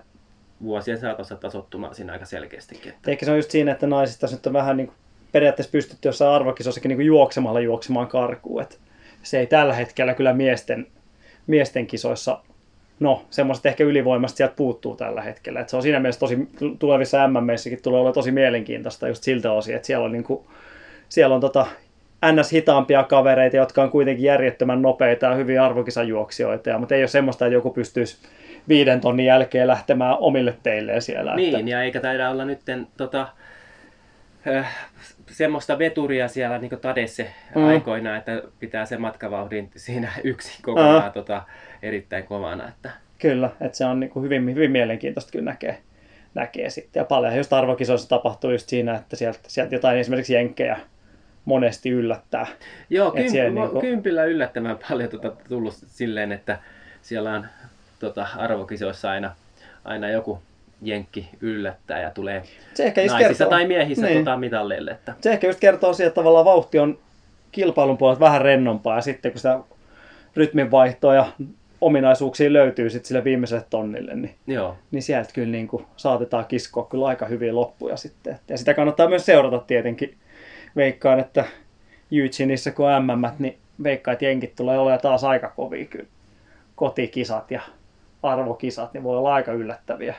vuosien 0.62 0.98
saatossa 0.98 1.36
tasottumaan 1.36 1.94
siinä 1.94 2.12
aika 2.12 2.24
selkeästikin. 2.24 2.92
Että... 2.92 3.10
Ehkä 3.10 3.26
se 3.26 3.30
on 3.30 3.38
just 3.38 3.50
siinä, 3.50 3.72
että 3.72 3.86
naisista 3.86 4.26
nyt 4.30 4.46
on 4.46 4.52
vähän 4.52 4.76
niin 4.76 4.86
kuin 4.86 4.96
periaatteessa 5.32 5.72
pystytty 5.72 6.08
jossain 6.08 6.30
arvokisossakin 6.30 6.88
niin 6.88 6.96
kuin 6.96 7.06
juoksemalla 7.06 7.60
juoksemaan 7.60 8.08
karkuun. 8.08 8.62
Että 8.62 8.76
se 9.22 9.38
ei 9.38 9.46
tällä 9.46 9.74
hetkellä 9.74 10.14
kyllä 10.14 10.32
miesten, 10.32 10.86
miesten 11.46 11.86
kisoissa, 11.86 12.40
no 13.00 13.26
semmoiset 13.30 13.66
ehkä 13.66 13.84
ylivoimasta 13.84 14.36
sieltä 14.36 14.54
puuttuu 14.56 14.96
tällä 14.96 15.22
hetkellä. 15.22 15.60
Että 15.60 15.70
se 15.70 15.76
on 15.76 15.82
siinä 15.82 16.00
mielessä 16.00 16.20
tosi, 16.20 16.48
tulevissa 16.78 17.28
MMissäkin 17.28 17.82
tulee 17.82 18.00
olla 18.00 18.12
tosi 18.12 18.32
mielenkiintoista 18.32 19.08
just 19.08 19.22
siltä 19.22 19.52
osin, 19.52 19.76
että 19.76 19.86
siellä 19.86 20.04
on, 20.04 20.12
niin 20.12 20.24
kuin, 20.24 20.44
siellä 21.08 21.34
on 21.34 21.40
tota 21.40 21.66
ns. 22.32 22.52
hitaampia 22.52 23.02
kavereita, 23.02 23.56
jotka 23.56 23.82
on 23.82 23.90
kuitenkin 23.90 24.24
järjettömän 24.24 24.82
nopeita 24.82 25.26
ja 25.26 25.34
hyvin 25.34 25.60
arvokisajuoksijoita, 25.60 26.70
ja, 26.70 26.78
mutta 26.78 26.94
ei 26.94 27.02
ole 27.02 27.08
semmoista, 27.08 27.46
että 27.46 27.54
joku 27.54 27.70
pystyisi 27.70 28.18
viiden 28.68 29.00
tonnin 29.00 29.26
jälkeen 29.26 29.66
lähtemään 29.66 30.16
omille 30.18 30.54
teilleen 30.62 31.02
siellä. 31.02 31.36
Niin, 31.36 31.56
että, 31.56 31.70
ja 31.70 31.82
eikä 31.82 32.00
taida 32.00 32.30
olla 32.30 32.44
nytten 32.44 32.86
tota, 32.96 33.28
äh, 34.56 34.76
semmoista 35.30 35.78
veturia 35.78 36.28
siellä 36.28 36.58
niin 36.58 36.70
Tadesse 36.80 37.26
Mm. 37.54 37.66
aikoina, 37.66 38.16
että 38.16 38.42
pitää 38.60 38.84
se 38.86 38.96
matkavauhdin 38.96 39.70
siinä 39.76 40.08
yksin 40.24 40.62
kokonaan 40.62 41.02
Aa. 41.02 41.10
tota, 41.10 41.42
erittäin 41.82 42.24
kovana. 42.24 42.68
Että, 42.68 42.90
Kyllä, 43.18 43.50
että 43.60 43.78
se 43.78 43.84
on 43.84 44.00
niin 44.00 44.10
kuin 44.10 44.22
hyvin, 44.22 44.54
hyvin 44.54 44.70
mielenkiintoista 44.70 45.32
kyllä 45.32 45.44
näkee, 45.44 45.78
näkee 46.34 46.70
sitten. 46.70 47.00
Ja 47.00 47.04
paljon 47.04 47.36
just 47.36 47.52
arvokisoissa 47.52 48.08
tapahtuu 48.08 48.50
just 48.50 48.68
siinä, 48.68 48.94
että 48.94 49.16
sieltä, 49.16 49.38
sieltä 49.46 49.74
jotain 49.74 49.98
esimerkiksi 49.98 50.34
jenkkejä 50.34 50.78
monesti 51.44 51.90
yllättää. 51.90 52.46
Joo, 52.90 53.12
Et 53.16 53.28
siellä 53.28 53.50
kymp, 53.50 53.58
niinku- 53.58 53.80
kympillä 53.80 54.24
yllättävän 54.24 54.78
paljon 54.88 55.10
tota, 55.10 55.32
tullut 55.48 55.74
silleen, 55.86 56.32
että 56.32 56.58
siellä 57.02 57.32
on 57.32 57.46
tota, 57.98 58.26
arvokisoissa 58.36 59.10
aina, 59.10 59.34
aina 59.84 60.10
joku 60.10 60.38
jenkki 60.82 61.28
yllättää 61.40 62.00
ja 62.00 62.10
tulee 62.10 62.42
Se 62.74 62.84
ehkä 62.84 63.02
just 63.02 63.12
naisissa 63.12 63.44
kertoo, 63.44 63.50
tai 63.50 63.66
miehissä 63.66 64.06
niin. 64.06 64.18
tota, 64.18 64.36
mitalleille. 64.36 64.90
Että, 64.90 65.14
Se 65.20 65.32
ehkä 65.32 65.46
just 65.46 65.60
kertoo 65.60 65.92
siitä, 65.92 66.08
että 66.08 66.14
tavallaan 66.14 66.44
vauhti 66.44 66.78
on 66.78 66.98
kilpailun 67.52 67.98
puolelta 67.98 68.20
vähän 68.20 68.40
rennompaa 68.40 68.96
ja 68.96 69.02
sitten 69.02 69.32
kun 69.32 69.38
sitä 69.38 69.60
rytminvaihtoa 70.36 71.14
ja 71.14 71.26
ominaisuuksia 71.80 72.52
löytyy 72.52 72.90
sitten 72.90 73.08
sille 73.08 73.24
viimeiselle 73.24 73.64
tonnille, 73.70 74.14
niin, 74.14 74.34
joo, 74.46 74.76
niin 74.90 75.02
sieltä 75.02 75.30
kyllä 75.34 75.48
niin 75.48 75.68
kuin 75.68 75.86
saatetaan 75.96 76.46
kiskoa 76.46 76.86
kyllä 76.90 77.06
aika 77.06 77.26
hyviä 77.26 77.54
loppuja 77.54 77.96
sitten. 77.96 78.38
Ja 78.48 78.58
sitä 78.58 78.74
kannattaa 78.74 79.08
myös 79.08 79.26
seurata 79.26 79.58
tietenkin. 79.58 80.16
Veikkaan, 80.76 81.20
että 81.20 81.44
Eugeneissa 82.12 82.70
kun 82.70 82.86
MM, 82.86 83.36
niin 83.38 83.58
veikkaan, 83.82 84.12
että 84.12 84.24
jenkit 84.24 84.56
tulee 84.56 84.78
olemaan 84.78 85.00
taas 85.00 85.24
aika 85.24 85.48
kovia 85.48 85.84
kyllä. 85.84 86.06
Kotikisat 86.76 87.50
ja 87.50 87.60
arvokisat, 88.22 88.92
niin 88.92 89.02
voi 89.02 89.18
olla 89.18 89.34
aika 89.34 89.52
yllättäviä 89.52 90.14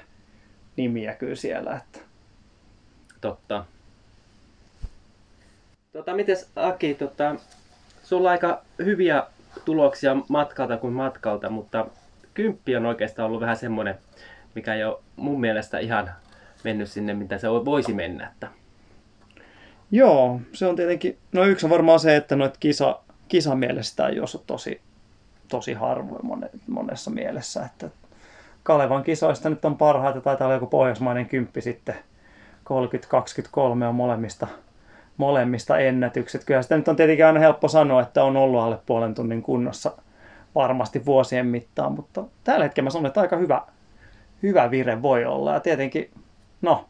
nimiä 0.76 1.14
kyllä 1.14 1.36
siellä. 1.36 1.76
Että. 1.76 1.99
totta. 3.22 3.66
Tota, 5.93 6.14
mites 6.14 6.51
Aki, 6.56 6.93
tota, 6.93 7.36
sulla 8.03 8.30
on 8.30 8.32
aika 8.32 8.62
hyviä 8.86 9.24
tuloksia 9.66 10.18
matkalta 10.30 10.78
kuin 10.78 10.93
matkalta, 10.93 11.49
mutta 11.49 11.88
kymppi 12.34 12.76
on 12.76 12.86
oikeastaan 12.86 13.28
ollut 13.28 13.41
vähän 13.41 13.58
semmoinen, 13.58 13.95
mikä 14.56 14.74
ei 14.74 14.84
ole 14.84 14.99
mun 15.16 15.39
mielestä 15.39 15.80
ihan 15.80 16.12
mennyt 16.64 16.91
sinne, 16.91 17.14
mitä 17.14 17.38
se 17.38 17.47
voisi 17.49 17.93
mennä. 17.93 18.28
Että, 18.28 18.47
Joo, 19.95 20.41
se 20.53 20.67
on 20.67 20.75
tietenkin, 20.75 21.17
no 21.31 21.43
yksi 21.43 21.65
on 21.65 21.69
varmaan 21.69 21.99
se, 21.99 22.15
että 22.15 22.35
noit 22.35 22.57
kisa, 22.57 22.99
kisamielestä 23.27 24.07
ei 24.07 24.15
juossut 24.15 24.47
tosi, 24.47 24.81
tosi 25.47 25.73
harvoin 25.73 26.25
mone, 26.25 26.49
monessa 26.67 27.11
mielessä. 27.11 27.65
Että 27.65 27.89
Kalevan 28.63 29.03
kisoista 29.03 29.49
nyt 29.49 29.65
on 29.65 29.77
parhaita, 29.77 30.21
taitaa 30.21 30.47
olla 30.47 30.55
joku 30.55 30.67
pohjoismainen 30.67 31.25
kymppi 31.25 31.61
sitten, 31.61 31.95
30-23 32.69 33.85
on 33.87 33.95
molemmista, 33.95 34.47
molemmista 35.17 35.77
ennätykset. 35.77 36.43
Kyllä 36.45 36.61
sitä 36.61 36.77
nyt 36.77 36.87
on 36.87 36.95
tietenkin 36.95 37.25
aina 37.25 37.39
helppo 37.39 37.67
sanoa, 37.67 38.01
että 38.01 38.23
on 38.23 38.37
ollut 38.37 38.61
alle 38.61 38.79
puolen 38.85 39.15
tunnin 39.15 39.41
kunnossa 39.41 39.91
varmasti 40.55 41.05
vuosien 41.05 41.47
mittaan, 41.47 41.91
mutta 41.91 42.23
tällä 42.43 42.65
hetkellä 42.65 42.85
mä 42.85 42.89
sanon, 42.89 43.05
että 43.05 43.21
aika 43.21 43.37
hyvä, 43.37 43.61
hyvä 44.43 44.71
vire 44.71 45.01
voi 45.01 45.25
olla. 45.25 45.53
Ja 45.53 45.59
tietenkin, 45.59 46.11
no, 46.61 46.85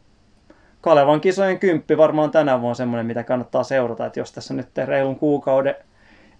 Kalevan 0.86 1.20
kisojen 1.20 1.58
kymppi 1.58 1.96
varmaan 1.96 2.30
tänä 2.30 2.60
vuonna 2.60 2.74
semmoinen, 2.74 3.06
mitä 3.06 3.22
kannattaa 3.22 3.62
seurata, 3.62 4.06
että 4.06 4.20
jos 4.20 4.32
tässä 4.32 4.54
nyt 4.54 4.68
reilun 4.84 5.16
kuukauden 5.16 5.74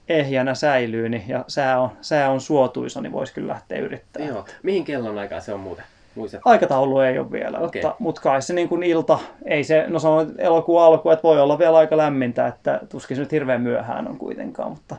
ehjänä 0.09 0.55
säilyy 0.55 1.09
niin, 1.09 1.24
ja 1.28 1.44
sää 1.49 1.80
on, 1.80 1.90
sää 2.01 2.30
on 2.30 2.40
suotuisa, 2.40 3.01
niin 3.01 3.12
voisi 3.12 3.34
kyllä 3.34 3.53
lähteä 3.53 3.78
yrittämään. 3.78 4.28
joo. 4.28 4.44
Mihin 4.62 4.84
kellon 4.84 5.18
aikaa 5.18 5.40
se 5.40 5.53
on 5.53 5.61
muuten? 5.61 5.84
Muistat? 6.14 6.40
Aikataulu 6.44 7.01
ei 7.01 7.18
ole 7.18 7.32
vielä, 7.32 7.59
Okei. 7.59 7.82
mutta, 7.82 7.97
mutta 7.99 8.20
kai 8.20 8.42
se 8.42 8.55
niin 8.55 8.68
kuin 8.68 8.82
ilta, 8.82 9.18
ei 9.44 9.64
se, 9.64 9.84
no 9.88 9.99
se 9.99 10.09
on 10.09 10.34
elokuun 10.38 10.82
alku, 10.82 11.11
että 11.11 11.22
voi 11.22 11.40
olla 11.40 11.59
vielä 11.59 11.78
aika 11.78 11.97
lämmintä, 11.97 12.47
että 12.47 12.80
tuskin 12.88 13.16
se 13.16 13.22
nyt 13.22 13.32
hirveän 13.32 13.61
myöhään 13.61 14.09
on 14.09 14.18
kuitenkaan, 14.18 14.70
mutta 14.70 14.97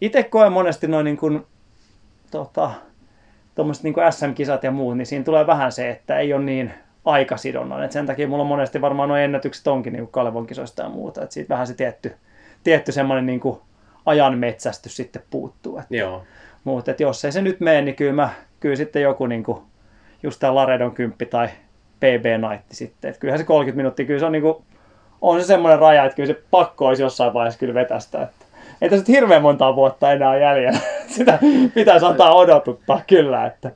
itse 0.00 0.22
koen 0.22 0.52
monesti 0.52 0.88
noin 0.88 1.04
niin 1.04 1.16
kuin, 1.16 1.46
tota, 2.30 2.70
tuommoiset 3.54 3.84
niin 3.84 3.94
kuin 3.94 4.12
SM-kisat 4.12 4.62
ja 4.62 4.70
muut, 4.70 4.96
niin 4.96 5.06
siinä 5.06 5.24
tulee 5.24 5.46
vähän 5.46 5.72
se, 5.72 5.90
että 5.90 6.18
ei 6.18 6.32
ole 6.32 6.44
niin 6.44 6.72
aikasidonnainen. 7.06 7.84
Et 7.84 7.92
sen 7.92 8.06
takia 8.06 8.28
mulla 8.28 8.42
on 8.42 8.48
monesti 8.48 8.80
varmaan 8.80 9.08
nuo 9.08 9.18
ennätykset 9.18 9.66
onkin 9.66 9.92
niin 9.92 10.02
kuin 10.02 10.12
Kalevon 10.12 10.46
kisoista 10.46 10.82
ja 10.82 10.88
muuta, 10.88 11.22
että 11.22 11.34
siitä 11.34 11.48
vähän 11.48 11.66
se 11.66 11.74
tietty, 11.74 12.14
tietty 12.64 12.92
semmoinen 12.92 13.26
niin 13.26 13.40
kuin 13.40 13.60
ajan 14.06 14.38
metsästys 14.38 14.96
sitten 14.96 15.22
puuttuu. 15.30 15.78
Et 15.78 15.86
Joo. 15.90 16.22
mutta 16.64 16.90
et 16.90 17.00
jos 17.00 17.24
ei 17.24 17.32
se 17.32 17.42
nyt 17.42 17.60
mene, 17.60 17.82
niin 17.82 17.96
kyllä, 17.96 18.12
mä, 18.12 18.30
kyllä 18.60 18.76
sitten 18.76 19.02
joku 19.02 19.26
niinku, 19.26 19.62
just 20.22 20.40
tämä 20.40 20.54
Laredon 20.54 20.94
kymppi 20.94 21.26
tai 21.26 21.48
PB 22.00 22.24
Night 22.50 22.66
sitten. 22.70 23.10
Et 23.10 23.18
kyllähän 23.18 23.38
se 23.38 23.44
30 23.44 23.76
minuuttia, 23.76 24.06
kyllä 24.06 24.20
se 24.20 24.26
on, 24.26 24.32
niinku, 24.32 24.64
on 25.20 25.40
se 25.40 25.46
semmoinen 25.46 25.78
raja, 25.78 26.04
että 26.04 26.16
kyllä 26.16 26.26
se 26.26 26.42
pakko 26.50 26.86
olisi 26.86 27.02
jossain 27.02 27.34
vaiheessa 27.34 27.60
kyllä 27.60 27.74
vetästä. 27.74 28.22
Että 28.22 28.46
ei 28.80 28.88
tässä 28.88 29.02
nyt 29.02 29.08
hirveän 29.08 29.42
montaa 29.42 29.76
vuotta 29.76 30.12
enää 30.12 30.38
jäljellä. 30.38 30.78
Sitä 31.16 31.38
pitäisi 31.74 32.06
antaa 32.06 32.34
odotuttaa 32.34 33.00
kyllä. 33.06 33.46
Että, 33.46 33.70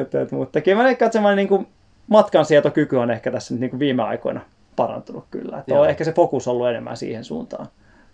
et, 0.00 0.14
et, 0.14 0.32
mutta 0.32 0.60
kyllä 0.60 0.82
mä 0.82 0.90
että 0.90 1.12
semmoinen 1.12 1.36
niinku, 1.36 1.66
matkansietokyky 2.06 2.96
on 2.96 3.10
ehkä 3.10 3.30
tässä 3.30 3.54
nyt 3.54 3.60
niinku 3.60 3.78
viime 3.78 4.02
aikoina 4.02 4.40
parantunut 4.76 5.24
kyllä. 5.30 5.58
Että 5.58 5.74
Joo. 5.74 5.82
on 5.82 5.88
ehkä 5.88 6.04
se 6.04 6.12
fokus 6.12 6.48
ollut 6.48 6.68
enemmän 6.68 6.96
siihen 6.96 7.24
suuntaan 7.24 7.66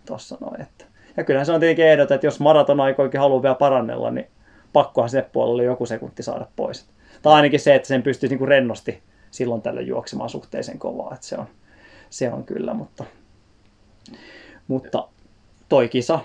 tuossa 0.07 0.37
noin. 0.41 0.61
Että. 0.61 0.85
Ja 1.17 1.25
kyllähän 1.25 1.47
se 1.47 1.53
on 1.53 1.61
tietenkin 1.61 1.87
ehdot, 1.87 2.11
että 2.11 2.27
jos 2.27 2.41
maratonaikoikin 2.41 3.21
haluaa 3.21 3.43
vielä 3.43 3.55
parannella, 3.55 4.11
niin 4.11 4.27
pakkohan 4.73 5.11
sinne 5.11 5.29
puolelle 5.33 5.65
joku 5.65 5.87
sekunti 5.87 6.23
saada 6.23 6.47
pois. 6.57 6.87
Tai 7.23 7.35
ainakin 7.35 7.61
se, 7.61 7.75
että 7.75 7.89
sen 7.89 8.03
pystyisi 8.03 8.33
niinku 8.33 8.47
rennosti 8.47 9.03
silloin 9.31 9.63
tällöin 9.63 9.87
juoksemaan 9.87 10.31
suhteellisen 10.31 10.79
kovaa. 10.79 11.15
Että 11.15 11.27
se, 11.27 11.37
on, 11.39 11.47
se 12.11 12.33
on 12.33 12.45
kyllä, 12.45 12.75
mutta, 12.75 13.05
mutta 14.69 15.09
toi 15.69 15.89
kisa, 15.89 16.21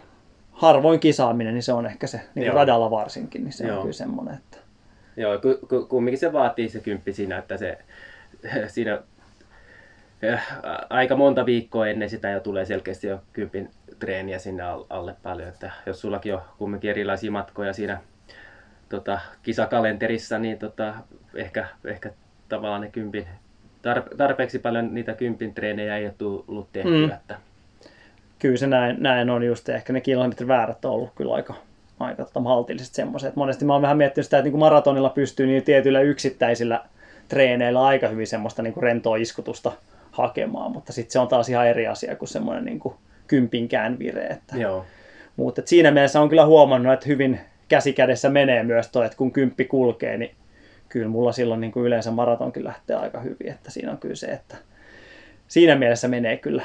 harvoin 0.51 0.99
kisaaminen, 0.99 1.53
niin 1.53 1.63
se 1.63 1.74
on 1.74 1.86
ehkä 1.86 2.07
se, 2.07 2.22
niin 2.36 2.53
radalla 2.53 2.91
varsinkin, 2.91 3.43
niin 3.43 3.53
se 3.53 3.68
Joo. 3.68 3.76
on 3.76 3.82
kyllä 3.82 3.93
semmoinen, 3.93 4.36
että 4.36 4.57
Joo, 5.18 5.39
ku, 5.39 5.68
ku, 5.68 5.86
kumminkin 5.86 6.20
se 6.20 6.34
vaatii 6.34 6.70
se 6.70 6.80
kymppi 6.80 7.13
siinä, 7.13 7.38
että 7.38 7.57
se 7.57 7.78
siinä 8.68 9.01
eh, 10.22 10.41
aika 10.89 11.15
monta 11.15 11.45
viikkoa 11.45 11.88
ennen 11.88 12.09
sitä 12.09 12.30
jo 12.30 12.39
tulee 12.39 12.65
selkeästi 12.65 13.07
jo 13.07 13.20
kympin 13.34 13.70
treeniä 13.99 14.39
sinne 14.39 14.63
al- 14.63 14.86
alle 14.89 15.15
paljon. 15.24 15.49
Että 15.49 15.72
jos 15.86 16.01
sullakin 16.01 16.34
on 16.34 16.41
kumminkin 16.57 16.89
erilaisia 16.89 17.32
matkoja 17.32 17.74
siinä 17.74 18.01
tota, 18.89 19.20
kisakalenterissa, 19.43 20.39
niin 20.39 20.57
tota, 20.59 20.93
ehkä, 21.36 21.68
ehkä 21.86 22.11
tavallaan 22.49 22.82
ne 22.82 22.89
kympin, 22.89 23.28
tar- 23.88 24.15
tarpeeksi 24.18 24.59
paljon 24.59 24.93
niitä 24.93 25.13
kympin 25.13 25.53
treenejä 25.53 25.97
ei 25.97 26.05
ole 26.05 26.13
tullut 26.18 26.72
tehtyä. 26.74 27.07
Mm. 27.07 27.11
Että, 27.11 27.36
kyllä 28.39 28.57
se 28.57 28.68
näin, 28.68 28.95
näin 28.99 29.30
on 29.30 29.43
just, 29.43 29.70
ehkä 29.70 29.93
ne 29.93 30.01
kilometriväärät 30.01 30.86
on 30.86 30.91
ollut 30.91 31.13
kyllä 31.15 31.34
aika, 31.34 31.53
aika 32.00 32.26
tota, 32.26 32.39
maltilliset 32.39 32.93
semmoiset. 32.93 33.36
Monesti 33.36 33.66
mä 33.66 33.74
oon 33.74 33.82
vähän 33.82 33.98
miettinyt 33.98 34.26
sitä, 34.26 34.38
että 34.38 34.43
niin 34.43 34.52
kuin 34.52 34.60
maratonilla 34.60 35.10
pystyy 35.10 35.48
niin 35.48 35.64
tietyillä 35.64 36.02
yksittäisillä 36.02 36.86
treeneillä 37.28 37.86
aika 37.86 38.08
hyvin 38.08 38.28
semmoista 38.28 38.62
niin 38.62 38.74
kuin 38.74 38.84
rentoa 38.84 39.16
iskutusta 39.16 39.72
hakemaan, 40.12 40.72
mutta 40.72 40.93
sitten 40.93 41.12
se 41.12 41.20
on 41.20 41.28
taas 41.28 41.50
ihan 41.50 41.68
eri 41.68 41.88
asia 41.88 42.16
kuin 42.16 42.30
semmoinen 42.30 42.66
niin 42.66 42.80
kuin 42.80 42.95
kympinkään 43.28 44.00
vire. 44.00 44.28
Että, 44.28 44.58
joo, 44.58 44.86
mutta 45.36 45.62
et 45.62 45.68
siinä 45.68 45.91
mielessä 45.91 46.22
on 46.22 46.30
kyllä 46.30 46.45
huomannut, 46.45 46.93
että 46.93 47.08
hyvin 47.08 47.39
käsikädessä 47.68 48.30
menee 48.30 48.64
myös 48.64 48.88
toi, 48.88 49.06
että 49.06 49.18
kun 49.18 49.32
kymppi 49.32 49.66
kulkee, 49.66 50.18
niin 50.18 50.36
kyllä 50.89 51.08
mulla 51.08 51.32
silloin 51.32 51.62
niin 51.62 51.72
kuin 51.72 51.86
yleensä 51.86 52.12
maratonkin 52.12 52.64
lähtee 52.64 52.95
aika 52.95 53.20
hyvin, 53.20 53.52
että 53.52 53.72
siinä 53.72 53.91
on 53.91 53.98
kyllä 53.98 54.16
se, 54.16 54.28
että 54.28 54.56
siinä 55.48 55.76
mielessä 55.76 56.08
menee 56.08 56.38
kyllä 56.38 56.64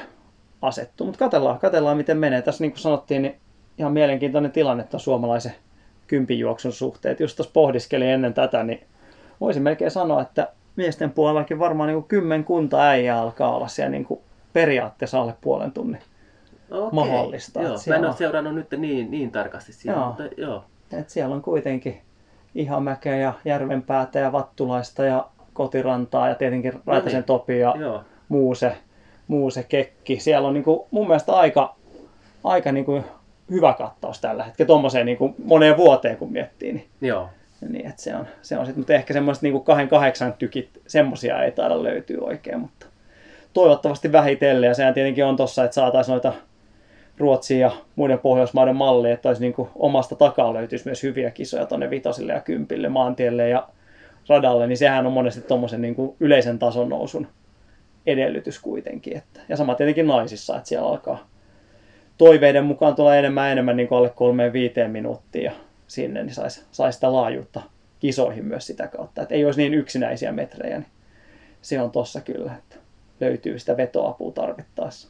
asettu. 0.63 1.05
Mutta 1.05 1.19
katsellaan, 1.19 1.59
katsellaan, 1.59 1.97
miten 1.97 2.17
menee. 2.17 2.43
Tässä 2.43 2.65
niin 2.65 2.73
kuin 2.73 2.81
sanottiin, 2.81 3.23
niin 3.23 3.37
ihan 3.79 3.93
mielenkiintoinen 3.93 4.53
tilanne 4.53 4.85
tuon 4.85 5.01
suomalaisen 5.01 5.55
kympijuoksun 6.07 6.73
suhteen. 6.73 7.17
Just 7.21 7.37
tuossa 7.37 7.53
pohdiskelin 7.53 8.09
ennen 8.09 8.35
tätä, 8.35 8.63
niin 8.63 8.83
voisin 9.41 9.63
melkein 9.63 9.91
sanoa, 9.91 10.23
että 10.23 10.49
miesten 10.77 11.11
puolellakin 11.11 11.59
varmaan 11.59 11.87
niin 11.87 11.97
kuin 11.97 12.09
kymmenkunta 12.09 12.89
äijää 12.89 13.21
alkaa 13.21 13.57
olla 13.57 13.69
siellä 13.69 13.91
niin 13.91 14.05
kuin 14.05 14.21
periaatteessa 14.53 15.21
alle 15.21 15.35
puolen 15.41 15.73
tunnin. 15.73 16.01
Okei. 16.71 16.91
mahdollista, 16.93 17.63
Joo, 17.63 17.73
mä 17.73 17.79
siellä 17.79 17.99
en 17.99 18.05
ole 18.05 18.17
seurannut 18.17 18.55
nyt 18.55 18.71
niin, 18.77 19.11
niin 19.11 19.31
tarkasti 19.31 19.73
siinä, 19.73 19.97
Joo. 19.97 20.07
mutta 20.07 20.23
joo. 20.37 20.65
Et 20.93 21.11
siellä 21.11 21.35
on 21.35 21.43
kuitenkin 21.43 22.01
Ihamäkeä 22.55 23.17
ja 23.17 23.33
Järvenpäätä 23.45 24.19
ja 24.19 24.33
Vattulaista 24.33 25.05
ja 25.05 25.27
Kotirantaa 25.53 26.29
ja 26.29 26.35
tietenkin 26.35 26.73
Raitasen 26.87 27.19
niin. 27.19 27.25
Topi 27.25 27.59
ja 27.59 27.75
Joo, 27.79 28.03
Muuse, 28.29 28.77
Muuse 29.29 29.63
Kekki. 29.63 30.21
Siellä 30.21 30.49
on 30.49 30.55
niinku 30.55 30.89
mun 30.91 31.07
mielestä 31.07 31.33
aika, 31.33 31.77
aika 32.45 32.73
niinku 32.73 33.05
hyvä 33.51 33.73
kattaus 33.73 34.21
tällä 34.21 34.45
hetkellä 34.45 34.67
tuommoiseen 34.67 35.07
niinku 35.07 35.35
moneen 35.45 35.77
vuoteen 35.77 36.17
kun 36.17 36.33
miettii. 36.33 36.73
Niin, 36.73 36.87
joo. 37.01 37.29
niin 37.69 37.87
et 37.87 37.99
se 37.99 38.17
on, 38.17 38.27
se 38.43 38.59
on 38.59 38.67
sit, 38.67 38.77
mutta 38.77 38.95
ehkä 38.95 39.13
semmoiset 39.13 39.43
niinku 39.43 39.61
kahden 39.61 39.89
kahdeksan 39.89 40.33
tykit, 40.33 40.71
semmosia 40.87 41.43
ei 41.43 41.53
taida 41.53 41.83
löytyä 41.83 42.19
oikein, 42.21 42.61
mutta 42.61 42.87
toivottavasti 43.53 44.13
vähitellen 44.13 44.69
ja 44.69 44.75
sehän 44.75 44.95
tietenkin 44.95 45.25
on 45.25 45.37
tossa, 45.37 45.65
että 45.65 45.75
saataisiin 45.75 46.13
noita 46.13 46.33
Ruotsin 47.19 47.61
ja 47.61 47.71
muiden 47.97 48.19
Pohjoismaiden 48.19 48.77
malli, 48.77 49.11
että 49.11 49.29
olisi 49.29 49.43
niin 49.43 49.55
kuin 49.55 49.69
omasta 49.75 50.17
takaa 50.17 50.55
löytyisi 50.55 50.85
myös 50.85 51.03
hyviä 51.03 51.31
kisoja 51.31 51.67
tuonne 51.67 51.91
vitosille 51.91 52.33
ja 52.33 52.41
kympille, 52.41 52.89
maantielle 52.89 53.49
ja 53.49 53.69
radalle, 54.29 54.67
niin 54.67 54.79
sehän 54.79 55.07
on 55.07 55.13
monesti 55.13 55.41
tuommoisen 55.41 55.83
niin 55.83 55.95
kuin 55.95 56.17
yleisen 56.21 56.59
tason 56.59 56.89
nousun 56.89 57.27
edellytys 58.07 58.59
kuitenkin. 58.59 59.17
Että, 59.17 59.41
ja 59.49 59.57
sama 59.57 59.75
tietenkin 59.75 60.07
naisissa, 60.07 60.57
että 60.57 60.69
siellä 60.69 60.89
alkaa 60.89 61.32
toiveiden 62.19 62.65
mukaan 62.65 62.95
tulla 62.95 63.17
enemmän 63.17 63.53
enemmän 63.53 63.77
niin 63.77 63.89
kuin 63.89 63.99
alle 63.99 64.11
kolmeen 64.11 64.53
viiteen 64.53 64.91
minuuttia 64.91 65.53
sinne, 65.87 66.23
niin 66.23 66.35
saisi 66.35 66.63
sais 66.73 66.95
sitä 66.95 67.13
laajuutta 67.13 67.63
kisoihin 68.01 68.45
myös 68.45 68.67
sitä 68.67 68.89
kautta. 68.89 69.23
Että 69.23 69.35
ei 69.35 69.45
olisi 69.45 69.61
niin 69.61 69.75
yksinäisiä 69.75 70.33
metrejä, 70.33 70.79
niin 70.79 70.91
se 71.63 71.81
on 71.81 71.91
tossa 71.91 72.21
kyllä, 72.21 72.55
että 72.55 72.77
löytyy 73.21 73.59
sitä 73.59 73.77
vetoapua 73.77 74.33
tarvittaessa. 74.33 75.09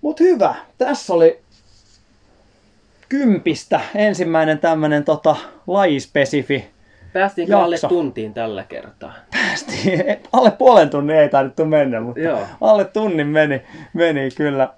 Mutta 0.00 0.24
hyvä, 0.24 0.54
tässä 0.78 1.14
oli 1.14 1.40
kympistä 3.08 3.80
ensimmäinen 3.94 4.58
tämmöinen 4.58 5.04
tota, 5.04 5.36
lajispesifi 5.66 6.73
Päästiinkö 7.14 7.58
alle 7.58 7.76
tuntiin 7.88 8.34
tällä 8.34 8.64
kertaa? 8.64 9.12
Päästiin. 9.30 10.00
Alle 10.32 10.50
puolen 10.50 10.90
tunnin 10.90 11.16
ei 11.16 11.28
taidettu 11.28 11.64
mennä, 11.64 12.00
mutta 12.00 12.20
Joo. 12.20 12.38
alle 12.60 12.84
tunnin 12.84 13.26
meni, 13.26 13.62
meni 13.92 14.28
kyllä. 14.36 14.68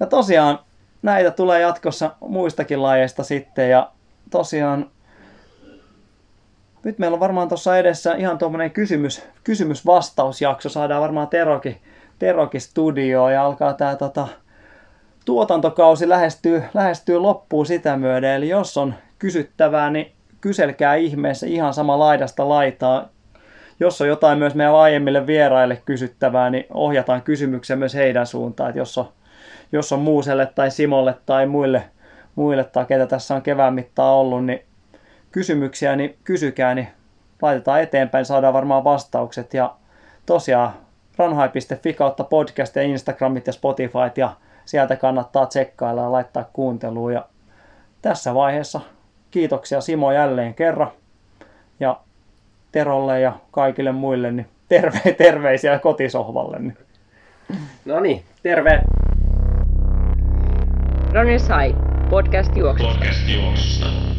Ja 0.00 0.06
tosiaan 0.06 0.58
näitä 1.02 1.30
tulee 1.30 1.60
jatkossa 1.60 2.10
muistakin 2.20 2.82
lajeista 2.82 3.22
sitten. 3.24 3.70
Ja 3.70 3.90
tosiaan 4.30 4.90
nyt 6.84 6.98
meillä 6.98 7.14
on 7.14 7.20
varmaan 7.20 7.48
tuossa 7.48 7.78
edessä 7.78 8.14
ihan 8.14 8.38
tuommoinen 8.38 8.70
kysymys, 8.70 9.22
kysymys-vastausjakso. 9.44 10.68
Saadaan 10.68 11.02
varmaan 11.02 11.28
Teroki, 11.28 11.80
Teroki 12.18 12.60
studioon 12.60 13.32
ja 13.32 13.44
alkaa 13.46 13.74
tämä 13.74 13.96
tota, 13.96 14.28
tuotantokausi 15.24 16.08
lähestyy, 16.08 16.62
lähestyy 16.74 17.18
loppuun 17.18 17.66
sitä 17.66 17.96
myöden. 17.96 18.30
Eli 18.30 18.48
jos 18.48 18.76
on 18.76 18.94
kysyttävää, 19.18 19.90
niin 19.90 20.12
kyselkää 20.42 20.94
ihmeessä 20.94 21.46
ihan 21.46 21.74
sama 21.74 21.98
laidasta 21.98 22.48
laitaa. 22.48 23.08
Jos 23.80 24.00
on 24.00 24.08
jotain 24.08 24.38
myös 24.38 24.54
meidän 24.54 24.74
aiemmille 24.74 25.26
vieraille 25.26 25.82
kysyttävää, 25.84 26.50
niin 26.50 26.66
ohjataan 26.74 27.22
kysymyksiä 27.22 27.76
myös 27.76 27.94
heidän 27.94 28.26
suuntaan. 28.26 28.68
Että 28.70 28.78
jos 28.78 28.98
on, 28.98 29.08
jos 29.72 29.92
on 29.92 30.00
Muuselle 30.00 30.46
tai 30.46 30.70
Simolle 30.70 31.14
tai 31.26 31.46
muille, 31.46 31.84
muille 32.34 32.64
tai 32.64 32.84
ketä 32.84 33.06
tässä 33.06 33.34
on 33.34 33.42
kevään 33.42 33.74
mittaan 33.74 34.14
ollut, 34.14 34.44
niin 34.44 34.62
kysymyksiä, 35.32 35.96
niin 35.96 36.16
kysykää, 36.24 36.74
niin 36.74 36.88
laitetaan 37.42 37.82
eteenpäin, 37.82 38.24
saadaan 38.24 38.54
varmaan 38.54 38.84
vastaukset. 38.84 39.54
Ja 39.54 39.74
tosiaan 40.26 40.72
ranhai.fi 41.16 41.92
kautta 41.92 42.24
podcast 42.24 42.76
ja 42.76 42.82
Instagramit 42.82 43.46
ja 43.46 43.52
Spotifyt 43.52 44.16
ja 44.16 44.36
sieltä 44.64 44.96
kannattaa 44.96 45.46
tsekkailla 45.46 46.02
ja 46.02 46.12
laittaa 46.12 46.50
kuunteluun. 46.52 47.12
Ja 47.12 47.26
tässä 48.02 48.34
vaiheessa 48.34 48.80
kiitoksia 49.32 49.80
Simo 49.80 50.12
jälleen 50.12 50.54
kerran. 50.54 50.90
Ja 51.80 51.96
Terolle 52.72 53.20
ja 53.20 53.32
kaikille 53.50 53.92
muille 53.92 54.32
niin 54.32 54.46
terve, 54.68 55.12
terveisiä 55.24 55.78
kotisohvalle. 55.78 56.58
Niin. 56.58 56.76
No 57.84 58.00
niin, 58.00 58.22
terve! 58.42 58.80
Ronny 61.12 61.38
Sai, 61.38 61.74
podcast 62.10 62.56
juoksusta. 62.56 62.94
Podcast 62.94 63.28
juoksusta. 63.28 64.11